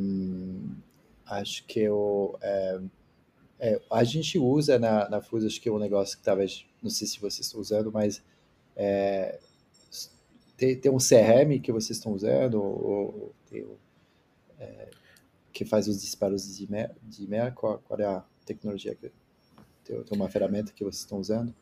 acho 1.26 1.64
que 1.66 1.80
eu. 1.80 2.36
É, 2.42 2.80
é, 3.60 3.80
a 3.90 4.04
gente 4.04 4.38
usa 4.38 4.78
na, 4.78 5.08
na 5.08 5.18
acho 5.18 5.60
que 5.60 5.68
é 5.68 5.72
um 5.72 5.78
negócio 5.78 6.18
que 6.18 6.24
talvez, 6.24 6.66
não 6.82 6.90
sei 6.90 7.06
se 7.06 7.20
vocês 7.20 7.46
estão 7.46 7.60
usando, 7.60 7.92
mas 7.92 8.22
é, 8.76 9.38
tem, 10.56 10.78
tem 10.78 10.90
um 10.90 10.98
CRM 10.98 11.60
que 11.62 11.72
vocês 11.72 11.98
estão 11.98 12.12
usando, 12.12 12.60
ou, 12.62 12.84
ou 12.84 13.34
tem, 13.48 13.66
é, 14.58 14.90
que 15.52 15.64
faz 15.64 15.88
os 15.88 16.00
disparos 16.00 16.56
de 16.56 16.64
e-mail, 16.64 16.90
de 17.02 17.24
e-mail 17.24 17.52
qual, 17.52 17.78
qual, 17.78 18.00
é 18.00 18.04
a 18.04 18.24
tecnologia 18.44 18.94
que 18.94 19.12
tem, 19.84 20.02
tem 20.02 20.18
uma 20.18 20.28
ferramenta 20.28 20.72
que 20.72 20.84
vocês 20.84 21.02
estão 21.02 21.18
usando? 21.18 21.54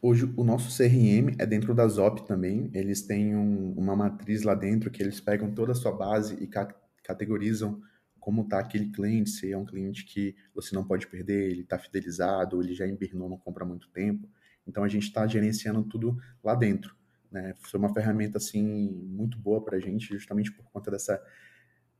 Hoje 0.00 0.30
o 0.36 0.44
nosso 0.44 0.76
CRM 0.76 1.34
é 1.38 1.46
dentro 1.46 1.74
da 1.74 1.88
Zop 1.88 2.26
também. 2.26 2.70
Eles 2.74 3.02
têm 3.02 3.34
um, 3.34 3.72
uma 3.72 3.96
matriz 3.96 4.42
lá 4.42 4.54
dentro 4.54 4.90
que 4.90 5.02
eles 5.02 5.18
pegam 5.20 5.50
toda 5.54 5.72
a 5.72 5.74
sua 5.74 5.92
base 5.92 6.34
e 6.42 6.46
ca 6.46 6.74
categorizam 7.02 7.82
como 8.24 8.40
está 8.40 8.58
aquele 8.58 8.90
cliente, 8.90 9.28
se 9.28 9.52
é 9.52 9.58
um 9.58 9.66
cliente 9.66 10.02
que 10.06 10.34
você 10.54 10.74
não 10.74 10.82
pode 10.82 11.06
perder, 11.06 11.50
ele 11.50 11.60
está 11.60 11.78
fidelizado, 11.78 12.62
ele 12.62 12.72
já 12.72 12.86
invernou, 12.86 13.28
não 13.28 13.36
compra 13.36 13.64
há 13.64 13.68
muito 13.68 13.90
tempo. 13.90 14.26
Então 14.66 14.82
a 14.82 14.88
gente 14.88 15.02
está 15.02 15.26
gerenciando 15.26 15.82
tudo 15.82 16.16
lá 16.42 16.54
dentro. 16.54 16.96
Né? 17.34 17.52
Foi 17.58 17.80
uma 17.80 17.92
ferramenta 17.92 18.38
assim 18.38 18.62
muito 18.62 19.36
boa 19.36 19.60
para 19.60 19.76
a 19.76 19.80
gente, 19.80 20.06
justamente 20.06 20.52
por 20.52 20.64
conta 20.70 20.88
dessa 20.88 21.20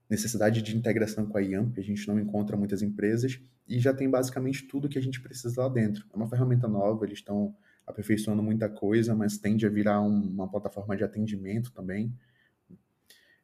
necessidade 0.08 0.62
de 0.62 0.76
integração 0.76 1.26
com 1.26 1.36
a 1.36 1.40
IAMP, 1.40 1.76
a 1.76 1.82
gente 1.82 2.06
não 2.06 2.20
encontra 2.20 2.56
muitas 2.56 2.82
empresas 2.82 3.40
e 3.66 3.80
já 3.80 3.92
tem 3.92 4.08
basicamente 4.08 4.62
tudo 4.68 4.88
que 4.88 4.96
a 4.96 5.02
gente 5.02 5.20
precisa 5.20 5.62
lá 5.62 5.68
dentro. 5.68 6.06
É 6.12 6.16
uma 6.16 6.28
ferramenta 6.28 6.68
nova, 6.68 7.04
eles 7.04 7.18
estão 7.18 7.56
aperfeiçoando 7.84 8.44
muita 8.44 8.68
coisa, 8.68 9.12
mas 9.12 9.36
tende 9.36 9.66
a 9.66 9.68
virar 9.68 10.00
um, 10.00 10.22
uma 10.22 10.48
plataforma 10.48 10.96
de 10.96 11.02
atendimento 11.02 11.72
também. 11.72 12.16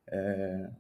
É, 0.07 0.71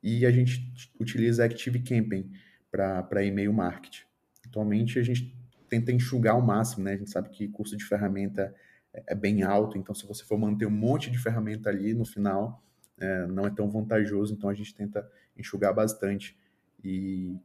e 0.00 0.24
a 0.24 0.30
gente 0.30 0.72
utiliza 1.00 1.44
Active 1.44 1.80
Campaign 1.80 2.30
para 2.70 3.24
e-mail 3.24 3.52
marketing. 3.52 4.04
Atualmente 4.46 4.96
a 5.00 5.02
gente 5.02 5.36
tenta 5.68 5.90
enxugar 5.90 6.34
ao 6.34 6.42
máximo, 6.42 6.84
né? 6.84 6.92
A 6.92 6.96
gente 6.96 7.10
sabe 7.10 7.30
que 7.30 7.48
custo 7.48 7.76
de 7.76 7.84
ferramenta 7.84 8.54
é, 8.94 9.14
bem 9.14 9.42
alto, 9.42 9.78
então 9.78 9.94
se 9.94 10.06
você 10.06 10.24
for 10.24 10.38
manter 10.38 10.66
um 10.66 10.70
monte 10.70 11.10
de 11.10 11.18
ferramenta 11.18 11.70
ali 11.70 11.94
no 11.94 12.04
final, 12.04 12.62
é, 12.98 13.26
não 13.26 13.46
é 13.46 13.50
tão 13.50 13.70
vantajoso, 13.70 14.34
então 14.34 14.48
a 14.50 14.54
gente 14.54 14.74
tenta 14.74 15.08
enxugar 15.36 15.74
bastante. 15.74 16.36
E 16.84 17.36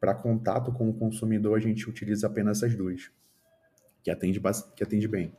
para 0.00 0.14
contato 0.14 0.72
com 0.72 0.88
o 0.88 0.94
consumidor, 0.94 1.56
a 1.56 1.60
gente 1.60 1.88
utiliza 1.88 2.26
apenas 2.26 2.58
essas 2.58 2.76
duas, 2.76 3.10
que 4.02 4.10
atende, 4.10 4.40
que 4.74 4.82
atende 4.82 5.08
bem. 5.08 5.32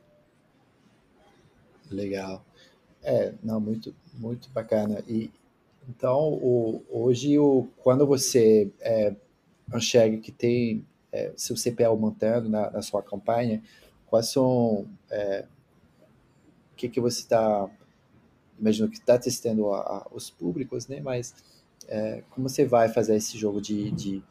Legal. 1.90 2.44
É, 3.02 3.34
não, 3.42 3.60
muito, 3.60 3.94
muito 4.14 4.50
bacana. 4.50 5.02
E, 5.08 5.30
então, 5.88 6.34
o, 6.34 6.84
hoje, 6.88 7.38
o, 7.38 7.68
quando 7.78 8.06
você 8.06 8.70
é, 8.80 9.14
enxerga 9.74 10.18
que 10.18 10.30
tem 10.30 10.86
é, 11.10 11.32
seu 11.36 11.56
CPL 11.56 11.96
montando 11.96 12.48
na, 12.48 12.70
na, 12.70 12.82
sua 12.82 13.02
campanha, 13.02 13.62
quais 14.10 14.26
são. 14.26 14.86
É, 15.08 15.46
o 16.72 16.76
que, 16.76 16.88
que 16.88 17.00
você 17.00 17.20
está. 17.20 17.70
Imagino 18.58 18.90
que 18.90 18.98
está 18.98 19.18
testando 19.18 19.72
a, 19.72 19.80
a, 19.80 20.06
os 20.12 20.28
públicos, 20.28 20.86
né? 20.88 21.00
Mas 21.00 21.34
é, 21.88 22.22
como 22.30 22.48
você 22.48 22.66
vai 22.66 22.88
fazer 22.88 23.16
esse 23.16 23.38
jogo 23.38 23.60
de, 23.60 23.90
de, 23.92 24.22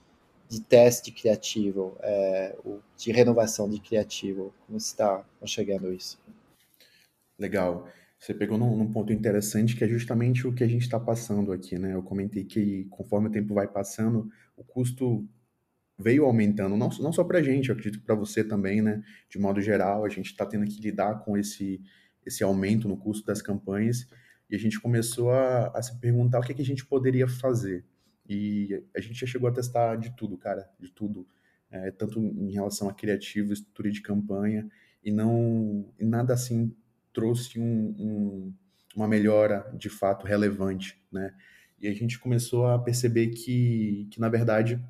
de 0.48 0.62
teste 0.62 1.12
criativo, 1.12 1.98
é, 2.02 2.56
de 2.96 3.12
renovação 3.12 3.68
de 3.68 3.80
criativo? 3.80 4.54
Como 4.68 4.80
você 4.80 4.88
está 4.88 5.26
enxergando 5.42 5.92
isso? 5.92 6.20
Legal. 7.40 7.88
Você 8.20 8.34
pegou 8.34 8.58
num, 8.58 8.76
num, 8.76 8.92
ponto 8.92 9.14
interessante 9.14 9.78
que 9.78 9.84
é 9.84 9.88
justamente 9.88 10.46
o 10.46 10.54
que 10.54 10.64
a 10.64 10.68
gente 10.68 10.82
está 10.82 11.00
passando 11.00 11.54
aqui, 11.54 11.80
né? 11.80 11.94
Eu 11.94 12.04
comentei 12.04 12.44
que 12.44 12.86
conforme 12.90 13.30
o 13.30 13.32
tempo 13.32 13.54
vai 13.54 13.66
passando, 13.66 14.30
o 14.58 14.64
custo 14.64 15.26
veio 16.00 16.24
aumentando, 16.24 16.78
não, 16.78 16.89
não 17.00 17.12
só 17.12 17.26
para 17.26 17.39
a 17.39 17.43
gente, 17.43 17.68
eu 17.68 17.76
acredito 17.76 18.00
que 18.00 18.06
para 18.06 18.16
você 18.16 18.41
também, 18.41 18.82
né? 18.82 19.04
De 19.30 19.38
modo 19.38 19.62
geral, 19.62 20.06
a 20.06 20.10
gente 20.10 20.28
está 20.28 20.45
tendo 20.45 20.66
que 20.66 20.82
lidar 20.82 21.20
com 21.20 21.38
esse, 21.38 21.82
esse 22.26 22.41
aumento 22.41 22.88
no 22.88 22.95
custo 22.95 23.26
das 23.26 23.41
campanhas 23.41 24.08
e 24.50 24.56
a 24.56 24.60
gente 24.60 24.80
começou 24.80 25.32
a, 25.32 25.68
a 25.68 25.82
se 25.82 26.00
perguntar 26.00 26.39
o 26.39 26.41
que, 26.41 26.54
que 26.54 26.62
a 26.62 26.66
gente 26.66 26.86
poderia 26.86 27.28
fazer. 27.28 27.86
E 28.28 28.82
a 28.95 29.02
gente 29.02 29.20
já 29.20 29.28
chegou 29.28 29.50
a 29.50 29.52
testar 29.52 29.97
de 29.97 30.16
tudo, 30.16 30.38
cara, 30.38 30.70
de 30.80 30.89
tudo. 30.89 31.28
É, 31.70 31.91
tanto 31.91 32.20
em 32.20 32.52
relação 32.52 32.89
a 32.89 32.93
criativo, 32.93 33.54
estrutura 33.54 33.91
de 33.91 34.02
campanha, 34.02 34.68
e 35.04 35.12
não 35.12 35.93
e 36.00 36.06
nada 36.06 36.34
assim 36.34 36.76
trouxe 37.14 37.60
um, 37.60 37.95
um, 38.00 38.54
uma 38.95 39.08
melhora 39.08 39.70
de 39.78 39.89
fato 39.89 40.26
relevante, 40.26 41.00
né? 41.12 41.34
E 41.80 41.88
a 41.88 41.93
gente 41.93 42.20
começou 42.20 42.68
a 42.68 42.80
perceber 42.80 43.28
que, 43.28 44.08
que 44.12 44.20
na 44.20 44.30
verdade, 44.30 44.82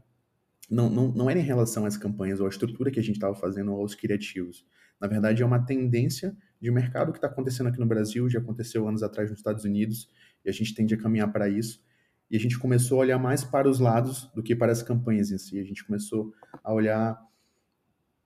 não, 0.70 0.90
não, 0.90 1.12
não 1.12 1.30
era 1.30 1.40
em 1.40 1.44
relação 1.44 1.86
às 1.86 1.98
campanhas 1.98 2.40
ou 2.40 2.46
à 2.46 2.50
estrutura 2.50 2.92
que 2.92 3.00
a 3.00 3.04
gente 3.04 3.16
estava 3.16 3.36
fazendo 3.36 3.72
aos 3.72 3.96
criativos. 3.96 4.66
Na 5.02 5.08
verdade, 5.08 5.42
é 5.42 5.46
uma 5.46 5.66
tendência 5.66 6.36
de 6.62 6.70
mercado 6.70 7.12
que 7.12 7.18
está 7.18 7.28
acontecendo 7.28 7.68
aqui 7.68 7.80
no 7.80 7.86
Brasil, 7.86 8.30
já 8.30 8.40
aconteceu 8.40 8.88
anos 8.88 9.02
atrás 9.02 9.30
nos 9.30 9.40
Estados 9.40 9.64
Unidos, 9.64 10.10
e 10.44 10.50
a 10.50 10.54
gente 10.54 10.76
tende 10.76 10.94
a 10.94 10.98
caminhar 10.98 11.32
para 11.32 11.50
isso. 11.50 11.82
E 12.30 12.36
a 12.36 12.40
gente 12.40 12.60
começou 12.60 13.00
a 13.00 13.02
olhar 13.02 13.18
mais 13.18 13.44
para 13.44 13.68
os 13.68 13.80
lados 13.80 14.30
do 14.36 14.44
que 14.44 14.56
para 14.56 14.72
as 14.72 14.84
campanhas 14.84 15.32
em 15.32 15.38
si. 15.38 15.60
A 15.60 15.64
gente 15.64 15.84
começou 15.86 16.32
a 16.64 16.72
olhar 16.72 17.20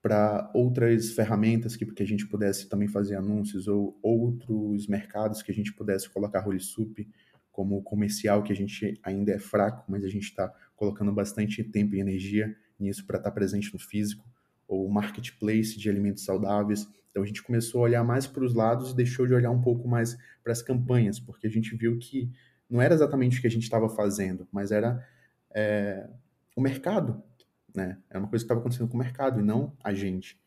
para 0.02 0.50
outras 0.52 1.12
ferramentas 1.12 1.76
que, 1.76 1.86
que 1.86 2.02
a 2.02 2.06
gente 2.06 2.26
pudesse 2.26 2.68
também 2.68 2.86
fazer 2.86 3.16
anúncios 3.16 3.66
ou 3.66 3.98
outros 4.02 4.86
mercados 4.86 5.40
que 5.40 5.50
a 5.50 5.54
gente 5.54 5.72
pudesse 5.72 6.10
colocar 6.10 6.40
Rolisup 6.40 7.08
como 7.54 7.82
comercial, 7.82 8.42
que 8.42 8.52
a 8.52 8.56
gente 8.56 9.00
ainda 9.02 9.32
é 9.32 9.38
fraco, 9.38 9.82
mas 9.88 10.04
a 10.04 10.08
gente 10.08 10.24
está 10.24 10.52
colocando 10.76 11.10
bastante 11.10 11.64
tempo 11.64 11.94
e 11.94 12.00
energia 12.00 12.54
nisso 12.78 13.06
para 13.06 13.16
estar 13.16 13.30
tá 13.30 13.34
presente 13.34 13.72
no 13.72 13.78
físico, 13.78 14.28
ou 14.68 14.86
marketplace 14.90 15.78
de 15.78 15.88
alimentos 15.88 16.24
saudáveis. 16.24 16.86
Então 17.10 17.22
a 17.22 17.26
gente 17.26 17.42
começou 17.42 17.80
a 17.80 17.84
olhar 17.84 18.04
mais 18.04 18.26
para 18.26 18.44
os 18.44 18.52
lados 18.52 18.90
e 18.90 18.96
deixou 18.96 19.26
de 19.26 19.32
olhar 19.32 19.50
um 19.50 19.62
pouco 19.62 19.88
mais 19.88 20.18
para 20.42 20.52
as 20.52 20.60
campanhas, 20.60 21.18
porque 21.18 21.46
a 21.46 21.50
gente 21.50 21.74
viu 21.74 21.96
que 21.98 22.30
não 22.68 22.82
era 22.82 22.92
exatamente 22.92 23.38
o 23.38 23.40
que 23.40 23.46
a 23.46 23.50
gente 23.50 23.62
estava 23.62 23.88
fazendo, 23.88 24.46
mas 24.52 24.70
era 24.70 25.02
é, 25.54 26.06
o 26.54 26.60
mercado 26.60 27.22
né? 27.74 27.98
É 28.08 28.16
uma 28.16 28.28
coisa 28.28 28.44
que 28.44 28.46
estava 28.46 28.60
acontecendo 28.60 28.88
com 28.88 28.94
o 28.94 29.00
mercado 29.00 29.40
e 29.40 29.42
não 29.42 29.76
a 29.82 29.92
gente. 29.92 30.38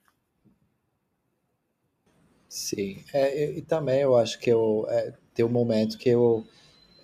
Sim, 2.48 3.04
é, 3.14 3.58
e, 3.58 3.62
também 3.62 4.02
eu 4.02 4.16
acho 4.16 4.40
que 4.40 4.50
eu, 4.50 4.86
é, 4.88 5.14
tem 5.34 5.44
um 5.46 5.50
momento 5.50 5.98
que 5.98 6.08
eu 6.08 6.48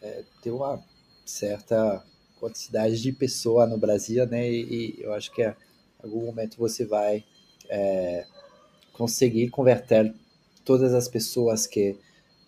é, 0.03 0.23
tem 0.41 0.51
uma 0.51 0.83
certa 1.25 2.03
quantidade 2.39 3.01
de 3.01 3.11
pessoa 3.13 3.65
no 3.65 3.77
Brasil, 3.77 4.27
né? 4.27 4.49
E, 4.51 4.97
e 4.99 5.01
eu 5.01 5.13
acho 5.13 5.31
que 5.31 5.41
em 5.41 5.55
algum 6.03 6.25
momento 6.25 6.57
você 6.57 6.85
vai 6.85 7.23
é, 7.69 8.25
conseguir 8.91 9.49
converter 9.49 10.13
todas 10.65 10.93
as 10.93 11.07
pessoas 11.07 11.65
que 11.65 11.97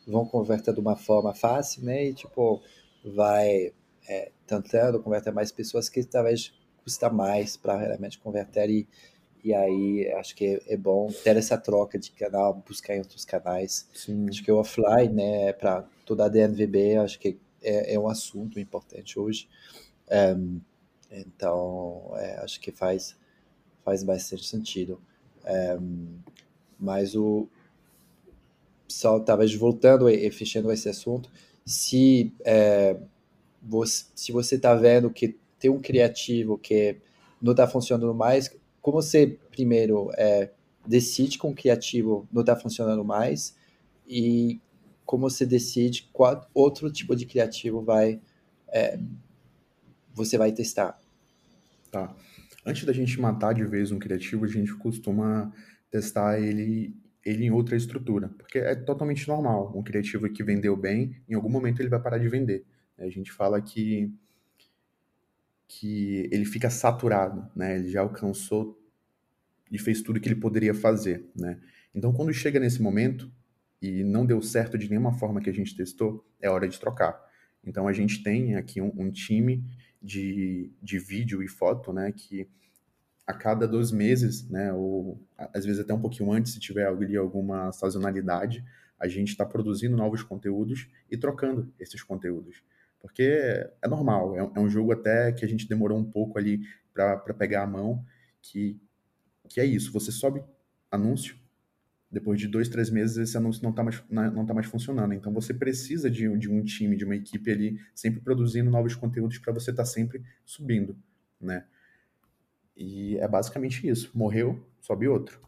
vão 0.05 0.25
converter 0.25 0.73
de 0.73 0.79
uma 0.81 0.97
forma 0.97 1.33
fácil, 1.33 1.83
né? 1.83 2.07
E 2.07 2.13
tipo 2.13 2.61
vai 3.03 3.71
é, 4.07 4.31
tentando 4.45 5.01
converter 5.01 5.31
mais 5.31 5.51
pessoas 5.51 5.87
que 5.87 6.03
talvez 6.03 6.53
custa 6.83 7.09
mais 7.09 7.55
para 7.55 7.77
realmente 7.77 8.19
converter 8.19 8.69
e, 8.69 8.87
e 9.43 9.53
aí 9.53 10.11
acho 10.13 10.35
que 10.35 10.45
é, 10.67 10.73
é, 10.73 10.77
bom 10.77 11.07
ter 11.23 11.37
essa 11.37 11.57
troca 11.57 11.97
de 11.97 12.11
canal, 12.11 12.61
buscar 12.67 12.95
em 12.95 12.99
outros 12.99 13.23
canais. 13.23 13.87
Sim. 13.93 14.27
Acho 14.27 14.43
que 14.43 14.51
o 14.51 14.57
offline, 14.57 15.13
né, 15.13 15.53
para 15.53 15.83
toda 16.05 16.25
a 16.25 16.29
DNVB, 16.29 16.97
acho 16.97 17.17
que 17.19 17.37
é, 17.65 17.93
é 17.93 17.99
um 17.99 18.07
assunto 18.07 18.59
importante 18.59 19.19
hoje. 19.19 19.47
Um, 20.37 20.59
então, 21.11 22.11
é, 22.15 22.37
acho 22.39 22.59
que 22.59 22.71
faz, 22.71 23.15
faz 23.83 24.03
bastante 24.03 24.45
sentido. 24.45 25.01
Um, 25.79 26.17
mas 26.79 27.15
o 27.15 27.47
só 28.87 29.19
talvez 29.19 29.53
voltando 29.53 30.09
e, 30.09 30.27
e 30.27 30.31
fechando 30.31 30.71
esse 30.71 30.87
assunto, 30.87 31.29
se 31.65 32.33
é, 32.45 32.97
você, 33.61 34.05
se 34.13 34.31
você 34.31 34.55
está 34.55 34.75
vendo 34.75 35.09
que 35.09 35.37
ter 35.59 35.69
um 35.69 35.81
criativo 35.81 36.57
que 36.57 36.97
não 37.41 37.51
está 37.51 37.67
funcionando 37.67 38.13
mais, 38.13 38.55
como 38.81 39.01
você 39.01 39.39
primeiro 39.49 40.11
é, 40.15 40.51
decide 40.85 41.37
com 41.37 41.49
o 41.49 41.55
criativo 41.55 42.27
não 42.31 42.41
está 42.41 42.55
funcionando 42.55 43.03
mais 43.03 43.55
e 44.07 44.59
como 45.05 45.29
você 45.29 45.45
decide 45.45 46.09
qual 46.11 46.49
outro 46.53 46.91
tipo 46.91 47.15
de 47.15 47.25
criativo 47.25 47.81
vai 47.81 48.19
é, 48.67 48.99
você 50.13 50.37
vai 50.37 50.51
testar. 50.51 50.99
Tá. 51.91 52.15
Antes 52.65 52.83
da 52.85 52.93
gente 52.93 53.19
matar 53.19 53.53
de 53.53 53.63
vez 53.63 53.91
um 53.91 53.99
criativo, 53.99 54.45
a 54.45 54.47
gente 54.47 54.73
costuma 54.75 55.53
testar 55.91 56.39
ele 56.39 56.95
ele 57.23 57.45
em 57.45 57.51
outra 57.51 57.75
estrutura, 57.75 58.29
porque 58.37 58.59
é 58.59 58.75
totalmente 58.75 59.27
normal. 59.27 59.73
Um 59.75 59.81
criativo 59.81 60.29
que 60.29 60.43
vendeu 60.43 60.77
bem, 60.77 61.19
em 61.27 61.33
algum 61.33 61.49
momento 61.49 61.81
ele 61.81 61.89
vai 61.89 61.99
parar 61.99 62.19
de 62.19 62.29
vender. 62.29 62.63
A 62.99 63.09
gente 63.09 63.31
fala 63.31 63.61
que 63.61 64.13
que 65.67 66.29
ele 66.31 66.45
fica 66.45 66.69
saturado, 66.69 67.49
né? 67.55 67.75
Ele 67.77 67.89
já 67.89 68.01
alcançou 68.01 68.79
e 69.71 69.79
fez 69.79 70.01
tudo 70.01 70.19
que 70.19 70.27
ele 70.27 70.39
poderia 70.39 70.73
fazer, 70.73 71.25
né? 71.35 71.59
Então, 71.93 72.13
quando 72.13 72.31
chega 72.33 72.59
nesse 72.59 72.81
momento 72.81 73.31
e 73.81 74.03
não 74.03 74.25
deu 74.25 74.41
certo 74.41 74.77
de 74.77 74.89
nenhuma 74.89 75.13
forma 75.13 75.41
que 75.41 75.49
a 75.49 75.53
gente 75.53 75.75
testou, 75.75 76.25
é 76.41 76.49
hora 76.49 76.67
de 76.67 76.79
trocar. 76.79 77.23
Então, 77.63 77.87
a 77.87 77.93
gente 77.93 78.23
tem 78.23 78.55
aqui 78.55 78.81
um, 78.81 78.91
um 78.97 79.11
time 79.11 79.63
de, 80.01 80.71
de 80.81 80.99
vídeo 80.99 81.41
e 81.41 81.47
foto, 81.47 81.91
né? 81.91 82.11
Que 82.11 82.47
a 83.25 83.33
cada 83.33 83.67
dois 83.67 83.91
meses, 83.91 84.47
né? 84.49 84.71
Ou 84.73 85.19
às 85.37 85.65
vezes 85.65 85.81
até 85.81 85.93
um 85.93 86.01
pouquinho 86.01 86.31
antes, 86.31 86.53
se 86.53 86.59
tiver 86.59 86.87
ali 86.87 87.17
alguma 87.17 87.71
sazonalidade, 87.71 88.63
a 88.99 89.07
gente 89.07 89.29
está 89.29 89.45
produzindo 89.45 89.97
novos 89.97 90.23
conteúdos 90.23 90.87
e 91.09 91.17
trocando 91.17 91.73
esses 91.79 92.01
conteúdos. 92.03 92.63
Porque 92.99 93.23
é 93.81 93.87
normal, 93.87 94.35
é, 94.35 94.39
é 94.39 94.59
um 94.59 94.69
jogo 94.69 94.91
até 94.91 95.31
que 95.31 95.43
a 95.43 95.47
gente 95.47 95.67
demorou 95.67 95.97
um 95.97 96.09
pouco 96.09 96.37
ali 96.37 96.61
para 96.93 97.33
pegar 97.33 97.63
a 97.63 97.67
mão, 97.67 98.03
que 98.41 98.79
que 99.47 99.59
é 99.59 99.65
isso, 99.65 99.91
você 99.91 100.11
sobe 100.11 100.43
anúncio, 100.91 101.35
depois 102.15 102.39
de 102.39 102.47
dois, 102.47 102.69
três 102.69 102.89
meses 102.89 103.17
esse 103.17 103.35
anúncio 103.35 103.61
não 103.61 103.71
está 103.71 103.83
mais, 103.83 104.01
não 104.09 104.45
tá 104.45 104.53
mais 104.53 104.67
funcionando. 104.67 105.13
Então 105.13 105.33
você 105.33 105.53
precisa 105.53 106.09
de, 106.09 106.25
de 106.37 106.49
um 106.49 106.63
time, 106.63 106.95
de 106.95 107.03
uma 107.03 107.13
equipe 107.13 107.51
ali, 107.51 107.77
sempre 107.93 108.21
produzindo 108.21 108.71
novos 108.71 108.95
conteúdos 108.95 109.37
para 109.37 109.51
você 109.51 109.71
estar 109.71 109.83
tá 109.83 109.89
sempre 109.89 110.23
subindo, 110.45 110.97
né? 111.41 111.65
E 112.73 113.17
é 113.17 113.27
basicamente 113.27 113.85
isso. 113.85 114.09
Morreu, 114.13 114.65
sobe 114.79 115.09
outro. 115.09 115.41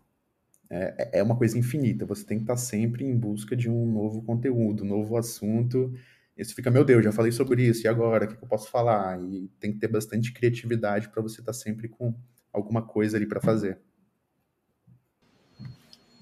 É, 0.70 1.13
é, 1.15 1.20
é 1.20 1.24
uma 1.24 1.38
coisa 1.38 1.57
infinita. 1.57 2.05
Você 2.05 2.26
tem 2.26 2.38
que 2.38 2.43
estar 2.43 2.55
tá 2.55 2.59
sempre 2.59 3.05
em 3.05 3.18
busca 3.18 3.55
de 3.55 3.70
um 3.70 3.89
novo 3.89 4.22
conteúdo, 4.22 4.84
um 4.84 4.88
novo 4.88 5.15
assunto. 5.15 5.93
E 6.36 6.43
você 6.43 6.53
fica, 6.53 6.70
meu 6.70 6.84
Deus, 6.84 7.01
já 7.01 7.13
falei 7.13 7.32
sobre 7.32 7.65
isso, 7.65 7.86
e 7.86 7.88
agora? 7.88 8.26
O 8.26 8.28
que, 8.28 8.43
eu 8.43 8.47
posso 8.47 8.70
falar? 8.70 9.18
E 9.24 9.49
tem 9.57 9.72
que 9.72 9.80
ter 9.80 9.88
bastante 9.88 10.34
criatividade 10.34 11.07
para 11.07 11.22
você 11.22 11.39
estar 11.39 11.53
tá 11.53 11.57
sempre 11.57 11.88
com 11.88 12.13
alguma 12.51 12.82
coisa 12.82 13.15
ali 13.15 13.26
para 13.26 13.39
fazer. 13.39 13.80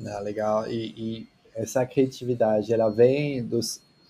Ah, 0.04 0.20
legal. 0.20 0.68
E, 0.70 0.94
e, 0.98 1.28
essa 1.54 1.86
criatividade, 1.86 2.74
ela 2.74 2.90
vem 2.90 3.44
do 3.44 3.60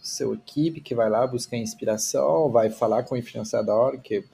seu 0.02 0.34
equipe 0.34 0.82
que 0.82 0.96
vai 0.96 1.10
lá 1.10 1.26
buscar 1.28 1.58
inspiração, 1.58 2.50
vai 2.50 2.70
falar 2.70 3.04
com 3.04 3.16
o 3.16 3.18
influenciador, 3.18 4.00
que 4.00 4.26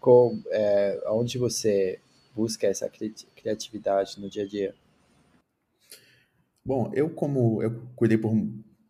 com, 0.00 0.40
é, 0.50 1.02
onde 1.06 1.38
você 1.38 1.98
busca 2.34 2.66
essa 2.68 2.88
criatividade 3.34 4.20
no 4.20 4.30
dia 4.30 4.44
a 4.44 4.46
dia? 4.46 4.74
Bom, 6.64 6.90
eu 6.94 7.10
como 7.10 7.62
eu 7.62 7.82
cuidei 7.96 8.16
por, 8.16 8.32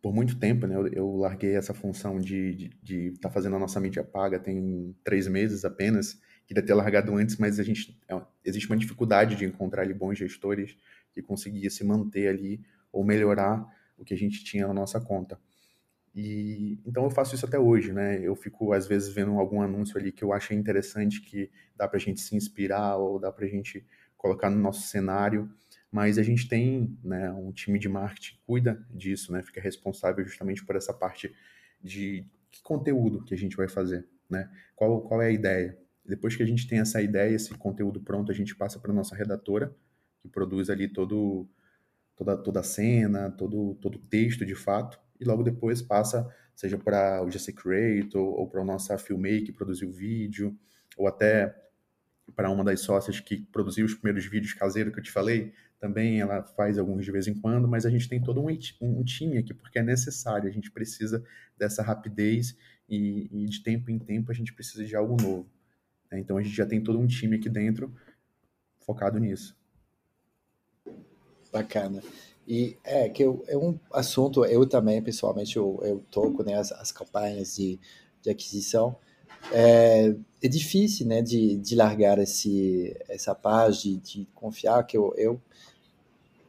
por 0.02 0.12
muito 0.14 0.38
tempo, 0.38 0.66
né? 0.66 0.74
Eu, 0.74 0.88
eu 0.88 1.16
larguei 1.16 1.56
essa 1.56 1.72
função 1.72 2.20
de 2.20 2.50
estar 2.50 2.76
de, 2.82 3.10
de 3.10 3.18
tá 3.18 3.30
fazendo 3.30 3.56
a 3.56 3.58
nossa 3.58 3.80
mídia 3.80 4.04
paga 4.04 4.38
tem 4.38 4.94
três 5.02 5.26
meses 5.26 5.64
apenas. 5.64 6.20
Queria 6.46 6.62
ter 6.62 6.74
largado 6.74 7.14
antes, 7.14 7.36
mas 7.36 7.58
a 7.58 7.62
gente 7.62 7.98
é, 8.08 8.20
existe 8.44 8.68
uma 8.68 8.76
dificuldade 8.76 9.36
de 9.36 9.44
encontrar 9.44 9.82
ali 9.82 9.94
bons 9.94 10.18
gestores 10.18 10.76
que 11.18 11.22
conseguia 11.22 11.68
se 11.68 11.84
manter 11.84 12.28
ali 12.28 12.60
ou 12.92 13.04
melhorar 13.04 13.66
o 13.96 14.04
que 14.04 14.14
a 14.14 14.16
gente 14.16 14.44
tinha 14.44 14.66
na 14.68 14.72
nossa 14.72 15.00
conta. 15.00 15.38
E 16.14 16.80
então 16.86 17.04
eu 17.04 17.10
faço 17.10 17.34
isso 17.34 17.44
até 17.44 17.58
hoje, 17.58 17.92
né? 17.92 18.20
Eu 18.20 18.34
fico 18.36 18.72
às 18.72 18.86
vezes 18.86 19.12
vendo 19.12 19.32
algum 19.38 19.60
anúncio 19.60 19.98
ali 19.98 20.12
que 20.12 20.22
eu 20.22 20.32
achei 20.32 20.56
interessante 20.56 21.20
que 21.20 21.50
dá 21.76 21.88
para 21.88 21.96
a 21.96 22.00
gente 22.00 22.20
se 22.20 22.36
inspirar 22.36 22.96
ou 22.96 23.18
dá 23.18 23.32
para 23.32 23.44
a 23.44 23.48
gente 23.48 23.84
colocar 24.16 24.48
no 24.48 24.60
nosso 24.60 24.82
cenário, 24.82 25.50
mas 25.90 26.18
a 26.18 26.22
gente 26.22 26.48
tem, 26.48 26.96
né, 27.04 27.30
um 27.32 27.52
time 27.52 27.78
de 27.78 27.88
marketing 27.88 28.32
que 28.32 28.40
cuida 28.46 28.84
disso, 28.90 29.32
né? 29.32 29.42
Fica 29.42 29.60
responsável 29.60 30.24
justamente 30.24 30.64
por 30.64 30.76
essa 30.76 30.92
parte 30.92 31.34
de 31.82 32.24
que 32.50 32.62
conteúdo 32.62 33.24
que 33.24 33.34
a 33.34 33.38
gente 33.38 33.56
vai 33.56 33.68
fazer, 33.68 34.06
né? 34.30 34.48
Qual 34.76 35.02
qual 35.02 35.20
é 35.20 35.26
a 35.26 35.30
ideia? 35.30 35.76
Depois 36.04 36.34
que 36.36 36.42
a 36.42 36.46
gente 36.46 36.66
tem 36.66 36.78
essa 36.78 37.02
ideia, 37.02 37.34
esse 37.34 37.52
conteúdo 37.54 38.00
pronto, 38.00 38.32
a 38.32 38.34
gente 38.34 38.56
passa 38.56 38.78
para 38.78 38.92
nossa 38.92 39.14
redatora 39.16 39.76
que 40.20 40.28
produz 40.28 40.70
ali 40.70 40.88
todo, 40.88 41.48
toda, 42.16 42.36
toda 42.36 42.60
a 42.60 42.64
cena, 42.64 43.30
todo, 43.30 43.74
todo 43.80 43.96
o 43.96 44.02
texto 44.02 44.44
de 44.44 44.54
fato, 44.54 44.98
e 45.20 45.24
logo 45.24 45.42
depois 45.42 45.82
passa, 45.82 46.28
seja 46.54 46.78
para 46.78 47.22
o 47.24 47.30
GC 47.30 47.52
Creator, 47.52 48.20
ou, 48.20 48.48
para 48.48 48.60
a 48.60 48.64
nossa 48.64 48.98
Filmmake, 48.98 49.46
que 49.46 49.52
produziu 49.52 49.88
o 49.88 49.92
vídeo, 49.92 50.56
ou 50.96 51.06
até 51.06 51.54
para 52.34 52.50
uma 52.50 52.64
das 52.64 52.80
sócias 52.80 53.20
que 53.20 53.38
produziu 53.38 53.86
os 53.86 53.94
primeiros 53.94 54.26
vídeos 54.26 54.52
caseiros 54.52 54.92
que 54.92 54.98
eu 54.98 55.02
te 55.02 55.10
falei, 55.10 55.52
também 55.78 56.20
ela 56.20 56.42
faz 56.42 56.78
alguns 56.78 57.04
de 57.04 57.12
vez 57.12 57.26
em 57.26 57.34
quando, 57.34 57.68
mas 57.68 57.86
a 57.86 57.90
gente 57.90 58.08
tem 58.08 58.20
todo 58.20 58.40
um, 58.40 58.48
um 58.82 59.04
time 59.04 59.38
aqui, 59.38 59.54
porque 59.54 59.78
é 59.78 59.82
necessário, 59.82 60.48
a 60.48 60.52
gente 60.52 60.70
precisa 60.70 61.24
dessa 61.56 61.82
rapidez 61.82 62.56
e, 62.88 63.28
e 63.30 63.46
de 63.46 63.62
tempo 63.62 63.90
em 63.90 63.98
tempo 63.98 64.30
a 64.30 64.34
gente 64.34 64.52
precisa 64.52 64.84
de 64.84 64.96
algo 64.96 65.16
novo. 65.20 65.50
Né? 66.10 66.18
Então 66.18 66.36
a 66.36 66.42
gente 66.42 66.54
já 66.54 66.66
tem 66.66 66.82
todo 66.82 66.98
um 66.98 67.06
time 67.06 67.36
aqui 67.36 67.48
dentro 67.48 67.94
focado 68.80 69.18
nisso. 69.18 69.57
Bacana. 71.52 72.02
E 72.46 72.78
é 72.82 73.08
que 73.08 73.22
eu, 73.22 73.44
é 73.46 73.56
um 73.56 73.78
assunto, 73.92 74.44
eu 74.44 74.66
também, 74.66 75.02
pessoalmente, 75.02 75.56
eu, 75.56 75.78
eu 75.82 76.02
toco 76.10 76.42
né, 76.42 76.54
as, 76.54 76.72
as 76.72 76.90
campanhas 76.90 77.56
de, 77.56 77.78
de 78.22 78.30
aquisição. 78.30 78.96
É, 79.52 80.14
é 80.42 80.48
difícil 80.48 81.06
né, 81.06 81.20
de, 81.20 81.56
de 81.56 81.74
largar 81.76 82.18
esse, 82.18 82.96
essa 83.08 83.34
paz, 83.34 83.82
de, 83.82 83.98
de 83.98 84.26
confiar 84.34 84.82
que 84.84 84.96
eu, 84.96 85.12
eu, 85.16 85.40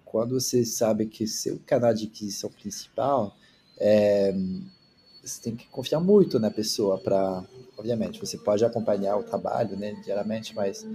quando 0.05 0.39
você 0.39 0.63
sabe 0.65 1.05
que 1.05 1.27
seu 1.27 1.59
canal 1.65 1.93
de 1.93 2.05
aquisição 2.05 2.49
principal, 2.49 3.35
é, 3.77 4.33
você 5.21 5.41
tem 5.41 5.55
que 5.55 5.67
confiar 5.67 5.99
muito 5.99 6.39
na 6.39 6.49
pessoa 6.49 6.97
para, 6.97 7.43
obviamente, 7.77 8.19
você 8.19 8.37
pode 8.37 8.63
acompanhar 8.63 9.17
o 9.17 9.23
trabalho 9.23 9.77
né, 9.77 9.93
diariamente, 10.03 10.55
mas 10.55 10.85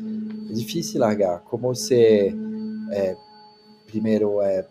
é 0.50 0.52
difícil 0.52 1.00
largar. 1.00 1.40
Como 1.40 1.74
você 1.74 2.34
é, 2.90 3.16
primeiro 3.94 4.42
é, 4.42 4.66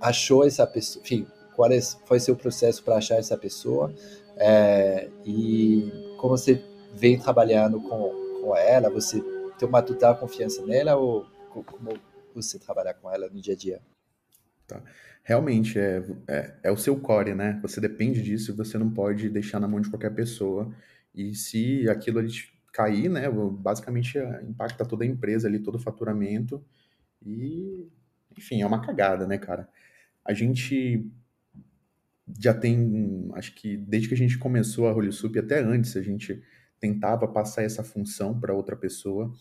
achou 0.00 0.46
essa 0.46 0.66
pessoa, 0.66 1.04
enfim, 1.04 1.26
qual 1.54 1.70
é, 1.70 1.78
foi 2.06 2.18
seu 2.18 2.34
processo 2.34 2.82
para 2.82 2.96
achar 2.96 3.16
essa 3.16 3.36
pessoa 3.36 3.94
é, 4.38 5.10
e 5.26 6.16
como 6.18 6.36
você 6.36 6.62
vem 6.94 7.18
trabalhando 7.18 7.78
com, 7.82 8.40
com 8.40 8.56
ela, 8.56 8.88
você 8.88 9.20
tem 9.58 9.68
uma 9.68 9.82
total 9.82 10.16
confiança 10.16 10.64
nela 10.64 10.96
ou 10.96 11.26
como 11.50 11.98
você 12.34 12.58
trabalhar 12.58 12.94
com 12.94 13.10
ela 13.10 13.28
no 13.28 13.40
dia 13.40 13.52
a 13.52 13.56
dia? 13.56 13.80
Tá. 14.66 14.82
Realmente, 15.22 15.78
é, 15.78 16.02
é, 16.26 16.54
é, 16.64 16.72
o 16.72 16.76
seu 16.76 16.98
core, 16.98 17.34
né? 17.34 17.58
Você 17.62 17.80
depende 17.80 18.22
disso 18.22 18.52
e 18.52 18.54
você 18.54 18.78
não 18.78 18.90
pode 18.90 19.28
deixar 19.28 19.60
na 19.60 19.68
mão 19.68 19.80
de 19.80 19.90
qualquer 19.90 20.14
pessoa. 20.14 20.72
E 21.14 21.34
se 21.34 21.88
aquilo 21.88 22.18
ali 22.18 22.30
cair, 22.72 23.08
né? 23.08 23.28
Basicamente 23.30 24.18
impacta 24.42 24.84
toda 24.84 25.04
a 25.04 25.06
empresa 25.06 25.46
ali, 25.46 25.58
todo 25.58 25.76
o 25.76 25.80
faturamento. 25.80 26.62
E 27.24 27.88
enfim, 28.36 28.62
é 28.62 28.66
uma 28.66 28.80
cagada, 28.80 29.26
né, 29.26 29.38
cara? 29.38 29.68
A 30.24 30.32
gente 30.32 31.10
já 32.38 32.52
tem, 32.52 33.30
acho 33.34 33.54
que 33.54 33.76
desde 33.76 34.08
que 34.08 34.14
a 34.14 34.18
gente 34.18 34.38
começou 34.38 34.88
a 34.88 34.92
Rolisup, 34.92 35.38
até 35.38 35.60
antes, 35.60 35.96
a 35.96 36.02
gente 36.02 36.42
tentava 36.80 37.26
passar 37.28 37.62
essa 37.62 37.84
função 37.84 38.38
para 38.38 38.52
outra 38.52 38.76
pessoa 38.76 39.32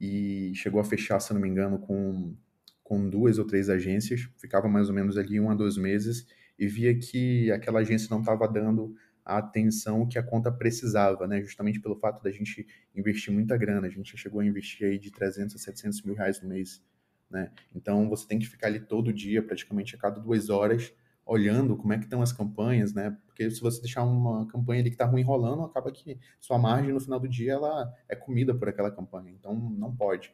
e 0.00 0.52
chegou 0.54 0.80
a 0.80 0.84
fechar, 0.84 1.18
se 1.20 1.32
não 1.32 1.40
me 1.40 1.48
engano, 1.48 1.78
com, 1.78 2.36
com 2.84 3.08
duas 3.08 3.38
ou 3.38 3.46
três 3.46 3.68
agências, 3.68 4.28
ficava 4.36 4.68
mais 4.68 4.88
ou 4.88 4.94
menos 4.94 5.16
ali 5.16 5.40
um 5.40 5.50
a 5.50 5.54
dois 5.54 5.76
meses 5.76 6.26
e 6.58 6.66
via 6.66 6.96
que 6.96 7.50
aquela 7.50 7.80
agência 7.80 8.08
não 8.10 8.20
estava 8.20 8.46
dando 8.46 8.94
a 9.24 9.38
atenção 9.38 10.06
que 10.06 10.18
a 10.18 10.22
conta 10.22 10.50
precisava, 10.50 11.26
né? 11.26 11.42
Justamente 11.42 11.80
pelo 11.80 11.96
fato 11.96 12.22
da 12.22 12.30
gente 12.30 12.66
investir 12.94 13.32
muita 13.32 13.56
grana. 13.56 13.86
A 13.86 13.90
gente 13.90 14.16
chegou 14.16 14.40
a 14.40 14.46
investir 14.46 14.86
aí 14.86 14.98
de 14.98 15.10
300 15.10 15.54
a 15.54 15.58
700 15.58 16.02
mil 16.02 16.14
reais 16.14 16.40
no 16.40 16.48
mês 16.48 16.82
né? 17.30 17.50
Então 17.74 18.08
você 18.08 18.26
tem 18.26 18.38
que 18.38 18.46
ficar 18.46 18.68
ali 18.68 18.80
todo 18.80 19.12
dia, 19.12 19.42
praticamente 19.42 19.94
a 19.94 19.98
cada 19.98 20.20
duas 20.20 20.48
horas, 20.48 20.92
olhando 21.24 21.76
como 21.76 21.92
é 21.92 21.98
que 21.98 22.04
estão 22.04 22.22
as 22.22 22.32
campanhas, 22.32 22.94
né? 22.94 23.16
Porque 23.26 23.50
se 23.50 23.60
você 23.60 23.80
deixar 23.82 24.02
uma 24.02 24.46
campanha 24.46 24.80
ali 24.80 24.90
que 24.90 24.94
está 24.94 25.04
ruim 25.04 25.22
rolando, 25.22 25.62
acaba 25.62 25.92
que 25.92 26.18
sua 26.40 26.58
margem 26.58 26.92
no 26.92 27.00
final 27.00 27.20
do 27.20 27.28
dia 27.28 27.52
ela 27.52 27.92
é 28.08 28.16
comida 28.16 28.54
por 28.54 28.68
aquela 28.68 28.90
campanha. 28.90 29.30
Então 29.30 29.54
não 29.54 29.94
pode. 29.94 30.32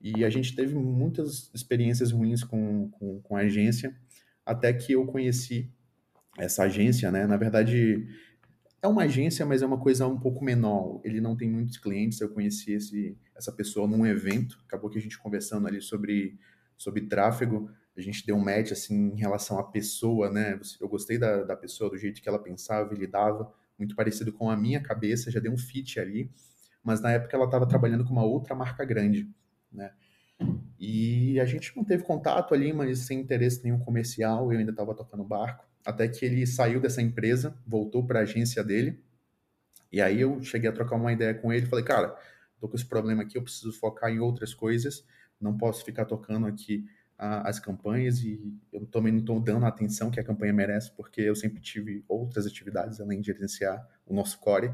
E 0.00 0.24
a 0.24 0.30
gente 0.30 0.54
teve 0.54 0.74
muitas 0.74 1.50
experiências 1.52 2.10
ruins 2.12 2.42
com, 2.42 2.88
com, 2.90 3.20
com 3.20 3.36
a 3.36 3.40
agência, 3.40 3.94
até 4.46 4.72
que 4.72 4.92
eu 4.92 5.04
conheci 5.04 5.70
essa 6.38 6.62
agência, 6.62 7.10
né? 7.10 7.26
Na 7.26 7.36
verdade, 7.36 8.06
é 8.82 8.88
uma 8.88 9.02
agência, 9.02 9.44
mas 9.44 9.62
é 9.62 9.66
uma 9.66 9.78
coisa 9.78 10.06
um 10.06 10.18
pouco 10.18 10.42
menor. 10.42 11.00
Ele 11.04 11.20
não 11.20 11.36
tem 11.36 11.50
muitos 11.50 11.76
clientes. 11.76 12.20
Eu 12.20 12.30
conheci 12.30 12.72
esse, 12.72 13.18
essa 13.36 13.52
pessoa 13.52 13.86
num 13.86 14.06
evento. 14.06 14.58
Acabou 14.66 14.88
que 14.88 14.98
a 14.98 15.02
gente 15.02 15.18
conversando 15.18 15.66
ali 15.68 15.82
sobre, 15.82 16.38
sobre 16.76 17.02
tráfego. 17.02 17.70
A 17.96 18.00
gente 18.00 18.24
deu 18.24 18.36
um 18.36 18.40
match 18.40 18.72
assim 18.72 19.12
em 19.12 19.16
relação 19.16 19.58
à 19.58 19.64
pessoa, 19.64 20.30
né? 20.30 20.58
Eu 20.80 20.88
gostei 20.88 21.18
da, 21.18 21.42
da 21.42 21.56
pessoa, 21.56 21.90
do 21.90 21.98
jeito 21.98 22.22
que 22.22 22.28
ela 22.28 22.38
pensava 22.38 22.94
e 22.94 22.98
lidava. 22.98 23.52
Muito 23.78 23.94
parecido 23.94 24.32
com 24.32 24.48
a 24.48 24.56
minha 24.56 24.80
cabeça. 24.80 25.30
Já 25.30 25.40
deu 25.40 25.52
um 25.52 25.58
fit 25.58 26.00
ali. 26.00 26.30
Mas 26.82 27.02
na 27.02 27.12
época 27.12 27.36
ela 27.36 27.44
estava 27.44 27.66
trabalhando 27.66 28.04
com 28.04 28.12
uma 28.12 28.24
outra 28.24 28.54
marca 28.54 28.82
grande, 28.86 29.30
né? 29.70 29.92
E 30.78 31.38
a 31.38 31.44
gente 31.44 31.76
não 31.76 31.84
teve 31.84 32.02
contato 32.02 32.54
ali, 32.54 32.72
mas 32.72 33.00
sem 33.00 33.20
interesse 33.20 33.62
nenhum 33.62 33.78
comercial. 33.78 34.50
Eu 34.50 34.58
ainda 34.58 34.70
estava 34.70 34.94
tocando 34.94 35.22
barco 35.22 35.69
até 35.84 36.08
que 36.08 36.24
ele 36.24 36.46
saiu 36.46 36.80
dessa 36.80 37.00
empresa, 37.02 37.56
voltou 37.66 38.06
para 38.06 38.20
a 38.20 38.22
agência 38.22 38.62
dele. 38.62 39.02
E 39.92 40.00
aí 40.00 40.20
eu 40.20 40.42
cheguei 40.42 40.68
a 40.68 40.72
trocar 40.72 40.96
uma 40.96 41.12
ideia 41.12 41.34
com 41.34 41.52
ele, 41.52 41.66
falei, 41.66 41.84
cara, 41.84 42.16
tô 42.60 42.68
com 42.68 42.76
esse 42.76 42.86
problema 42.86 43.22
aqui, 43.22 43.36
eu 43.36 43.42
preciso 43.42 43.72
focar 43.72 44.10
em 44.10 44.20
outras 44.20 44.54
coisas, 44.54 45.04
não 45.40 45.56
posso 45.56 45.84
ficar 45.84 46.04
tocando 46.04 46.46
aqui 46.46 46.86
as 47.18 47.58
campanhas 47.58 48.22
e 48.22 48.58
eu 48.72 48.86
também 48.86 49.12
não 49.12 49.20
estou 49.20 49.38
dando 49.38 49.66
a 49.66 49.68
atenção 49.68 50.10
que 50.10 50.18
a 50.18 50.24
campanha 50.24 50.54
merece, 50.54 50.90
porque 50.92 51.20
eu 51.20 51.36
sempre 51.36 51.60
tive 51.60 52.02
outras 52.08 52.46
atividades 52.46 52.98
além 52.98 53.20
de 53.20 53.26
gerenciar 53.26 53.86
o 54.06 54.14
nosso 54.14 54.38
core. 54.38 54.72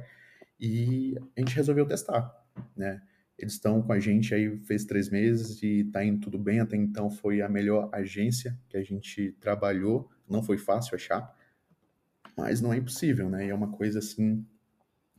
E 0.59 1.19
a 1.37 1.41
gente 1.41 1.57
resolveu 1.57 1.85
testar, 1.85 2.33
né? 2.77 3.03
Eles 3.37 3.55
estão 3.55 3.83
com 3.83 3.93
a 3.93 3.99
gente 3.99 4.33
aí 4.33 4.57
fez 4.61 4.85
três 4.85 5.11
meses 5.11 5.61
e 5.61 5.81
está 5.81 6.05
indo 6.05 6.21
tudo 6.21 6.39
bem. 6.39 6.61
Até 6.61 6.77
então 6.77 7.11
foi 7.11 7.43
a 7.43 7.49
melhor 7.49 7.91
agência 7.93 8.57
que 8.69 8.77
a 8.77 8.83
gente 8.83 9.33
trabalhou 9.41 10.09
não 10.29 10.43
foi 10.43 10.59
fácil 10.59 10.95
achar, 10.95 11.35
mas 12.37 12.61
não 12.61 12.73
é 12.73 12.77
impossível, 12.77 13.31
né? 13.31 13.47
E 13.47 13.51
é 13.51 13.55
uma 13.55 13.71
coisa 13.71 13.99
assim 13.99 14.45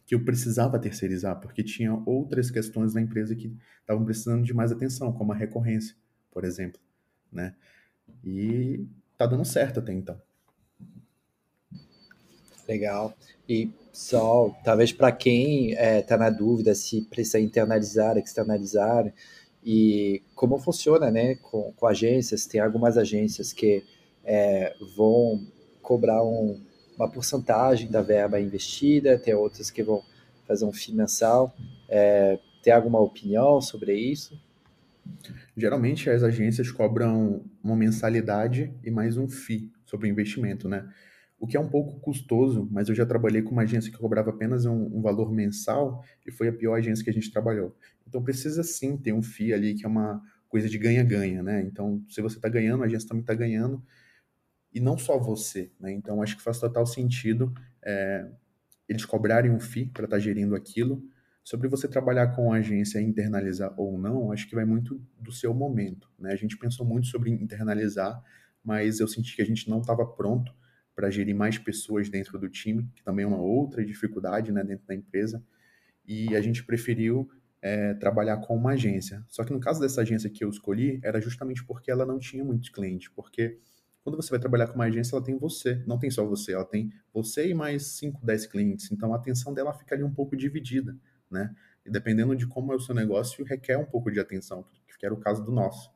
que 0.05 0.16
eu 0.16 0.24
precisava 0.24 0.80
terceirizar, 0.80 1.39
porque 1.39 1.62
tinha 1.64 1.93
outras 2.05 2.49
questões 2.49 2.93
na 2.93 3.01
empresa 3.01 3.36
que 3.36 3.53
estavam 3.82 4.05
precisando 4.05 4.43
de 4.43 4.53
mais 4.53 4.72
atenção, 4.72 5.12
como 5.12 5.34
a 5.34 5.36
recorrência, 5.36 5.95
por 6.32 6.45
exemplo, 6.45 6.80
né? 7.32 7.53
E 8.24 8.88
tá 9.18 9.26
dando 9.26 9.43
certo 9.43 9.80
até 9.80 9.91
então. 9.91 10.20
Legal. 12.68 13.14
E 13.47 13.72
só, 13.91 14.49
talvez 14.64 14.91
para 14.91 15.12
quem 15.12 15.72
está 15.72 15.82
é, 15.82 16.01
tá 16.01 16.18
na 16.18 16.30
dúvida 16.30 16.76
se 16.76 17.01
precisa 17.01 17.39
internalizar, 17.39 18.18
externalizar, 18.18 19.12
e 19.64 20.22
como 20.36 20.58
funciona, 20.60 21.12
né, 21.12 21.36
com, 21.36 21.74
com 21.74 21.88
agências, 21.88 22.45
tem 22.45 22.62
algumas 22.62 22.97
agências 22.97 23.51
que 23.51 23.84
é, 24.28 24.76
vão 24.96 25.48
cobrar 25.82 26.22
um, 26.22 26.62
uma 26.98 27.10
porcentagem 27.10 27.90
da 27.90 28.02
verba 28.02 28.40
investida, 28.42 29.18
tem 29.18 29.34
outras 29.34 29.72
que 29.72 29.82
vão 29.82 30.04
fazer 30.46 30.66
um 30.66 30.74
FII 30.74 30.94
mensal. 30.94 31.56
É, 31.88 32.38
tem 32.62 32.74
alguma 32.74 33.00
opinião 33.00 33.62
sobre 33.62 33.96
isso? 33.96 34.38
Geralmente 35.56 36.10
as 36.10 36.24
agências 36.24 36.70
cobram 36.70 37.46
uma 37.64 37.76
mensalidade 37.76 38.74
e 38.84 38.92
mais 38.92 39.18
um 39.18 39.30
FII 39.30 39.72
sobre 39.86 40.10
o 40.10 40.12
investimento, 40.12 40.68
né? 40.68 40.86
O 41.40 41.48
que 41.48 41.56
é 41.56 41.60
um 41.60 41.70
pouco 41.70 42.00
custoso, 42.00 42.68
mas 42.70 42.90
eu 42.90 42.96
já 42.96 43.06
trabalhei 43.06 43.42
com 43.42 43.52
uma 43.52 43.62
agência 43.62 43.92
que 43.92 43.98
cobrava 43.98 44.32
apenas 44.32 44.66
um, 44.66 44.98
um 44.98 45.02
valor 45.02 45.32
mensal 45.32 46.04
e 46.26 46.32
foi 46.32 46.50
a 46.50 46.54
pior 46.54 46.74
agência 46.74 47.04
que 47.04 47.10
a 47.10 47.14
gente 47.14 47.32
trabalhou. 47.32 47.74
Então 48.06 48.22
precisa 48.22 48.64
sim 48.64 48.98
ter 48.98 49.14
um 49.14 49.22
FII 49.24 49.54
ali 49.54 49.74
que 49.76 49.86
é 49.86 49.88
uma 49.88 50.22
coisa 50.50 50.68
de 50.68 50.78
ganha-ganha, 50.78 51.42
né? 51.42 51.62
Então 51.62 52.04
se 52.10 52.22
você 52.22 52.38
está 52.38 52.50
ganhando, 52.50 52.84
a 52.84 52.88
agência 52.88 53.08
também 53.08 53.22
está 53.22 53.34
ganhando 53.34 53.82
e 54.78 54.80
não 54.80 54.96
só 54.96 55.18
você. 55.18 55.72
Né? 55.80 55.92
Então, 55.92 56.22
acho 56.22 56.38
que 56.38 56.44
faz 56.44 56.60
total 56.60 56.86
sentido 56.86 57.52
é, 57.84 58.30
eles 58.88 59.04
cobrarem 59.04 59.50
um 59.50 59.60
FII 59.60 59.88
para 59.88 60.06
estar 60.06 60.18
tá 60.18 60.20
gerindo 60.20 60.56
aquilo. 60.56 61.04
Sobre 61.44 61.68
você 61.68 61.88
trabalhar 61.88 62.28
com 62.36 62.54
a 62.54 62.58
agência 62.58 63.02
internalizar 63.02 63.74
ou 63.76 63.98
não, 63.98 64.32
acho 64.32 64.48
que 64.48 64.54
vai 64.54 64.66
muito 64.66 65.02
do 65.20 65.32
seu 65.32 65.52
momento. 65.52 66.12
Né? 66.20 66.32
A 66.32 66.36
gente 66.36 66.56
pensou 66.58 66.86
muito 66.86 67.08
sobre 67.08 67.32
internalizar, 67.32 68.22
mas 68.64 69.00
eu 69.00 69.08
senti 69.08 69.36
que 69.36 69.42
a 69.42 69.46
gente 69.46 69.68
não 69.68 69.80
estava 69.82 70.06
pronto 70.06 70.54
para 70.96 71.10
gerir 71.10 71.36
mais 71.36 71.58
pessoas 71.58 72.08
dentro 72.08 72.38
do 72.38 72.48
time, 72.48 72.88
que 72.96 73.04
também 73.04 73.24
é 73.24 73.28
uma 73.28 73.42
outra 73.42 73.84
dificuldade 73.84 74.52
né, 74.52 74.64
dentro 74.64 74.86
da 74.86 74.94
empresa. 74.94 75.44
E 76.06 76.36
a 76.36 76.42
gente 76.42 76.64
preferiu 76.64 77.28
é, 77.62 77.96
trabalhar 77.96 78.38
com 78.38 78.56
uma 78.56 78.74
agência. 78.74 79.26
Só 79.28 79.44
que 79.44 79.54
no 79.54 79.60
caso 79.60 79.80
dessa 79.80 80.02
agência 80.02 80.30
que 80.30 80.44
eu 80.44 80.50
escolhi, 80.50 81.00
era 81.04 81.20
justamente 81.20 81.64
porque 81.66 81.90
ela 81.90 82.06
não 82.06 82.20
tinha 82.20 82.44
muitos 82.44 82.70
clientes, 82.70 83.10
porque 83.16 83.58
quando 84.08 84.16
você 84.16 84.30
vai 84.30 84.39
trabalhar 84.39 84.68
com 84.68 84.76
uma 84.76 84.86
agência, 84.86 85.18
ela 85.18 85.26
tem 85.26 85.38
você, 85.38 85.84
não 85.86 85.99
tem 85.99 86.10
só 86.10 86.24
você, 86.26 86.53
ela 86.53 86.64
tem 86.64 86.93
você 87.14 87.49
e 87.49 87.53
mais 87.53 87.88
5, 87.88 88.26
10 88.26 88.45
clientes. 88.45 88.89
Então 88.89 89.14
a 89.14 89.18
atenção 89.18 89.53
dela 89.53 89.74
fica 89.74 89.95
ali 89.95 90.01
um 90.01 90.14
pouco 90.14 90.34
dividida, 90.38 90.97
né? 91.30 91.53
E 91.86 91.91
dependendo 91.91 92.34
de 92.34 92.47
como 92.47 92.72
é 92.72 92.76
o 92.78 92.80
seu 92.80 92.95
negócio, 92.95 93.43
requer 93.43 93.78
um 93.78 93.84
pouco 93.84 94.10
de 94.10 94.18
atenção, 94.18 94.66
que 94.97 95.05
era 95.05 95.14
o 95.14 95.18
caso 95.18 95.43
do 95.43 95.51
nosso. 95.51 95.91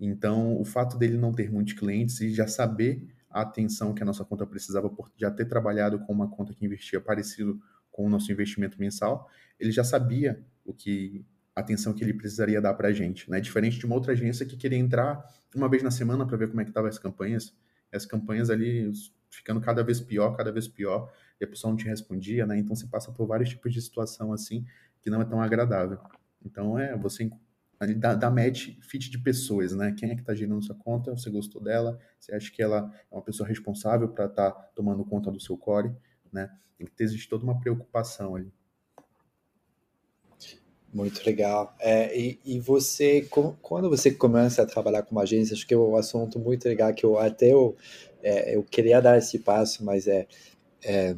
Então, 0.00 0.58
o 0.58 0.64
fato 0.64 0.96
dele 0.96 1.18
não 1.18 1.30
ter 1.30 1.52
muitos 1.52 1.74
clientes 1.74 2.18
e 2.22 2.32
já 2.32 2.46
saber 2.46 3.06
a 3.28 3.42
atenção 3.42 3.92
que 3.92 4.02
a 4.02 4.06
nossa 4.06 4.24
conta 4.24 4.46
precisava 4.46 4.88
por 4.88 5.12
já 5.14 5.30
ter 5.30 5.44
trabalhado 5.44 5.98
com 5.98 6.14
uma 6.14 6.30
conta 6.30 6.54
que 6.54 6.64
investia 6.64 6.98
parecido 6.98 7.60
com 7.92 8.06
o 8.06 8.08
nosso 8.08 8.32
investimento 8.32 8.80
mensal, 8.80 9.28
ele 9.60 9.70
já 9.70 9.84
sabia 9.84 10.42
o 10.64 10.72
que 10.72 11.26
atenção 11.60 11.92
que 11.92 12.02
ele 12.02 12.14
precisaria 12.14 12.60
dar 12.60 12.74
para 12.74 12.88
a 12.88 12.92
gente, 12.92 13.30
né? 13.30 13.40
Diferente 13.40 13.78
de 13.78 13.86
uma 13.86 13.94
outra 13.94 14.12
agência 14.12 14.46
que 14.46 14.56
queria 14.56 14.78
entrar 14.78 15.24
uma 15.54 15.68
vez 15.68 15.82
na 15.82 15.90
semana 15.90 16.26
para 16.26 16.36
ver 16.36 16.48
como 16.48 16.60
é 16.60 16.64
que 16.64 16.70
estavam 16.70 16.88
as 16.88 16.98
campanhas, 16.98 17.54
as 17.92 18.04
campanhas 18.04 18.50
ali 18.50 18.90
ficando 19.30 19.60
cada 19.60 19.82
vez 19.82 20.00
pior, 20.00 20.36
cada 20.36 20.50
vez 20.52 20.66
pior, 20.68 21.12
e 21.40 21.44
a 21.44 21.48
pessoa 21.48 21.70
não 21.70 21.76
te 21.76 21.86
respondia, 21.86 22.46
né? 22.46 22.58
Então 22.58 22.74
você 22.74 22.86
passa 22.86 23.12
por 23.12 23.26
vários 23.26 23.50
tipos 23.50 23.72
de 23.72 23.80
situação 23.80 24.32
assim 24.32 24.64
que 25.00 25.10
não 25.10 25.20
é 25.20 25.24
tão 25.24 25.40
agradável. 25.40 25.98
Então 26.44 26.78
é 26.78 26.96
você 26.96 27.30
dá, 27.96 28.14
dá 28.14 28.30
match 28.30 28.76
fit 28.80 29.10
de 29.10 29.18
pessoas, 29.18 29.72
né? 29.72 29.94
Quem 29.96 30.10
é 30.10 30.14
que 30.14 30.20
está 30.20 30.34
gerando 30.34 30.62
sua 30.62 30.74
conta? 30.74 31.12
Você 31.12 31.30
gostou 31.30 31.62
dela? 31.62 31.98
Você 32.18 32.34
acha 32.34 32.50
que 32.50 32.62
ela 32.62 32.92
é 33.10 33.14
uma 33.14 33.22
pessoa 33.22 33.48
responsável 33.48 34.08
para 34.08 34.26
estar 34.26 34.50
tá 34.50 34.62
tomando 34.74 35.04
conta 35.04 35.30
do 35.30 35.40
seu 35.40 35.56
core, 35.56 35.94
né? 36.32 36.50
Tem 36.76 36.86
que 36.86 36.92
ter 36.92 37.04
existe 37.04 37.28
toda 37.28 37.44
uma 37.44 37.58
preocupação 37.58 38.34
ali. 38.34 38.52
Muito 40.92 41.24
legal. 41.24 41.74
É, 41.78 42.18
e, 42.18 42.38
e 42.44 42.58
você, 42.58 43.28
quando 43.60 43.90
você 43.90 44.10
começa 44.10 44.62
a 44.62 44.66
trabalhar 44.66 45.02
com 45.02 45.12
uma 45.12 45.22
agência, 45.22 45.54
acho 45.54 45.66
que 45.66 45.74
é 45.74 45.78
um 45.78 45.96
assunto 45.96 46.38
muito 46.38 46.66
legal 46.66 46.94
que 46.94 47.04
eu 47.04 47.18
até 47.18 47.52
eu, 47.52 47.76
é, 48.22 48.56
eu 48.56 48.62
queria 48.62 49.00
dar 49.00 49.18
esse 49.18 49.38
passo, 49.38 49.84
mas 49.84 50.06
é, 50.06 50.26
é, 50.82 51.14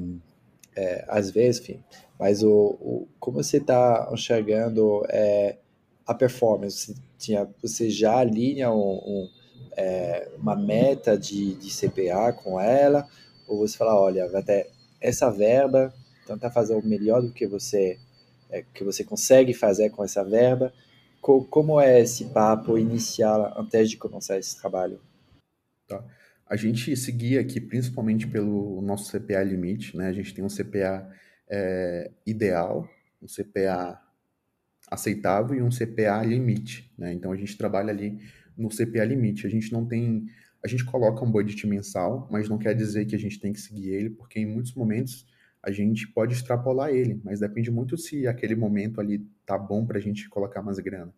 é 0.74 1.04
às 1.08 1.30
vezes, 1.30 1.60
enfim, 1.60 1.80
mas 2.18 2.42
o, 2.42 2.50
o 2.50 3.08
como 3.20 3.42
você 3.42 3.58
está 3.58 4.10
enxergando 4.12 5.04
é, 5.08 5.56
a 6.04 6.14
performance? 6.14 6.92
Você, 6.92 7.00
tinha, 7.16 7.48
você 7.62 7.88
já 7.88 8.16
alinha 8.18 8.72
um, 8.72 8.96
um, 8.96 9.28
é, 9.76 10.28
uma 10.36 10.56
meta 10.56 11.16
de, 11.16 11.54
de 11.54 11.70
CPA 11.70 12.32
com 12.32 12.60
ela, 12.60 13.06
ou 13.46 13.58
você 13.58 13.76
fala, 13.76 13.98
olha, 13.98 14.24
até 14.36 14.68
essa 15.00 15.30
verba, 15.30 15.94
tentar 16.26 16.50
fazer 16.50 16.74
o 16.74 16.84
melhor 16.84 17.22
do 17.22 17.32
que 17.32 17.46
você 17.46 17.98
é, 18.50 18.62
que 18.74 18.84
você 18.84 19.04
consegue 19.04 19.54
fazer 19.54 19.90
com 19.90 20.04
essa 20.04 20.24
verba. 20.24 20.72
Co 21.20 21.44
como 21.44 21.80
é 21.80 22.00
esse 22.00 22.26
papo 22.26 22.78
inicial 22.78 23.54
antes 23.58 23.90
de 23.90 23.96
começar 23.96 24.38
esse 24.38 24.58
trabalho? 24.58 25.00
Tá. 25.86 26.02
A 26.46 26.56
gente 26.56 26.96
seguia 26.96 27.40
aqui 27.40 27.60
principalmente 27.60 28.26
pelo 28.26 28.80
nosso 28.82 29.16
CPA 29.16 29.42
limite, 29.42 29.96
né? 29.96 30.08
A 30.08 30.12
gente 30.12 30.34
tem 30.34 30.44
um 30.44 30.48
CPA 30.48 31.08
é, 31.48 32.10
ideal, 32.26 32.88
um 33.22 33.26
CPA 33.26 34.00
aceitável 34.90 35.56
e 35.56 35.62
um 35.62 35.68
CPA 35.68 36.24
limite, 36.24 36.92
né? 36.98 37.12
Então 37.12 37.30
a 37.30 37.36
gente 37.36 37.56
trabalha 37.56 37.90
ali 37.90 38.18
no 38.56 38.68
CPA 38.68 39.04
limite. 39.04 39.46
A 39.46 39.50
gente 39.50 39.72
não 39.72 39.86
tem, 39.86 40.26
a 40.64 40.68
gente 40.68 40.84
coloca 40.84 41.24
um 41.24 41.30
budget 41.30 41.66
mensal, 41.66 42.28
mas 42.30 42.48
não 42.48 42.58
quer 42.58 42.74
dizer 42.74 43.06
que 43.06 43.14
a 43.14 43.18
gente 43.18 43.38
tem 43.38 43.52
que 43.52 43.60
seguir 43.60 43.90
ele, 43.90 44.10
porque 44.10 44.40
em 44.40 44.46
muitos 44.46 44.74
momentos 44.74 45.26
a 45.62 45.70
gente 45.70 46.08
pode 46.08 46.32
extrapolar 46.32 46.90
ele, 46.90 47.20
mas 47.22 47.40
depende 47.40 47.70
muito 47.70 47.96
se 47.96 48.26
aquele 48.26 48.54
momento 48.54 49.00
ali 49.00 49.18
tá 49.44 49.58
bom 49.58 49.84
para 49.84 49.98
a 49.98 50.00
gente 50.00 50.28
colocar 50.28 50.62
mais 50.62 50.78
grana. 50.78 51.12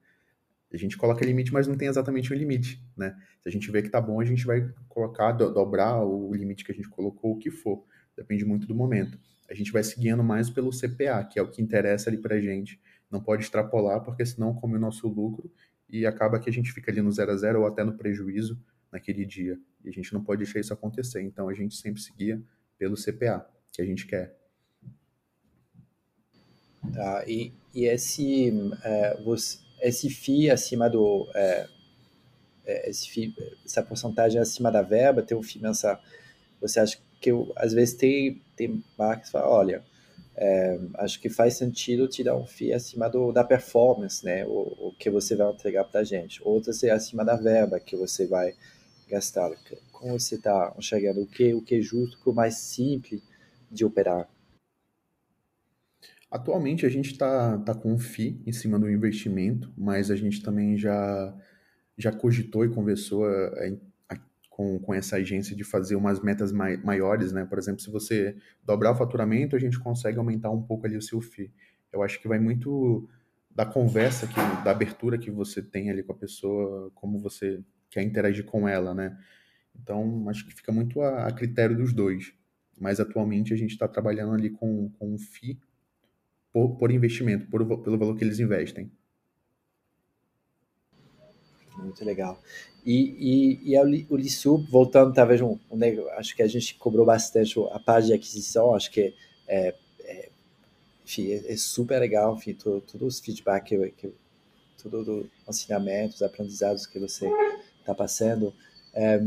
A 0.73 0.77
gente 0.77 0.97
coloca 0.97 1.25
limite, 1.25 1.53
mas 1.53 1.69
não 1.69 1.77
tem 1.77 1.87
exatamente 1.87 2.33
um 2.33 2.37
limite, 2.37 2.83
né? 2.97 3.15
Se 3.41 3.49
a 3.49 3.53
gente 3.53 3.71
vê 3.71 3.83
que 3.83 3.91
tá 3.91 4.01
bom, 4.01 4.21
a 4.21 4.25
gente 4.25 4.45
vai 4.47 4.73
colocar, 4.89 5.33
do, 5.33 5.53
dobrar 5.53 6.03
o 6.03 6.33
limite 6.35 6.65
que 6.65 6.73
a 6.73 6.75
gente 6.75 6.89
colocou, 6.89 7.33
o 7.33 7.39
que 7.39 7.51
for. 7.51 7.85
Depende 8.17 8.45
muito 8.45 8.67
do 8.67 8.75
momento. 8.75 9.19
A 9.51 9.55
gente 9.55 9.71
vai 9.71 9.85
seguindo 9.85 10.25
mais 10.25 10.49
pelo 10.49 10.71
CPA, 10.71 11.25
que 11.25 11.39
é 11.39 11.43
o 11.43 11.51
que 11.51 11.61
interessa 11.61 12.09
ali 12.09 12.17
pra 12.17 12.41
gente. 12.41 12.81
Não 13.11 13.23
pode 13.23 13.43
extrapolar, 13.43 14.03
porque 14.03 14.25
senão 14.25 14.55
come 14.55 14.77
o 14.77 14.81
nosso 14.81 15.07
lucro 15.07 15.53
e 15.91 16.07
acaba 16.07 16.41
que 16.41 16.49
a 16.49 16.53
gente 16.53 16.73
fica 16.73 16.91
ali 16.91 17.03
no 17.03 17.13
zero 17.13 17.33
a 17.33 17.37
zero 17.37 17.61
ou 17.61 17.67
até 17.67 17.85
no 17.85 17.93
prejuízo 17.93 18.59
naquele 18.91 19.27
dia. 19.27 19.59
E 19.85 19.91
a 19.91 19.93
gente 19.93 20.13
não 20.15 20.25
pode 20.25 20.43
deixar 20.43 20.59
isso 20.59 20.73
acontecer. 20.73 21.21
Então 21.21 21.51
a 21.51 21.55
gente 21.55 21.77
sempre 21.77 22.01
seguia 22.01 22.43
pelo 22.79 22.97
CPA 22.97 23.47
que 23.73 23.83
a 23.83 23.85
gente 23.85 24.07
quer. 24.07 24.37
Tá? 26.93 27.25
E, 27.27 27.53
e 27.75 27.87
esse, 27.87 28.53
é, 28.85 29.17
você, 29.23 29.59
esse 29.81 30.11
FII 30.11 30.51
acima 30.51 30.89
do. 30.91 31.29
É, 31.35 31.69
é, 32.65 32.91
esse 32.91 33.09
FII, 33.09 33.35
essa 33.65 33.83
porcentagem 33.83 34.41
acima 34.41 34.71
da 34.71 34.83
verba, 34.83 35.23
ter 35.23 35.35
um 35.35 35.43
FII 35.43 35.63
mensal, 35.63 36.01
você 36.61 36.81
acha 36.81 36.99
que 37.21 37.31
eu, 37.31 37.53
às 37.57 37.73
vezes 37.73 37.95
tem, 37.95 38.43
tem 38.57 38.85
marcas 38.99 39.27
que 39.27 39.33
falam, 39.33 39.51
olha, 39.51 39.83
é, 40.37 40.79
acho 40.95 41.21
que 41.21 41.29
faz 41.29 41.55
sentido 41.55 42.09
te 42.09 42.23
dar 42.23 42.37
um 42.37 42.47
FII 42.47 42.75
acima 42.75 43.09
do, 43.09 43.33
da 43.33 43.45
performance, 43.45 44.25
né? 44.25 44.45
O, 44.47 44.89
o 44.89 44.95
que 44.99 45.11
você 45.11 45.35
vai 45.35 45.51
entregar 45.51 45.85
para 45.85 46.01
a 46.01 46.05
gente. 46.05 46.41
Outras 46.45 46.83
é 46.83 46.91
acima 46.91 47.25
da 47.25 47.37
verba 47.37 47.81
que 47.81 47.97
você 47.97 48.27
vai 48.27 48.55
gastar. 49.09 49.51
Como 49.93 50.19
você 50.19 50.37
está 50.37 50.75
enxergando 50.77 51.23
o 51.23 51.27
que, 51.27 51.55
o 51.55 51.63
que 51.63 51.77
é 51.77 51.81
justo, 51.81 52.19
o 52.29 52.33
mais 52.33 52.57
simples 52.57 53.23
de 53.73 53.85
operar? 53.85 54.29
Atualmente 56.31 56.87
a 56.87 56.89
gente 56.89 57.13
está 57.13 57.59
tá 57.59 57.75
com 57.75 57.93
um 57.93 57.99
FII 57.99 58.43
em 58.47 58.53
cima 58.53 58.79
do 58.79 58.91
investimento, 58.91 59.73
mas 59.77 60.11
a 60.11 60.17
gente 60.17 60.43
também 60.43 60.79
já, 60.79 61.35
já 61.97 62.11
cogitou 62.11 62.65
e 62.65 62.71
conversou 62.71 63.29
é, 63.29 63.77
com, 64.49 64.79
com 64.79 64.95
essa 64.95 65.17
agência 65.17 65.57
de 65.57 65.65
fazer 65.65 65.97
umas 65.97 66.21
metas 66.21 66.53
mai, 66.53 66.77
maiores, 66.77 67.33
né? 67.33 67.45
Por 67.45 67.59
exemplo, 67.59 67.81
se 67.81 67.91
você 67.91 68.37
dobrar 68.65 68.93
o 68.93 68.97
faturamento, 68.97 69.57
a 69.57 69.59
gente 69.59 69.79
consegue 69.79 70.19
aumentar 70.19 70.51
um 70.51 70.63
pouco 70.63 70.87
ali 70.87 70.97
o 70.97 71.03
seu 71.03 71.21
FII. 71.21 71.53
Eu 71.93 72.03
acho 72.03 72.21
que 72.21 72.29
vai 72.29 72.39
muito 72.39 73.09
da 73.51 73.67
conversa, 73.67 74.27
que, 74.27 74.65
da 74.65 74.71
abertura 74.71 75.19
que 75.19 75.31
você 75.31 75.61
tem 75.61 75.91
ali 75.91 76.03
com 76.03 76.13
a 76.13 76.17
pessoa, 76.17 76.91
como 76.95 77.19
você 77.19 77.61
quer 77.91 78.03
interagir 78.03 78.45
com 78.45 78.69
ela, 78.69 78.95
né? 78.95 79.19
Então, 79.75 80.29
acho 80.29 80.47
que 80.47 80.55
fica 80.55 80.73
muito 80.73 81.01
a, 81.01 81.27
a 81.27 81.33
critério 81.33 81.77
dos 81.77 81.93
dois. 81.93 82.35
Mas 82.83 82.99
atualmente 82.99 83.55
a 83.55 83.57
gente 83.57 83.71
está 83.71 83.87
trabalhando 83.87 84.35
ali 84.35 84.51
com, 84.51 84.91
com 84.99 85.15
um 85.15 85.17
FII 85.17 85.57
por, 86.53 86.77
por 86.77 86.91
investimento, 86.91 87.47
por, 87.47 87.65
pelo 87.79 87.97
valor 87.97 88.17
que 88.17 88.25
eles 88.25 88.41
investem. 88.41 88.91
Muito 91.79 92.05
legal. 92.05 92.43
E, 92.85 93.61
e, 93.65 93.73
e 93.73 94.07
o 94.11 94.17
Lissup, 94.17 94.69
voltando 94.69 95.15
talvez 95.15 95.41
um, 95.41 95.57
um, 95.71 96.09
acho 96.17 96.35
que 96.35 96.43
a 96.43 96.49
gente 96.49 96.75
cobrou 96.75 97.07
bastante 97.07 97.55
a 97.71 97.79
parte 97.79 98.09
de 98.09 98.15
aquisição, 98.15 98.75
acho 98.75 98.91
que 98.91 99.15
é, 99.47 99.75
é, 100.01 100.29
enfim, 101.05 101.31
é, 101.31 101.53
é 101.53 101.57
super 101.57 102.01
legal, 102.01 102.35
enfim, 102.35 102.53
todos 102.53 103.01
os 103.01 103.21
feedback, 103.21 103.65
que, 103.65 103.91
que, 103.93 104.13
tudo 104.77 105.31
os 105.47 105.57
ensinamentos, 105.61 106.17
os 106.17 106.23
aprendizados 106.23 106.85
que 106.85 106.99
você 106.99 107.31
está 107.79 107.95
passando. 107.95 108.53
É, 108.93 109.21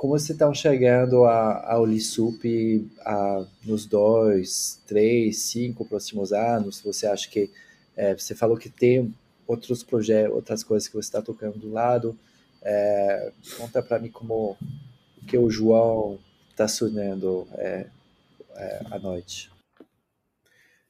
como 0.00 0.18
você 0.18 0.32
está 0.32 0.48
enxergando 0.48 1.26
a, 1.26 1.74
a 1.74 1.78
Ulisup 1.78 2.90
a, 3.04 3.44
nos 3.62 3.84
dois, 3.84 4.82
três, 4.86 5.40
cinco 5.40 5.84
próximos 5.84 6.32
anos? 6.32 6.80
Você 6.80 7.06
acha 7.06 7.28
que 7.28 7.50
é, 7.94 8.16
você 8.16 8.34
falou 8.34 8.56
que 8.56 8.70
tem 8.70 9.14
outros 9.46 9.82
projetos, 9.82 10.34
outras 10.34 10.64
coisas 10.64 10.88
que 10.88 10.94
você 10.94 11.06
está 11.06 11.20
tocando 11.20 11.58
do 11.58 11.70
lado. 11.70 12.18
É, 12.62 13.30
conta 13.58 13.82
para 13.82 13.98
mim 13.98 14.08
como 14.08 14.56
o 15.20 15.26
que 15.26 15.36
o 15.36 15.50
João 15.50 16.18
está 16.48 16.66
sonhando 16.66 17.46
é, 17.58 17.86
é, 18.56 18.80
à 18.90 18.98
noite. 18.98 19.52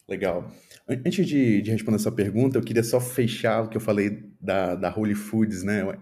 Legal. 0.06 0.52
Antes 0.88 1.26
de, 1.26 1.60
de, 1.60 1.70
responder 1.72 1.96
essa 1.96 2.12
pergunta, 2.12 2.58
eu 2.58 2.62
queria 2.62 2.84
só 2.84 3.00
fechar 3.00 3.64
o 3.64 3.68
que 3.68 3.76
eu 3.76 3.80
falei 3.80 4.22
da, 4.40 4.76
da 4.76 4.96
Holy 4.96 5.16
Foods, 5.16 5.64
né? 5.64 5.98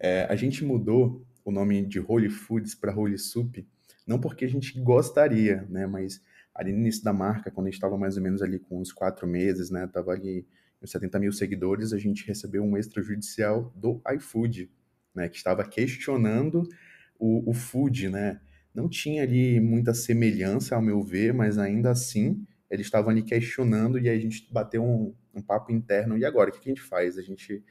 É, 0.00 0.26
a 0.30 0.36
gente 0.36 0.64
mudou 0.64 1.25
o 1.46 1.52
nome 1.52 1.86
de 1.86 2.00
Holy 2.00 2.28
Foods 2.28 2.74
para 2.74 2.92
Holy 2.92 3.16
Soup, 3.16 3.64
não 4.04 4.18
porque 4.18 4.44
a 4.44 4.48
gente 4.48 4.80
gostaria, 4.80 5.64
né? 5.70 5.86
Mas 5.86 6.20
ali 6.52 6.72
no 6.72 6.80
início 6.80 7.04
da 7.04 7.12
marca, 7.12 7.52
quando 7.52 7.68
a 7.68 7.70
gente 7.70 7.76
estava 7.78 7.96
mais 7.96 8.16
ou 8.16 8.22
menos 8.22 8.42
ali 8.42 8.58
com 8.58 8.80
uns 8.80 8.92
quatro 8.92 9.28
meses, 9.28 9.70
né? 9.70 9.86
Tava 9.86 10.10
ali 10.10 10.44
70 10.84 11.20
mil 11.20 11.30
seguidores, 11.30 11.92
a 11.92 11.98
gente 11.98 12.26
recebeu 12.26 12.64
um 12.64 12.76
extrajudicial 12.76 13.72
do 13.76 14.02
iFood, 14.16 14.70
né, 15.14 15.28
que 15.28 15.36
estava 15.36 15.64
questionando 15.64 16.68
o, 17.18 17.48
o 17.48 17.54
food, 17.54 18.08
né? 18.08 18.40
Não 18.74 18.88
tinha 18.88 19.22
ali 19.22 19.60
muita 19.60 19.94
semelhança, 19.94 20.74
ao 20.74 20.82
meu 20.82 21.00
ver, 21.02 21.32
mas 21.32 21.58
ainda 21.58 21.90
assim 21.90 22.44
eles 22.68 22.86
estavam 22.86 23.10
ali 23.10 23.22
questionando 23.22 23.98
e 23.98 24.08
aí 24.08 24.18
a 24.18 24.20
gente 24.20 24.52
bateu 24.52 24.84
um, 24.84 25.14
um 25.32 25.40
papo 25.40 25.72
interno. 25.72 26.18
E 26.18 26.24
agora, 26.24 26.50
o 26.50 26.52
que, 26.52 26.60
que 26.60 26.68
a 26.68 26.74
gente 26.74 26.82
faz? 26.82 27.16
A 27.16 27.22
gente 27.22 27.64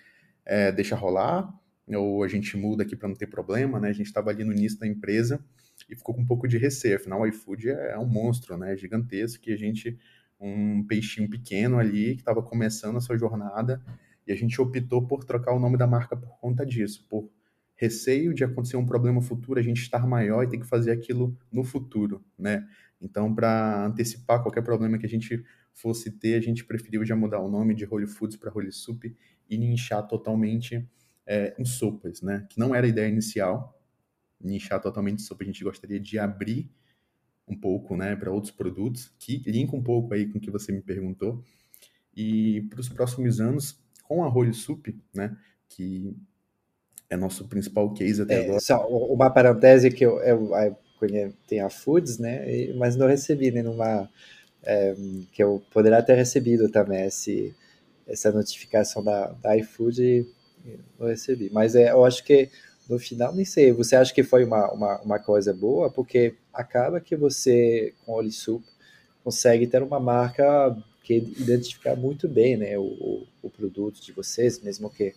é, 0.46 0.72
deixa 0.72 0.96
rolar 0.96 1.54
ou 1.88 2.24
a 2.24 2.28
gente 2.28 2.58
muda 2.58 2.84
aqui 2.84 2.96
para 2.96 3.08
não 3.08 3.16
ter 3.16 3.28
problema, 3.28 3.80
né? 3.80 3.90
A 3.90 3.94
gente 3.94 4.08
estava 4.08 4.30
ali 4.30 4.44
no 4.44 4.52
início 4.52 4.80
da 4.80 4.88
empresa 4.88 5.44
e 5.90 5.96
ficou 5.96 6.16
com 6.16 6.22
um 6.22 6.26
pouco 6.26 6.48
de 6.48 6.58
receio. 6.58 6.96
Afinal, 6.96 7.22
o 7.22 7.28
iFood 7.28 7.70
é, 7.70 7.92
é 7.92 8.00
um 8.00 8.08
monstro, 8.08 8.58
né? 8.58 8.76
Gigantesco 8.76 9.44
que 9.44 9.52
a 9.52 9.58
gente 9.58 9.98
um 10.40 10.84
peixinho 10.86 11.30
pequeno 11.30 11.80
ali 11.80 12.16
que 12.16 12.22
estava 12.22 12.42
começando 12.42 12.98
a 12.98 13.02
sua 13.02 13.18
jornada 13.18 13.82
e 14.28 14.32
a 14.32 14.36
gente 14.36 14.60
optou 14.60 15.06
por 15.06 15.24
trocar 15.24 15.54
o 15.54 15.60
nome 15.60 15.78
da 15.78 15.88
marca 15.88 16.16
por 16.16 16.38
conta 16.40 16.66
disso, 16.66 17.06
por 17.10 17.30
receio 17.76 18.34
de 18.34 18.44
acontecer 18.44 18.78
um 18.78 18.86
problema 18.86 19.22
futuro, 19.22 19.60
a 19.60 19.64
gente 19.64 19.82
estar 19.82 20.08
maior 20.08 20.44
e 20.44 20.50
ter 20.50 20.58
que 20.58 20.66
fazer 20.66 20.92
aquilo 20.92 21.38
no 21.52 21.64
futuro, 21.64 22.24
né? 22.38 22.66
Então, 23.02 23.34
para 23.34 23.86
antecipar 23.86 24.42
qualquer 24.42 24.64
problema 24.64 24.98
que 24.98 25.06
a 25.06 25.10
gente 25.10 25.44
fosse 25.74 26.10
ter, 26.12 26.36
a 26.36 26.42
gente 26.42 26.64
preferiu 26.64 27.06
já 27.06 27.16
mudar 27.16 27.40
o 27.40 27.50
nome 27.50 27.76
de 27.76 27.86
Holy 27.86 28.08
Foods 28.08 28.38
para 28.38 28.52
Holy 28.52 28.72
Soup 28.72 29.04
e 29.50 29.58
nichar 29.58 30.08
totalmente 30.08 30.88
é, 31.26 31.56
em 31.58 31.66
sopas, 31.66 32.22
né? 32.22 32.46
Que 32.50 32.60
não 32.60 32.74
era 32.74 32.86
a 32.86 32.90
ideia 32.90 33.08
inicial, 33.08 33.80
nichar 34.40 34.82
totalmente 34.82 35.22
sopa. 35.22 35.44
A 35.44 35.48
gente 35.48 35.64
gostaria 35.64 36.00
de 36.00 36.20
abrir 36.20 36.70
um 37.48 37.56
pouco, 37.56 37.96
né, 37.96 38.16
para 38.16 38.32
outros 38.32 38.52
produtos, 38.52 39.12
que 39.20 39.38
linka 39.46 39.76
um 39.76 39.84
pouco 39.84 40.14
aí 40.14 40.26
com 40.26 40.38
o 40.38 40.42
que 40.42 40.50
você 40.50 40.72
me 40.72 40.82
perguntou. 40.82 41.44
E 42.16 42.62
para 42.70 42.80
os 42.80 42.90
próximos 42.90 43.40
anos, 43.40 43.78
com 44.04 44.24
a 44.24 44.30
Holy 44.30 44.54
Soup, 44.54 44.88
né, 45.14 45.36
que 45.70 46.16
é 47.10 47.16
nosso 47.16 47.48
principal 47.48 47.94
case 47.94 48.22
até 48.22 48.42
é, 48.42 48.44
agora. 48.46 48.60
Só 48.60 48.88
uma 48.88 49.30
parantese 49.30 49.92
que 49.92 50.04
eu, 50.04 50.20
eu, 50.22 50.56
eu 50.56 51.34
tenho 51.48 51.66
a 51.66 51.70
Foods, 51.70 52.18
né, 52.18 52.74
mas 52.78 52.96
não 52.96 53.08
recebi 53.08 53.52
nenhuma 53.52 54.10
é, 54.64 54.96
que 55.32 55.44
eu 55.44 55.64
poderia 55.72 56.02
ter 56.02 56.16
recebido 56.16 56.70
também 56.70 57.06
esse, 57.06 57.56
essa 58.08 58.32
notificação 58.32 59.04
da, 59.04 59.28
da 59.34 59.56
iFood 59.58 60.02
e 60.02 60.28
não 61.00 61.08
recebi. 61.08 61.50
Mas 61.52 61.76
é, 61.76 61.92
eu 61.92 62.06
acho 62.06 62.24
que 62.24 62.50
no 62.90 63.00
final, 63.00 63.34
nem 63.34 63.46
sei, 63.46 63.72
você 63.72 63.96
acha 63.96 64.14
que 64.14 64.24
foi 64.24 64.44
uma, 64.44 64.72
uma, 64.72 65.02
uma 65.02 65.20
coisa 65.20 65.54
boa? 65.54 65.90
Porque 65.90 66.36
acaba 66.54 67.02
que 67.02 67.16
você, 67.16 67.94
com 68.06 68.14
o 68.14 68.16
Olisup, 68.16 68.64
consegue 69.24 69.66
ter 69.66 69.82
uma 69.82 70.00
marca 70.00 70.78
que 71.04 71.18
identificar 71.18 71.96
muito 71.96 72.28
bem 72.28 72.58
né, 72.58 72.78
o, 72.78 73.28
o, 73.42 73.50
produto 73.50 74.02
de 74.02 74.12
vocês, 74.12 74.60
mesmo 74.62 74.90
que 74.90 75.14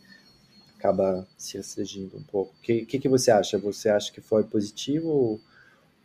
acaba 0.79 1.27
se 1.37 1.57
restringindo 1.57 2.17
um 2.17 2.23
pouco. 2.23 2.55
O 2.55 2.63
que, 2.63 2.85
que, 2.87 2.99
que, 2.99 3.09
você 3.09 3.31
acha? 3.31 3.59
Você 3.59 3.89
acha 3.89 4.13
que 4.13 4.21
foi 4.21 4.45
positivo 4.45 5.09
ou, 5.09 5.41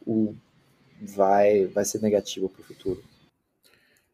ou 0.06 0.36
vai, 1.02 1.66
vai 1.68 1.86
ser 1.86 2.02
negativo 2.02 2.50
para 2.50 2.62
o 2.62 2.64
futuro? 2.64 3.04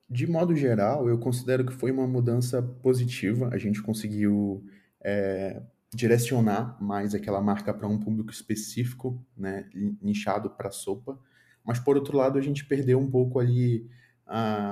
De 0.10 0.26
modo 0.26 0.56
geral, 0.56 1.08
eu 1.08 1.20
considero 1.20 1.66
que 1.66 1.74
foi 1.74 1.92
uma 1.92 2.08
mudança 2.08 2.64
positiva. 2.82 3.50
A 3.52 3.58
gente 3.58 3.82
conseguiu 3.82 4.64
é, 5.02 5.62
direcionar 5.94 6.78
mais 6.82 7.16
aquela 7.16 7.42
marca 7.42 7.74
para 7.74 7.88
um 7.88 7.98
público 7.98 8.32
específico, 8.32 9.24
né, 9.36 9.68
nichado 10.02 10.50
para 10.50 10.72
sopa. 10.72 11.20
Mas 11.64 11.80
por 11.80 11.96
outro 11.96 12.18
lado, 12.18 12.38
a 12.38 12.42
gente 12.42 12.66
perdeu 12.66 13.00
um 13.00 13.10
pouco 13.10 13.40
ali 13.40 13.90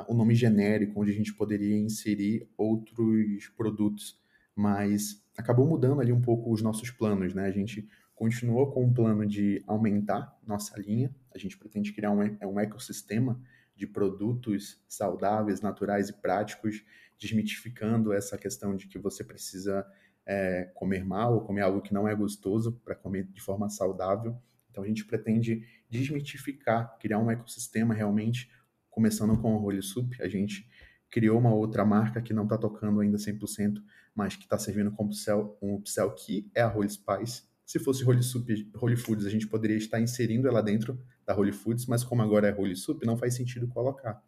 o 0.07 0.13
nome 0.13 0.35
genérico, 0.35 1.01
onde 1.01 1.11
a 1.11 1.15
gente 1.15 1.33
poderia 1.33 1.75
inserir 1.75 2.47
outros 2.55 3.47
produtos. 3.55 4.19
Mas 4.55 5.23
acabou 5.35 5.65
mudando 5.65 5.99
ali 5.99 6.11
um 6.11 6.21
pouco 6.21 6.51
os 6.51 6.61
nossos 6.61 6.91
planos, 6.91 7.33
né? 7.33 7.45
A 7.45 7.51
gente 7.51 7.87
continuou 8.13 8.71
com 8.71 8.85
o 8.85 8.93
plano 8.93 9.25
de 9.25 9.63
aumentar 9.67 10.37
nossa 10.45 10.79
linha. 10.79 11.13
A 11.33 11.37
gente 11.37 11.57
pretende 11.57 11.91
criar 11.93 12.11
um, 12.11 12.19
um 12.43 12.59
ecossistema 12.59 13.39
de 13.75 13.85
produtos 13.85 14.83
saudáveis, 14.87 15.61
naturais 15.61 16.09
e 16.09 16.13
práticos, 16.13 16.83
desmitificando 17.19 18.13
essa 18.13 18.37
questão 18.37 18.75
de 18.75 18.87
que 18.87 18.97
você 18.97 19.23
precisa 19.23 19.85
é, 20.27 20.65
comer 20.75 21.05
mal 21.05 21.35
ou 21.35 21.41
comer 21.41 21.61
algo 21.61 21.81
que 21.81 21.93
não 21.93 22.05
é 22.05 22.13
gostoso 22.13 22.73
para 22.83 22.93
comer 22.93 23.23
de 23.31 23.41
forma 23.41 23.69
saudável. 23.69 24.37
Então 24.69 24.83
a 24.83 24.87
gente 24.87 25.05
pretende 25.05 25.65
desmitificar, 25.89 26.97
criar 26.99 27.17
um 27.17 27.31
ecossistema 27.31 27.93
realmente, 27.93 28.51
começando 28.91 29.39
com 29.41 29.55
o 29.55 29.63
Holy 29.63 29.81
Soup. 29.81 30.13
A 30.21 30.27
gente 30.27 30.69
criou 31.09 31.39
uma 31.39 31.53
outra 31.53 31.85
marca 31.85 32.21
que 32.21 32.33
não 32.33 32.43
está 32.43 32.57
tocando 32.57 32.99
ainda 32.99 33.17
100%, 33.17 33.81
mas 34.13 34.35
que 34.35 34.43
está 34.43 34.59
servindo 34.59 34.91
como 34.91 35.09
upsell, 35.09 35.57
um 35.61 35.75
upsell 35.75 36.11
que 36.11 36.51
é 36.53 36.61
a 36.61 36.75
Holy 36.75 36.89
Spice. 36.89 37.43
Se 37.65 37.79
fosse 37.79 38.03
Holy 38.03 38.21
Soup, 38.21 38.45
Holy 38.75 38.97
Foods, 38.97 39.25
a 39.25 39.29
gente 39.29 39.47
poderia 39.47 39.77
estar 39.77 40.01
inserindo 40.01 40.47
ela 40.47 40.61
dentro 40.61 41.01
da 41.25 41.35
Holy 41.35 41.53
Foods, 41.53 41.85
mas 41.85 42.03
como 42.03 42.21
agora 42.21 42.49
é 42.49 42.53
Holy 42.53 42.75
Soup, 42.75 43.05
não 43.05 43.17
faz 43.17 43.35
sentido 43.35 43.67
colocar. 43.67 44.21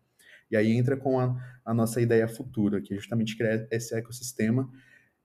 E 0.50 0.56
aí 0.56 0.72
entra 0.72 0.96
com 0.98 1.20
a, 1.20 1.36
a 1.64 1.74
nossa 1.74 2.02
ideia 2.02 2.28
futura, 2.28 2.82
que 2.82 2.94
é 2.94 2.98
justamente 2.98 3.38
criar 3.38 3.68
esse 3.70 3.94
ecossistema 3.96 4.70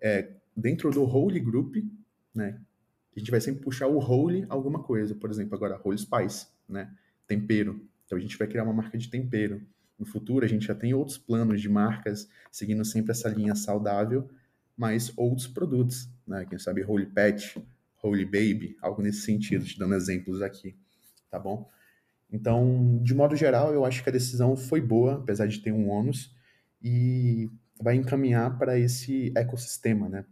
é, 0.01 0.35
dentro 0.57 0.91
do 0.91 1.05
Holy 1.05 1.41
Group, 1.41 1.77
né? 2.35 2.61
A 3.15 3.19
gente 3.19 3.31
vai 3.31 3.41
sempre 3.41 3.63
puxar 3.63 3.87
o 3.87 3.99
Holy 3.99 4.45
alguma 4.49 4.83
coisa. 4.83 5.15
Por 5.15 5.31
exemplo, 5.31 5.55
agora 5.55 5.81
Holy 5.83 5.99
Spice, 5.99 6.49
né? 6.69 6.93
Tempero. 7.27 7.81
Então 8.05 8.19
a 8.19 8.21
gente 8.21 8.37
vai 8.37 8.49
criar 8.49 8.65
uma 8.65 8.73
marca 8.73 8.99
de 8.99 9.09
tempero. 9.09 9.63
No 9.99 10.05
futuro 10.05 10.45
a 10.45 10.49
gente 10.49 10.67
já 10.67 10.75
tem 10.75 10.93
outros 10.93 11.17
planos 11.17 11.61
de 11.61 11.69
marcas 11.69 12.29
seguindo 12.51 12.85
sempre 12.85 13.13
essa 13.13 13.29
linha 13.29 13.55
saudável, 13.55 14.29
mas 14.77 15.13
outros 15.17 15.47
produtos, 15.47 16.09
né? 16.27 16.45
Quem 16.45 16.59
sabe 16.59 16.85
Holy 16.85 17.07
Pet, 17.07 17.63
Holy 18.03 18.25
Baby, 18.25 18.77
algo 18.83 19.01
nesse 19.01 19.23
sentido, 19.23 19.65
te 19.65 19.79
dando 19.79 19.95
exemplos 19.95 20.43
aqui, 20.43 20.77
tá 21.31 21.39
bom? 21.39 21.71
Então, 22.31 22.99
de 23.03 23.15
modo 23.15 23.37
geral, 23.37 23.73
eu 23.73 23.85
acho 23.85 24.03
que 24.03 24.09
a 24.09 24.13
decisão 24.13 24.57
foi 24.57 24.81
boa, 24.81 25.15
apesar 25.15 25.47
de 25.47 25.61
ter 25.61 25.73
um 25.73 25.89
ônus, 25.89 26.35
e 26.83 27.49
vai 27.81 27.95
encaminhar 27.95 28.59
para 28.59 28.79
esse 28.79 29.33
ecossistema, 29.37 30.09
né? 30.09 30.25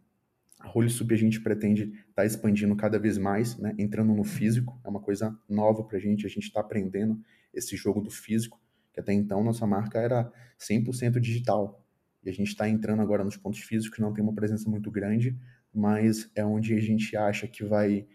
A 0.63 0.69
RollSup 0.69 1.13
a 1.13 1.17
gente 1.17 1.41
pretende 1.41 1.85
estar 1.85 2.03
tá 2.15 2.25
expandindo 2.25 2.75
cada 2.77 2.99
vez 2.99 3.19
mais, 3.19 3.59
né? 3.59 3.75
entrando 3.77 4.15
no 4.15 4.23
físico, 4.23 4.81
é 4.85 4.89
uma 4.89 5.01
coisa 5.01 5.37
nova 5.49 5.83
para 5.83 5.99
a 5.99 6.01
gente, 6.01 6.25
a 6.25 6.29
gente 6.29 6.45
está 6.45 6.61
aprendendo 6.61 7.21
esse 7.53 7.77
jogo 7.77 8.01
do 8.01 8.11
físico, 8.11 8.61
que 8.93 9.01
até 9.01 9.13
então 9.13 9.43
nossa 9.43 9.67
marca 9.67 9.99
era 9.99 10.33
100% 10.59 11.19
digital, 11.19 11.85
e 12.23 12.31
a 12.31 12.33
gente 12.33 12.49
está 12.49 12.69
entrando 12.69 13.03
agora 13.03 13.25
nos 13.25 13.37
pontos 13.37 13.61
físicos, 13.61 13.99
não 13.99 14.13
tem 14.13 14.23
uma 14.23 14.35
presença 14.35 14.71
muito 14.71 14.91
grande, 14.91 15.37
mas 15.75 16.31
é 16.35 16.45
onde 16.45 16.75
a 16.75 16.81
gente 16.81 17.17
acha 17.17 17.49
que 17.49 17.65
vai 17.65 18.07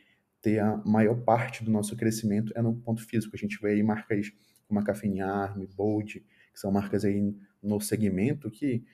ter 0.42 0.60
a 0.60 0.78
maior 0.86 1.16
parte 1.24 1.64
do 1.64 1.72
nosso 1.72 1.96
crescimento 1.98 2.54
é 2.56 2.62
no 2.62 2.76
ponto 2.76 3.06
físico. 3.06 3.36
A 3.36 3.40
gente 3.40 3.60
vê 3.62 3.72
aí 3.72 3.84
marcas 3.84 4.32
como 4.68 4.80
a 4.80 4.84
Caffeine 4.84 5.22
Arm, 5.22 5.66
Bold, 5.76 6.20
que 6.20 6.60
são 6.60 6.72
marcas 6.72 7.04
aí 7.04 7.36
no 7.62 7.80
segmento 7.82 8.50
que 8.50 8.86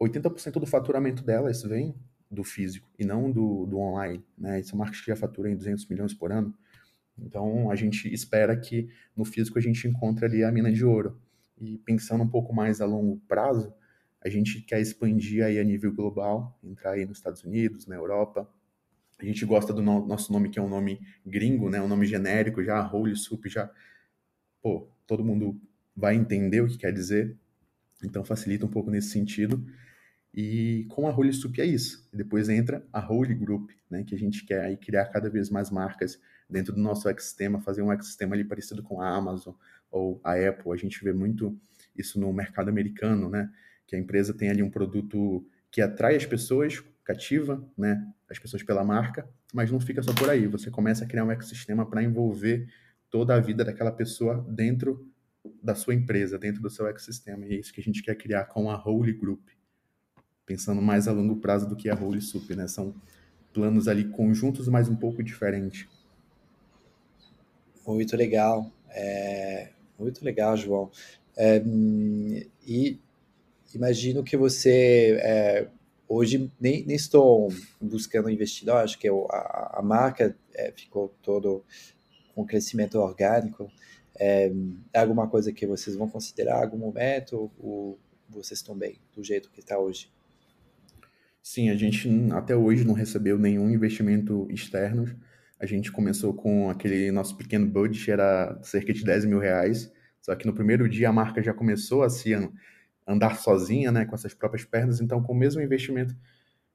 80% 0.00 0.58
do 0.58 0.66
faturamento 0.66 1.22
delas 1.22 1.62
vem 1.62 1.94
do 2.30 2.44
físico 2.44 2.88
e 2.98 3.04
não 3.04 3.30
do, 3.30 3.66
do 3.66 3.78
online, 3.78 4.24
né? 4.38 4.62
São 4.62 4.78
marcas 4.78 5.00
que 5.00 5.06
já 5.08 5.16
faturam 5.16 5.54
200 5.54 5.86
milhões 5.88 6.14
por 6.14 6.30
ano. 6.30 6.54
Então, 7.18 7.70
a 7.70 7.74
gente 7.74 8.12
espera 8.12 8.56
que 8.56 8.88
no 9.16 9.24
físico 9.24 9.58
a 9.58 9.62
gente 9.62 9.86
encontre 9.86 10.24
ali 10.24 10.44
a 10.44 10.52
mina 10.52 10.72
de 10.72 10.84
ouro. 10.84 11.20
E 11.60 11.76
pensando 11.78 12.22
um 12.22 12.28
pouco 12.28 12.54
mais 12.54 12.80
a 12.80 12.86
longo 12.86 13.18
prazo, 13.28 13.74
a 14.22 14.28
gente 14.28 14.60
quer 14.62 14.80
expandir 14.80 15.44
aí 15.44 15.58
a 15.58 15.64
nível 15.64 15.92
global, 15.92 16.58
entrar 16.62 16.92
aí 16.92 17.04
nos 17.04 17.18
Estados 17.18 17.42
Unidos, 17.42 17.86
na 17.86 17.96
Europa. 17.96 18.48
A 19.18 19.24
gente 19.24 19.44
gosta 19.44 19.72
do 19.72 19.82
no 19.82 20.06
nosso 20.06 20.32
nome, 20.32 20.48
que 20.48 20.58
é 20.58 20.62
um 20.62 20.68
nome 20.68 21.00
gringo, 21.26 21.68
né? 21.68 21.80
Um 21.82 21.88
nome 21.88 22.06
genérico, 22.06 22.62
já 22.62 22.86
Holy 22.90 23.16
Soup, 23.16 23.46
já... 23.48 23.70
Pô, 24.62 24.88
todo 25.06 25.24
mundo 25.24 25.60
vai 25.96 26.14
entender 26.14 26.60
o 26.60 26.68
que 26.68 26.78
quer 26.78 26.92
dizer. 26.92 27.36
Então, 28.02 28.24
facilita 28.24 28.64
um 28.64 28.70
pouco 28.70 28.90
nesse 28.90 29.08
sentido. 29.08 29.62
E 30.32 30.86
com 30.88 31.08
a 31.08 31.10
Holy 31.10 31.32
Soup 31.32 31.60
é 31.60 31.64
isso. 31.64 32.08
Depois 32.12 32.48
entra 32.48 32.86
a 32.92 33.00
Holy 33.00 33.34
Group, 33.34 33.70
né, 33.90 34.04
que 34.04 34.14
a 34.14 34.18
gente 34.18 34.44
quer 34.44 34.64
aí 34.64 34.76
criar 34.76 35.06
cada 35.06 35.28
vez 35.28 35.50
mais 35.50 35.70
marcas 35.70 36.20
dentro 36.48 36.72
do 36.72 36.80
nosso 36.80 37.08
ecossistema, 37.08 37.60
fazer 37.60 37.82
um 37.82 37.92
ecossistema 37.92 38.34
ali 38.34 38.44
parecido 38.44 38.82
com 38.82 39.00
a 39.00 39.08
Amazon 39.08 39.54
ou 39.90 40.20
a 40.22 40.34
Apple. 40.34 40.72
A 40.72 40.76
gente 40.76 41.02
vê 41.02 41.12
muito 41.12 41.58
isso 41.96 42.18
no 42.20 42.32
mercado 42.32 42.68
americano, 42.68 43.28
né, 43.28 43.50
que 43.86 43.96
a 43.96 43.98
empresa 43.98 44.32
tem 44.32 44.48
ali 44.50 44.62
um 44.62 44.70
produto 44.70 45.44
que 45.70 45.80
atrai 45.80 46.16
as 46.16 46.26
pessoas, 46.26 46.82
cativa, 47.02 47.64
né, 47.76 48.06
as 48.28 48.38
pessoas 48.38 48.62
pela 48.62 48.84
marca, 48.84 49.28
mas 49.52 49.70
não 49.70 49.80
fica 49.80 50.00
só 50.00 50.12
por 50.14 50.30
aí. 50.30 50.46
Você 50.46 50.70
começa 50.70 51.04
a 51.04 51.08
criar 51.08 51.24
um 51.24 51.30
ecossistema 51.30 51.84
para 51.84 52.02
envolver 52.02 52.68
toda 53.10 53.34
a 53.34 53.40
vida 53.40 53.64
daquela 53.64 53.90
pessoa 53.90 54.46
dentro 54.48 55.08
da 55.60 55.74
sua 55.74 55.94
empresa, 55.94 56.38
dentro 56.38 56.62
do 56.62 56.70
seu 56.70 56.86
ecossistema. 56.86 57.44
E 57.46 57.54
é 57.54 57.56
isso 57.58 57.72
que 57.72 57.80
a 57.80 57.84
gente 57.84 58.02
quer 58.02 58.14
criar 58.14 58.44
com 58.44 58.70
a 58.70 58.80
Holy 58.80 59.12
Group 59.12 59.48
pensando 60.50 60.82
mais 60.82 61.06
a 61.06 61.12
longo 61.12 61.36
prazo 61.36 61.68
do 61.68 61.76
que 61.76 61.88
a 61.88 61.94
Holy 61.94 62.20
Sup, 62.20 62.56
né? 62.56 62.66
São 62.66 62.92
planos 63.52 63.86
ali 63.86 64.08
conjuntos, 64.08 64.66
mas 64.66 64.88
um 64.88 64.96
pouco 64.96 65.22
diferentes. 65.22 65.86
Muito 67.86 68.16
legal, 68.16 68.68
é, 68.88 69.68
muito 69.96 70.24
legal, 70.24 70.56
João. 70.56 70.90
É, 71.36 71.62
e 72.66 72.98
imagino 73.72 74.24
que 74.24 74.36
você 74.36 75.20
é, 75.22 75.68
hoje 76.08 76.50
nem, 76.60 76.84
nem, 76.84 76.96
estou 76.96 77.48
buscando 77.80 78.28
investidor, 78.28 78.78
acho 78.78 78.98
que 78.98 79.08
a, 79.08 79.74
a 79.74 79.82
marca 79.84 80.36
é, 80.52 80.72
ficou 80.72 81.14
todo 81.22 81.64
com 82.34 82.44
crescimento 82.44 82.98
orgânico. 82.98 83.70
É, 84.18 84.50
alguma 84.92 85.28
coisa 85.28 85.52
que 85.52 85.64
vocês 85.64 85.94
vão 85.94 86.08
considerar 86.08 86.60
algum 86.60 86.76
momento 86.76 87.52
ou 87.60 87.96
vocês 88.28 88.58
estão 88.58 88.76
bem 88.76 88.98
do 89.14 89.22
jeito 89.22 89.48
que 89.52 89.60
está 89.60 89.78
hoje? 89.78 90.10
Sim, 91.42 91.70
a 91.70 91.74
gente 91.76 92.08
até 92.32 92.54
hoje 92.54 92.84
não 92.84 92.94
recebeu 92.94 93.38
nenhum 93.38 93.70
investimento 93.70 94.46
externo. 94.50 95.06
A 95.58 95.66
gente 95.66 95.90
começou 95.90 96.34
com 96.34 96.70
aquele 96.70 97.10
nosso 97.10 97.36
pequeno 97.36 97.66
budget, 97.66 98.10
era 98.10 98.58
cerca 98.62 98.92
de 98.92 99.04
10 99.04 99.24
mil 99.24 99.38
reais. 99.38 99.90
Só 100.20 100.34
que 100.34 100.46
no 100.46 100.54
primeiro 100.54 100.88
dia 100.88 101.08
a 101.08 101.12
marca 101.12 101.42
já 101.42 101.54
começou 101.54 102.02
a 102.02 102.10
se 102.10 102.32
andar 103.06 103.36
sozinha, 103.36 103.90
né, 103.90 104.04
com 104.04 104.14
essas 104.14 104.34
próprias 104.34 104.64
pernas. 104.64 105.00
Então, 105.00 105.22
com 105.22 105.32
o 105.32 105.36
mesmo 105.36 105.60
investimento 105.62 106.14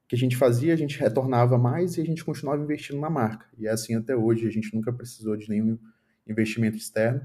que 0.08 0.16
a 0.16 0.18
gente 0.18 0.36
fazia, 0.36 0.72
a 0.72 0.76
gente 0.76 0.98
retornava 0.98 1.58
mais 1.58 1.96
e 1.96 2.00
a 2.00 2.04
gente 2.04 2.24
continuava 2.24 2.62
investindo 2.62 3.00
na 3.00 3.10
marca. 3.10 3.46
E 3.58 3.66
é 3.66 3.70
assim 3.70 3.94
até 3.94 4.14
hoje, 4.16 4.46
a 4.46 4.50
gente 4.50 4.74
nunca 4.74 4.92
precisou 4.92 5.36
de 5.36 5.48
nenhum 5.48 5.78
investimento 6.26 6.76
externo. 6.76 7.24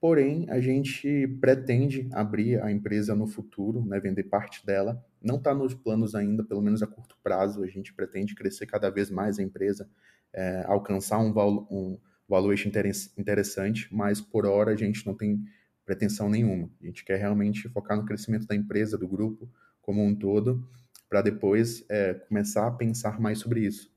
Porém, 0.00 0.46
a 0.48 0.58
gente 0.60 1.28
pretende 1.42 2.08
abrir 2.12 2.62
a 2.62 2.72
empresa 2.72 3.14
no 3.14 3.26
futuro, 3.26 3.84
né, 3.84 4.00
vender 4.00 4.24
parte 4.24 4.64
dela. 4.64 5.04
Não 5.20 5.36
está 5.36 5.54
nos 5.54 5.74
planos 5.74 6.14
ainda, 6.14 6.42
pelo 6.42 6.62
menos 6.62 6.82
a 6.82 6.86
curto 6.86 7.18
prazo. 7.22 7.62
A 7.62 7.66
gente 7.66 7.92
pretende 7.92 8.34
crescer 8.34 8.64
cada 8.66 8.88
vez 8.88 9.10
mais 9.10 9.38
a 9.38 9.42
empresa, 9.42 9.86
é, 10.32 10.64
alcançar 10.66 11.18
um, 11.18 11.32
val 11.32 11.68
um 11.70 11.98
valuation 12.26 12.70
interessante, 13.18 13.88
mas 13.92 14.22
por 14.22 14.46
hora 14.46 14.72
a 14.72 14.76
gente 14.76 15.04
não 15.04 15.14
tem 15.14 15.44
pretensão 15.84 16.30
nenhuma. 16.30 16.70
A 16.80 16.86
gente 16.86 17.04
quer 17.04 17.18
realmente 17.18 17.68
focar 17.68 17.96
no 17.96 18.06
crescimento 18.06 18.46
da 18.46 18.54
empresa, 18.54 18.96
do 18.96 19.06
grupo 19.06 19.50
como 19.82 20.02
um 20.02 20.14
todo, 20.14 20.66
para 21.10 21.20
depois 21.20 21.84
é, 21.90 22.14
começar 22.14 22.66
a 22.66 22.70
pensar 22.70 23.20
mais 23.20 23.38
sobre 23.38 23.66
isso. 23.66 23.92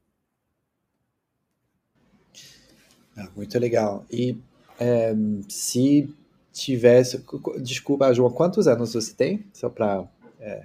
Ah, 3.15 3.29
muito 3.35 3.57
legal. 3.59 4.05
E 4.11 4.37
é, 4.79 5.13
se 5.47 6.09
tivesse. 6.51 7.23
Desculpa, 7.61 8.13
João, 8.13 8.31
quantos 8.31 8.67
anos 8.67 8.93
você 8.93 9.13
tem? 9.13 9.45
Só 9.53 9.69
para. 9.69 10.07
É, 10.39 10.63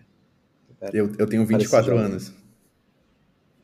eu, 0.93 1.13
eu 1.19 1.27
tenho 1.27 1.45
24 1.45 1.97
anos. 1.97 2.33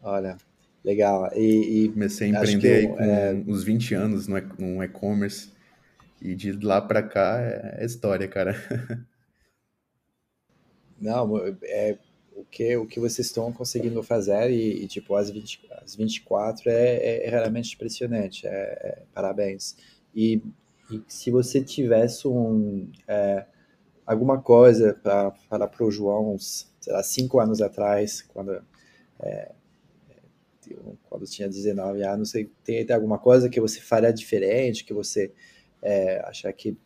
Olha, 0.03 0.36
legal. 0.84 1.30
E, 1.34 1.84
e 1.84 1.88
Comecei 1.90 2.28
a 2.28 2.30
empreender 2.30 2.74
aí 2.74 2.88
com 2.88 3.01
é... 3.01 3.34
uns 3.47 3.62
20 3.64 3.95
anos 3.95 4.26
no 4.26 4.82
e-commerce. 4.82 5.53
E 6.20 6.34
de 6.34 6.53
lá 6.53 6.80
para 6.80 7.03
cá 7.03 7.38
é, 7.40 7.82
é 7.82 7.84
história, 7.84 8.26
cara. 8.26 8.57
Não, 10.99 11.36
é, 11.64 11.99
o, 12.34 12.45
que, 12.45 12.76
o 12.76 12.86
que 12.86 12.99
vocês 12.99 13.26
estão 13.26 13.53
conseguindo 13.53 14.03
fazer 14.03 14.51
e, 14.51 14.84
e 14.84 14.88
tipo, 14.88 15.14
as, 15.16 15.28
20, 15.30 15.61
as 15.82 15.95
24 15.95 16.70
é, 16.70 17.26
é 17.26 17.28
realmente 17.28 17.74
impressionante. 17.74 18.47
É, 18.47 18.51
é, 18.51 19.03
parabéns. 19.12 19.76
E, 20.14 20.42
e 20.90 21.02
se 21.08 21.30
você 21.30 21.62
tivesse 21.62 22.28
um, 22.28 22.90
é, 23.08 23.46
alguma 24.06 24.40
coisa 24.40 24.94
para 24.94 25.32
falar 25.48 25.68
para 25.68 25.84
o 25.84 25.90
João, 25.90 26.36
sei 26.38 26.92
lá, 26.92 27.02
cinco 27.02 27.40
anos 27.40 27.60
atrás, 27.60 28.22
quando, 28.22 28.62
é, 29.20 29.52
quando 31.08 31.26
tinha 31.26 31.48
19 31.48 32.02
anos, 32.04 32.30
você 32.30 32.48
tem, 32.62 32.84
tem 32.84 32.94
alguma 32.94 33.18
coisa 33.18 33.48
que 33.48 33.60
você 33.60 33.80
faria 33.80 34.12
diferente, 34.12 34.84
que 34.84 34.92
você 34.92 35.32
é, 35.82 36.20
achar 36.26 36.52
que, 36.52 36.76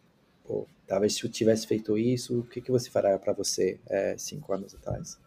pô, 0.44 0.66
talvez 0.86 1.14
se 1.14 1.24
eu 1.24 1.30
tivesse 1.30 1.66
feito 1.66 1.98
isso, 1.98 2.40
o 2.40 2.44
que, 2.44 2.60
que 2.60 2.70
você 2.70 2.90
faria 2.90 3.18
para 3.18 3.32
você 3.32 3.78
é, 3.88 4.16
cinco 4.16 4.52
anos 4.52 4.74
atrás? 4.74 5.18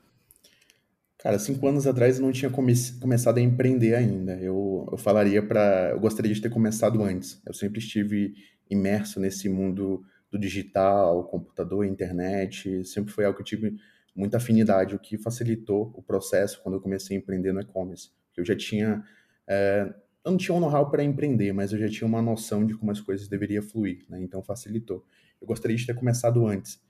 Cara, 1.21 1.37
cinco 1.37 1.67
anos 1.67 1.85
atrás 1.85 2.17
eu 2.17 2.25
não 2.25 2.31
tinha 2.31 2.49
come 2.49 2.73
começado 2.99 3.37
a 3.37 3.41
empreender 3.41 3.93
ainda. 3.93 4.33
Eu, 4.41 4.89
eu 4.91 4.97
falaria 4.97 5.45
para. 5.45 5.91
Eu 5.91 5.99
gostaria 5.99 6.33
de 6.33 6.41
ter 6.41 6.49
começado 6.49 7.03
antes. 7.03 7.39
Eu 7.45 7.53
sempre 7.53 7.77
estive 7.77 8.33
imerso 8.67 9.19
nesse 9.19 9.47
mundo 9.47 10.03
do 10.31 10.39
digital, 10.39 11.23
computador, 11.25 11.85
internet. 11.85 12.83
Sempre 12.85 13.13
foi 13.13 13.23
algo 13.25 13.37
que 13.37 13.43
eu 13.43 13.45
tive 13.45 13.75
muita 14.15 14.37
afinidade, 14.37 14.95
o 14.95 14.99
que 14.99 15.15
facilitou 15.15 15.93
o 15.95 16.01
processo 16.01 16.59
quando 16.63 16.75
eu 16.75 16.81
comecei 16.81 17.15
a 17.15 17.19
empreender 17.19 17.53
no 17.53 17.61
e-commerce. 17.61 18.09
Eu 18.35 18.43
já 18.43 18.55
tinha. 18.55 19.03
É, 19.47 19.93
eu 20.25 20.31
não 20.31 20.37
tinha 20.39 20.55
um 20.55 20.59
know-how 20.59 20.89
para 20.89 21.03
empreender, 21.03 21.53
mas 21.53 21.71
eu 21.71 21.77
já 21.77 21.87
tinha 21.87 22.07
uma 22.07 22.21
noção 22.21 22.65
de 22.65 22.73
como 22.73 22.91
as 22.91 22.99
coisas 22.99 23.27
deveriam 23.27 23.61
fluir, 23.61 24.05
né? 24.09 24.19
Então 24.19 24.41
facilitou. 24.41 25.05
Eu 25.39 25.45
gostaria 25.45 25.77
de 25.77 25.85
ter 25.85 25.93
começado 25.93 26.47
antes 26.47 26.81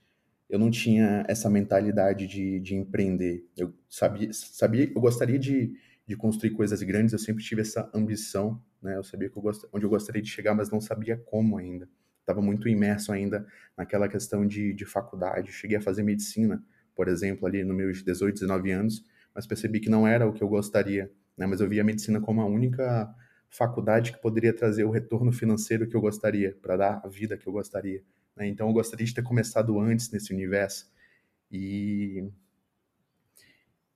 eu 0.52 0.58
não 0.58 0.70
tinha 0.70 1.24
essa 1.26 1.48
mentalidade 1.48 2.26
de, 2.26 2.60
de 2.60 2.74
empreender. 2.74 3.48
Eu 3.56 3.74
sabia, 3.88 4.30
sabia, 4.34 4.84
eu 4.94 5.00
gostaria 5.00 5.38
de, 5.38 5.74
de 6.06 6.14
construir 6.14 6.50
coisas 6.50 6.82
grandes, 6.82 7.14
eu 7.14 7.18
sempre 7.18 7.42
tive 7.42 7.62
essa 7.62 7.90
ambição, 7.94 8.62
né? 8.82 8.96
Eu 8.98 9.02
sabia 9.02 9.30
que 9.30 9.38
eu 9.38 9.40
gost, 9.40 9.66
onde 9.72 9.86
eu 9.86 9.88
gostaria 9.88 10.20
de 10.20 10.28
chegar, 10.28 10.54
mas 10.54 10.70
não 10.70 10.78
sabia 10.78 11.16
como 11.16 11.56
ainda. 11.56 11.88
Estava 12.20 12.42
muito 12.42 12.68
imerso 12.68 13.12
ainda 13.12 13.46
naquela 13.74 14.06
questão 14.06 14.46
de, 14.46 14.74
de 14.74 14.84
faculdade. 14.84 15.50
cheguei 15.50 15.78
a 15.78 15.80
fazer 15.80 16.02
medicina, 16.02 16.62
por 16.94 17.08
exemplo, 17.08 17.46
ali 17.46 17.64
nos 17.64 17.74
meus 17.74 18.02
18, 18.02 18.34
19 18.34 18.70
anos, 18.72 19.02
mas 19.34 19.46
percebi 19.46 19.80
que 19.80 19.88
não 19.88 20.06
era 20.06 20.28
o 20.28 20.34
que 20.34 20.42
eu 20.42 20.48
gostaria, 20.48 21.10
né? 21.34 21.46
Mas 21.46 21.62
eu 21.62 21.68
via 21.68 21.80
a 21.80 21.84
medicina 21.84 22.20
como 22.20 22.42
a 22.42 22.44
única 22.44 23.08
faculdade 23.48 24.12
que 24.12 24.20
poderia 24.20 24.52
trazer 24.52 24.84
o 24.84 24.90
retorno 24.90 25.32
financeiro 25.32 25.88
que 25.88 25.96
eu 25.96 26.00
gostaria, 26.02 26.54
para 26.60 26.76
dar 26.76 27.00
a 27.02 27.08
vida 27.08 27.38
que 27.38 27.46
eu 27.46 27.52
gostaria. 27.54 28.02
Né? 28.36 28.48
Então 28.48 28.68
eu 28.68 28.72
gostaria 28.72 29.06
de 29.06 29.14
ter 29.14 29.22
começado 29.22 29.78
antes 29.78 30.10
nesse 30.10 30.32
universo. 30.32 30.90
E, 31.50 32.28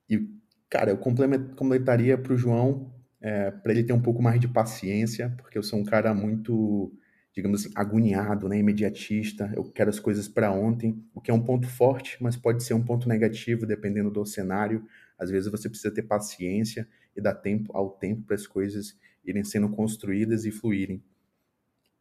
e 0.09 0.27
cara, 0.69 0.91
eu 0.91 0.97
completaria 0.97 2.17
para 2.17 2.33
o 2.33 2.37
João, 2.37 2.93
é, 3.19 3.51
para 3.51 3.71
ele 3.71 3.83
ter 3.83 3.93
um 3.93 4.01
pouco 4.01 4.21
mais 4.21 4.39
de 4.39 4.47
paciência, 4.47 5.33
porque 5.37 5.57
eu 5.57 5.63
sou 5.63 5.79
um 5.79 5.85
cara 5.85 6.13
muito 6.13 6.93
digamos 7.37 7.61
assim, 7.61 7.71
agoniado, 7.75 8.49
né, 8.49 8.57
imediatista, 8.57 9.53
eu 9.55 9.63
quero 9.63 9.91
as 9.91 9.99
coisas 9.99 10.27
para 10.27 10.51
ontem, 10.51 11.05
o 11.13 11.21
que 11.21 11.29
é 11.29 11.33
um 11.33 11.43
ponto 11.43 11.67
forte, 11.67 12.17
mas 12.19 12.35
pode 12.35 12.63
ser 12.63 12.73
um 12.73 12.83
ponto 12.83 13.07
negativo 13.07 13.63
dependendo 13.63 14.09
do 14.09 14.25
cenário. 14.25 14.83
Às 15.19 15.29
vezes 15.29 15.51
você 15.51 15.69
precisa 15.69 15.93
ter 15.93 16.01
paciência 16.01 16.87
e 17.15 17.21
dar 17.21 17.35
tempo 17.35 17.71
ao 17.77 17.91
tempo 17.91 18.23
para 18.23 18.33
as 18.33 18.47
coisas 18.47 18.97
irem 19.23 19.43
sendo 19.43 19.69
construídas 19.69 20.45
e 20.45 20.51
fluírem. 20.51 21.03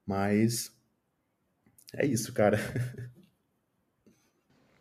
Mas 0.06 0.74
é 1.94 2.06
isso, 2.06 2.32
cara. 2.32 2.58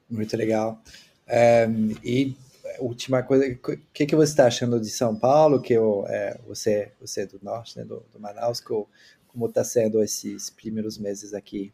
Muito 0.10 0.36
legal. 0.38 0.82
É, 1.28 1.68
e 2.04 2.36
última 2.80 3.24
coisa, 3.24 3.46
o 3.48 3.78
que, 3.94 4.06
que 4.06 4.16
você 4.16 4.32
está 4.32 4.48
achando 4.48 4.80
de 4.80 4.90
São 4.90 5.16
Paulo? 5.18 5.62
Que 5.62 5.74
eu, 5.74 6.06
é, 6.08 6.38
você, 6.46 6.92
você 7.00 7.22
é 7.22 7.26
do 7.26 7.40
norte, 7.42 7.78
né, 7.78 7.84
do, 7.84 8.04
do 8.12 8.20
Manaus, 8.20 8.60
que 8.60 8.72
eu, 8.72 8.88
como 9.28 9.48
está 9.48 9.64
sendo 9.64 10.02
esses 10.02 10.50
primeiros 10.50 10.98
meses 10.98 11.34
aqui? 11.34 11.74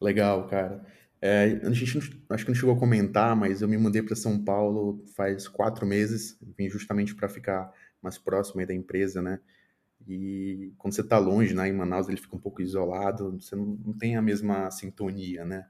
Legal, 0.00 0.46
cara. 0.46 0.84
É, 1.20 1.60
a 1.64 1.72
gente 1.72 1.96
não, 1.96 2.02
acho 2.30 2.44
que 2.44 2.50
não 2.50 2.54
chegou 2.54 2.76
a 2.76 2.78
comentar, 2.78 3.34
mas 3.34 3.60
eu 3.60 3.68
me 3.68 3.76
mudei 3.76 4.02
para 4.02 4.14
São 4.14 4.42
Paulo 4.42 5.02
faz 5.16 5.48
quatro 5.48 5.84
meses, 5.84 6.38
vim 6.56 6.68
justamente 6.68 7.14
para 7.14 7.28
ficar 7.28 7.72
mais 8.00 8.16
próximo 8.16 8.64
da 8.64 8.72
empresa, 8.72 9.20
né? 9.20 9.40
E 10.08 10.72
quando 10.78 10.94
você 10.94 11.02
está 11.02 11.18
longe, 11.18 11.54
né, 11.54 11.68
em 11.68 11.72
Manaus, 11.72 12.08
ele 12.08 12.16
fica 12.16 12.34
um 12.34 12.40
pouco 12.40 12.62
isolado, 12.62 13.38
você 13.38 13.54
não, 13.54 13.66
não 13.66 13.92
tem 13.92 14.16
a 14.16 14.22
mesma 14.22 14.70
sintonia, 14.70 15.44
né? 15.44 15.66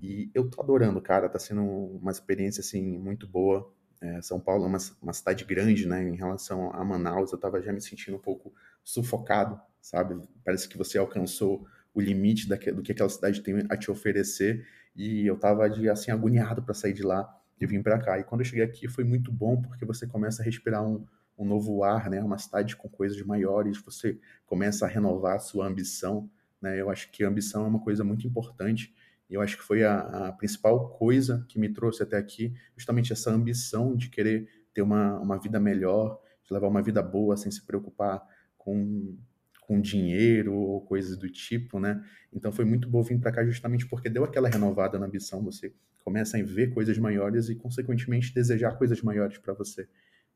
E 0.00 0.30
eu 0.32 0.48
tô 0.48 0.62
adorando, 0.62 1.00
cara, 1.02 1.28
tá 1.28 1.40
sendo 1.40 1.64
uma 1.64 2.12
experiência, 2.12 2.60
assim, 2.60 2.96
muito 2.98 3.26
boa. 3.26 3.68
É, 4.00 4.22
São 4.22 4.38
Paulo 4.38 4.64
é 4.64 4.68
uma, 4.68 4.78
uma, 5.02 5.12
cidade 5.12 5.44
grande, 5.44 5.88
né, 5.88 6.08
em 6.08 6.14
relação 6.14 6.70
a 6.72 6.84
Manaus, 6.84 7.32
eu 7.32 7.38
tava 7.38 7.60
já 7.60 7.72
me 7.72 7.80
sentindo 7.80 8.16
um 8.16 8.20
pouco 8.20 8.54
sufocado, 8.84 9.60
sabe? 9.80 10.16
Parece 10.44 10.68
que 10.68 10.78
você 10.78 10.96
alcançou 10.96 11.66
o 11.92 12.00
limite 12.00 12.48
da, 12.48 12.54
do 12.54 12.80
que 12.80 12.92
aquela 12.92 13.08
cidade 13.08 13.42
tem 13.42 13.66
a 13.68 13.76
te 13.76 13.90
oferecer 13.90 14.64
e 14.94 15.26
eu 15.26 15.36
tava 15.36 15.68
de, 15.68 15.88
assim, 15.90 16.12
agoniado 16.12 16.62
para 16.62 16.74
sair 16.74 16.92
de 16.92 17.02
lá 17.02 17.28
e 17.60 17.66
vir 17.66 17.82
para 17.82 17.98
cá. 17.98 18.20
E 18.20 18.24
quando 18.24 18.42
eu 18.42 18.44
cheguei 18.44 18.64
aqui 18.64 18.86
foi 18.86 19.02
muito 19.02 19.32
bom 19.32 19.60
porque 19.60 19.84
você 19.84 20.06
começa 20.06 20.42
a 20.42 20.44
respirar 20.44 20.86
um, 20.86 21.04
um 21.38 21.44
novo 21.44 21.84
ar, 21.84 22.10
né? 22.10 22.20
Uma 22.22 22.38
cidade 22.38 22.76
com 22.76 22.88
coisas 22.88 23.20
maiores, 23.22 23.78
você 23.78 24.18
começa 24.44 24.84
a 24.84 24.88
renovar 24.88 25.36
a 25.36 25.38
sua 25.38 25.66
ambição, 25.66 26.28
né? 26.60 26.80
Eu 26.80 26.90
acho 26.90 27.10
que 27.10 27.22
a 27.22 27.28
ambição 27.28 27.64
é 27.64 27.68
uma 27.68 27.80
coisa 27.80 28.02
muito 28.02 28.26
importante 28.26 28.94
e 29.30 29.34
eu 29.34 29.40
acho 29.40 29.56
que 29.56 29.62
foi 29.62 29.84
a, 29.84 30.00
a, 30.00 30.32
principal 30.32 30.88
coisa 30.90 31.44
que 31.48 31.58
me 31.58 31.68
trouxe 31.68 32.02
até 32.02 32.16
aqui, 32.16 32.54
justamente 32.76 33.12
essa 33.12 33.30
ambição 33.30 33.94
de 33.94 34.08
querer 34.08 34.48
ter 34.72 34.82
uma, 34.82 35.18
uma 35.18 35.38
vida 35.38 35.60
melhor, 35.60 36.20
de 36.44 36.52
levar 36.52 36.66
uma 36.66 36.82
vida 36.82 37.02
boa 37.02 37.36
sem 37.36 37.52
se 37.52 37.64
preocupar 37.64 38.22
com, 38.56 39.16
com 39.60 39.80
dinheiro 39.80 40.54
ou 40.54 40.80
coisas 40.80 41.16
do 41.16 41.30
tipo, 41.30 41.78
né? 41.78 42.02
Então 42.32 42.50
foi 42.50 42.64
muito 42.64 42.88
bom 42.88 43.02
vir 43.02 43.20
para 43.20 43.30
cá 43.30 43.44
justamente 43.44 43.86
porque 43.86 44.08
deu 44.08 44.24
aquela 44.24 44.48
renovada 44.48 44.98
na 44.98 45.06
ambição, 45.06 45.44
você 45.44 45.72
começa 46.02 46.38
a 46.38 46.42
ver 46.42 46.72
coisas 46.72 46.96
maiores 46.96 47.50
e 47.50 47.54
consequentemente 47.54 48.32
desejar 48.32 48.78
coisas 48.78 49.02
maiores 49.02 49.36
para 49.36 49.52
você. 49.52 49.86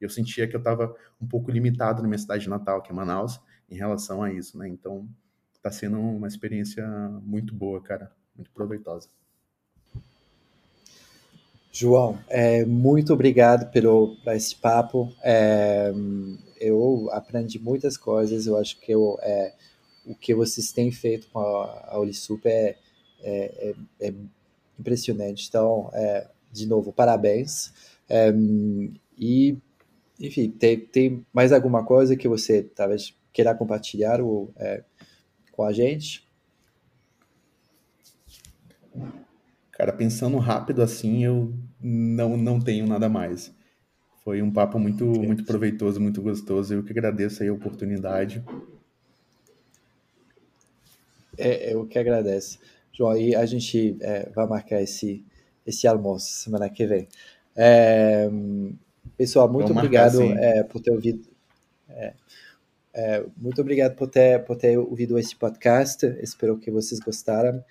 Eu 0.04 0.10
sentia 0.10 0.48
que 0.48 0.54
eu 0.56 0.58
estava 0.58 0.94
um 1.20 1.26
pouco 1.26 1.50
limitado 1.50 2.02
na 2.02 2.08
minha 2.08 2.18
cidade 2.18 2.48
natal, 2.48 2.82
que 2.82 2.90
é 2.90 2.94
Manaus, 2.94 3.40
em 3.70 3.76
relação 3.76 4.22
a 4.22 4.32
isso, 4.32 4.58
né? 4.58 4.68
Então 4.68 5.08
está 5.54 5.70
sendo 5.70 5.98
uma 5.98 6.26
experiência 6.26 6.86
muito 7.22 7.54
boa, 7.54 7.80
cara 7.80 8.10
muito 8.36 8.50
proveitosa. 8.50 9.08
João, 11.70 12.18
é, 12.28 12.64
muito 12.66 13.12
obrigado 13.14 13.70
pelo 13.70 14.16
por 14.22 14.34
esse 14.34 14.54
papo. 14.54 15.10
É, 15.22 15.90
eu 16.60 17.08
aprendi 17.12 17.58
muitas 17.58 17.96
coisas. 17.96 18.46
Eu 18.46 18.58
acho 18.58 18.78
que 18.78 18.92
eu, 18.92 19.18
é, 19.22 19.54
o 20.04 20.14
que 20.14 20.34
vocês 20.34 20.70
têm 20.70 20.92
feito 20.92 21.28
com 21.28 21.38
a, 21.38 21.88
a 21.88 21.98
Ulisup 21.98 22.46
é, 22.46 22.76
é, 23.22 23.74
é, 24.00 24.08
é 24.08 24.14
impressionante. 24.78 25.46
Então, 25.48 25.90
é, 25.94 26.28
de 26.52 26.66
novo, 26.66 26.92
parabéns. 26.92 27.72
e, 29.18 29.56
enfim, 30.22 30.50
tem, 30.50 30.78
tem 30.78 31.26
mais 31.32 31.52
alguma 31.52 31.84
coisa 31.84 32.16
que 32.16 32.28
você 32.28 32.62
talvez 32.62 33.14
queira 33.32 33.54
compartilhar 33.54 34.20
ou, 34.20 34.54
com 35.50 35.64
a 35.64 35.72
gente? 35.72 36.26
Cara, 39.72 39.92
pensando 39.92 40.38
rápido 40.38 40.82
assim, 40.82 41.24
eu 41.24 41.52
não, 41.80 42.36
não 42.36 42.60
tenho 42.60 42.86
nada 42.86 43.08
mais. 43.08 43.52
Foi 44.22 44.40
um 44.40 44.52
papo 44.52 44.78
muito, 44.78 45.04
muito 45.04 45.44
proveitoso, 45.44 46.00
muito 46.00 46.22
gostoso. 46.22 46.74
Eu 46.74 46.84
que 46.84 46.92
agradeço 46.92 47.42
aí 47.42 47.48
a 47.48 47.52
oportunidade. 47.52 48.44
É, 51.36 51.74
eu 51.74 51.86
que 51.86 51.98
agradeço. 51.98 52.60
João, 52.92 53.16
e 53.16 53.34
a 53.34 53.44
gente 53.44 53.96
é, 54.00 54.28
vai 54.30 54.46
marcar 54.46 54.80
esse, 54.80 55.24
esse 55.66 55.88
almoço 55.88 56.30
semana 56.30 56.70
que 56.70 56.86
vem. 56.86 57.08
É, 57.56 58.30
pessoal, 59.16 59.50
muito 59.50 59.72
obrigado 59.72 60.22
é, 60.22 60.62
por 60.62 60.80
ter 60.80 60.90
ouvido. 60.90 61.28
É, 61.88 62.14
é, 62.94 63.24
muito 63.36 63.60
obrigado 63.60 63.96
por 63.96 64.08
ter, 64.08 64.44
por 64.44 64.56
ter 64.56 64.78
ouvido 64.78 65.18
esse 65.18 65.34
podcast. 65.34 66.06
Espero 66.20 66.58
que 66.58 66.70
vocês 66.70 67.00
gostaram. 67.00 67.64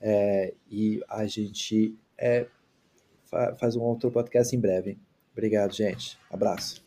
É, 0.00 0.52
e 0.70 1.02
a 1.08 1.24
gente 1.26 1.96
é, 2.18 2.46
faz 3.58 3.76
um 3.76 3.82
outro 3.82 4.10
podcast 4.10 4.54
em 4.54 4.60
breve. 4.60 4.98
Obrigado, 5.32 5.72
gente. 5.72 6.18
Abraço. 6.30 6.83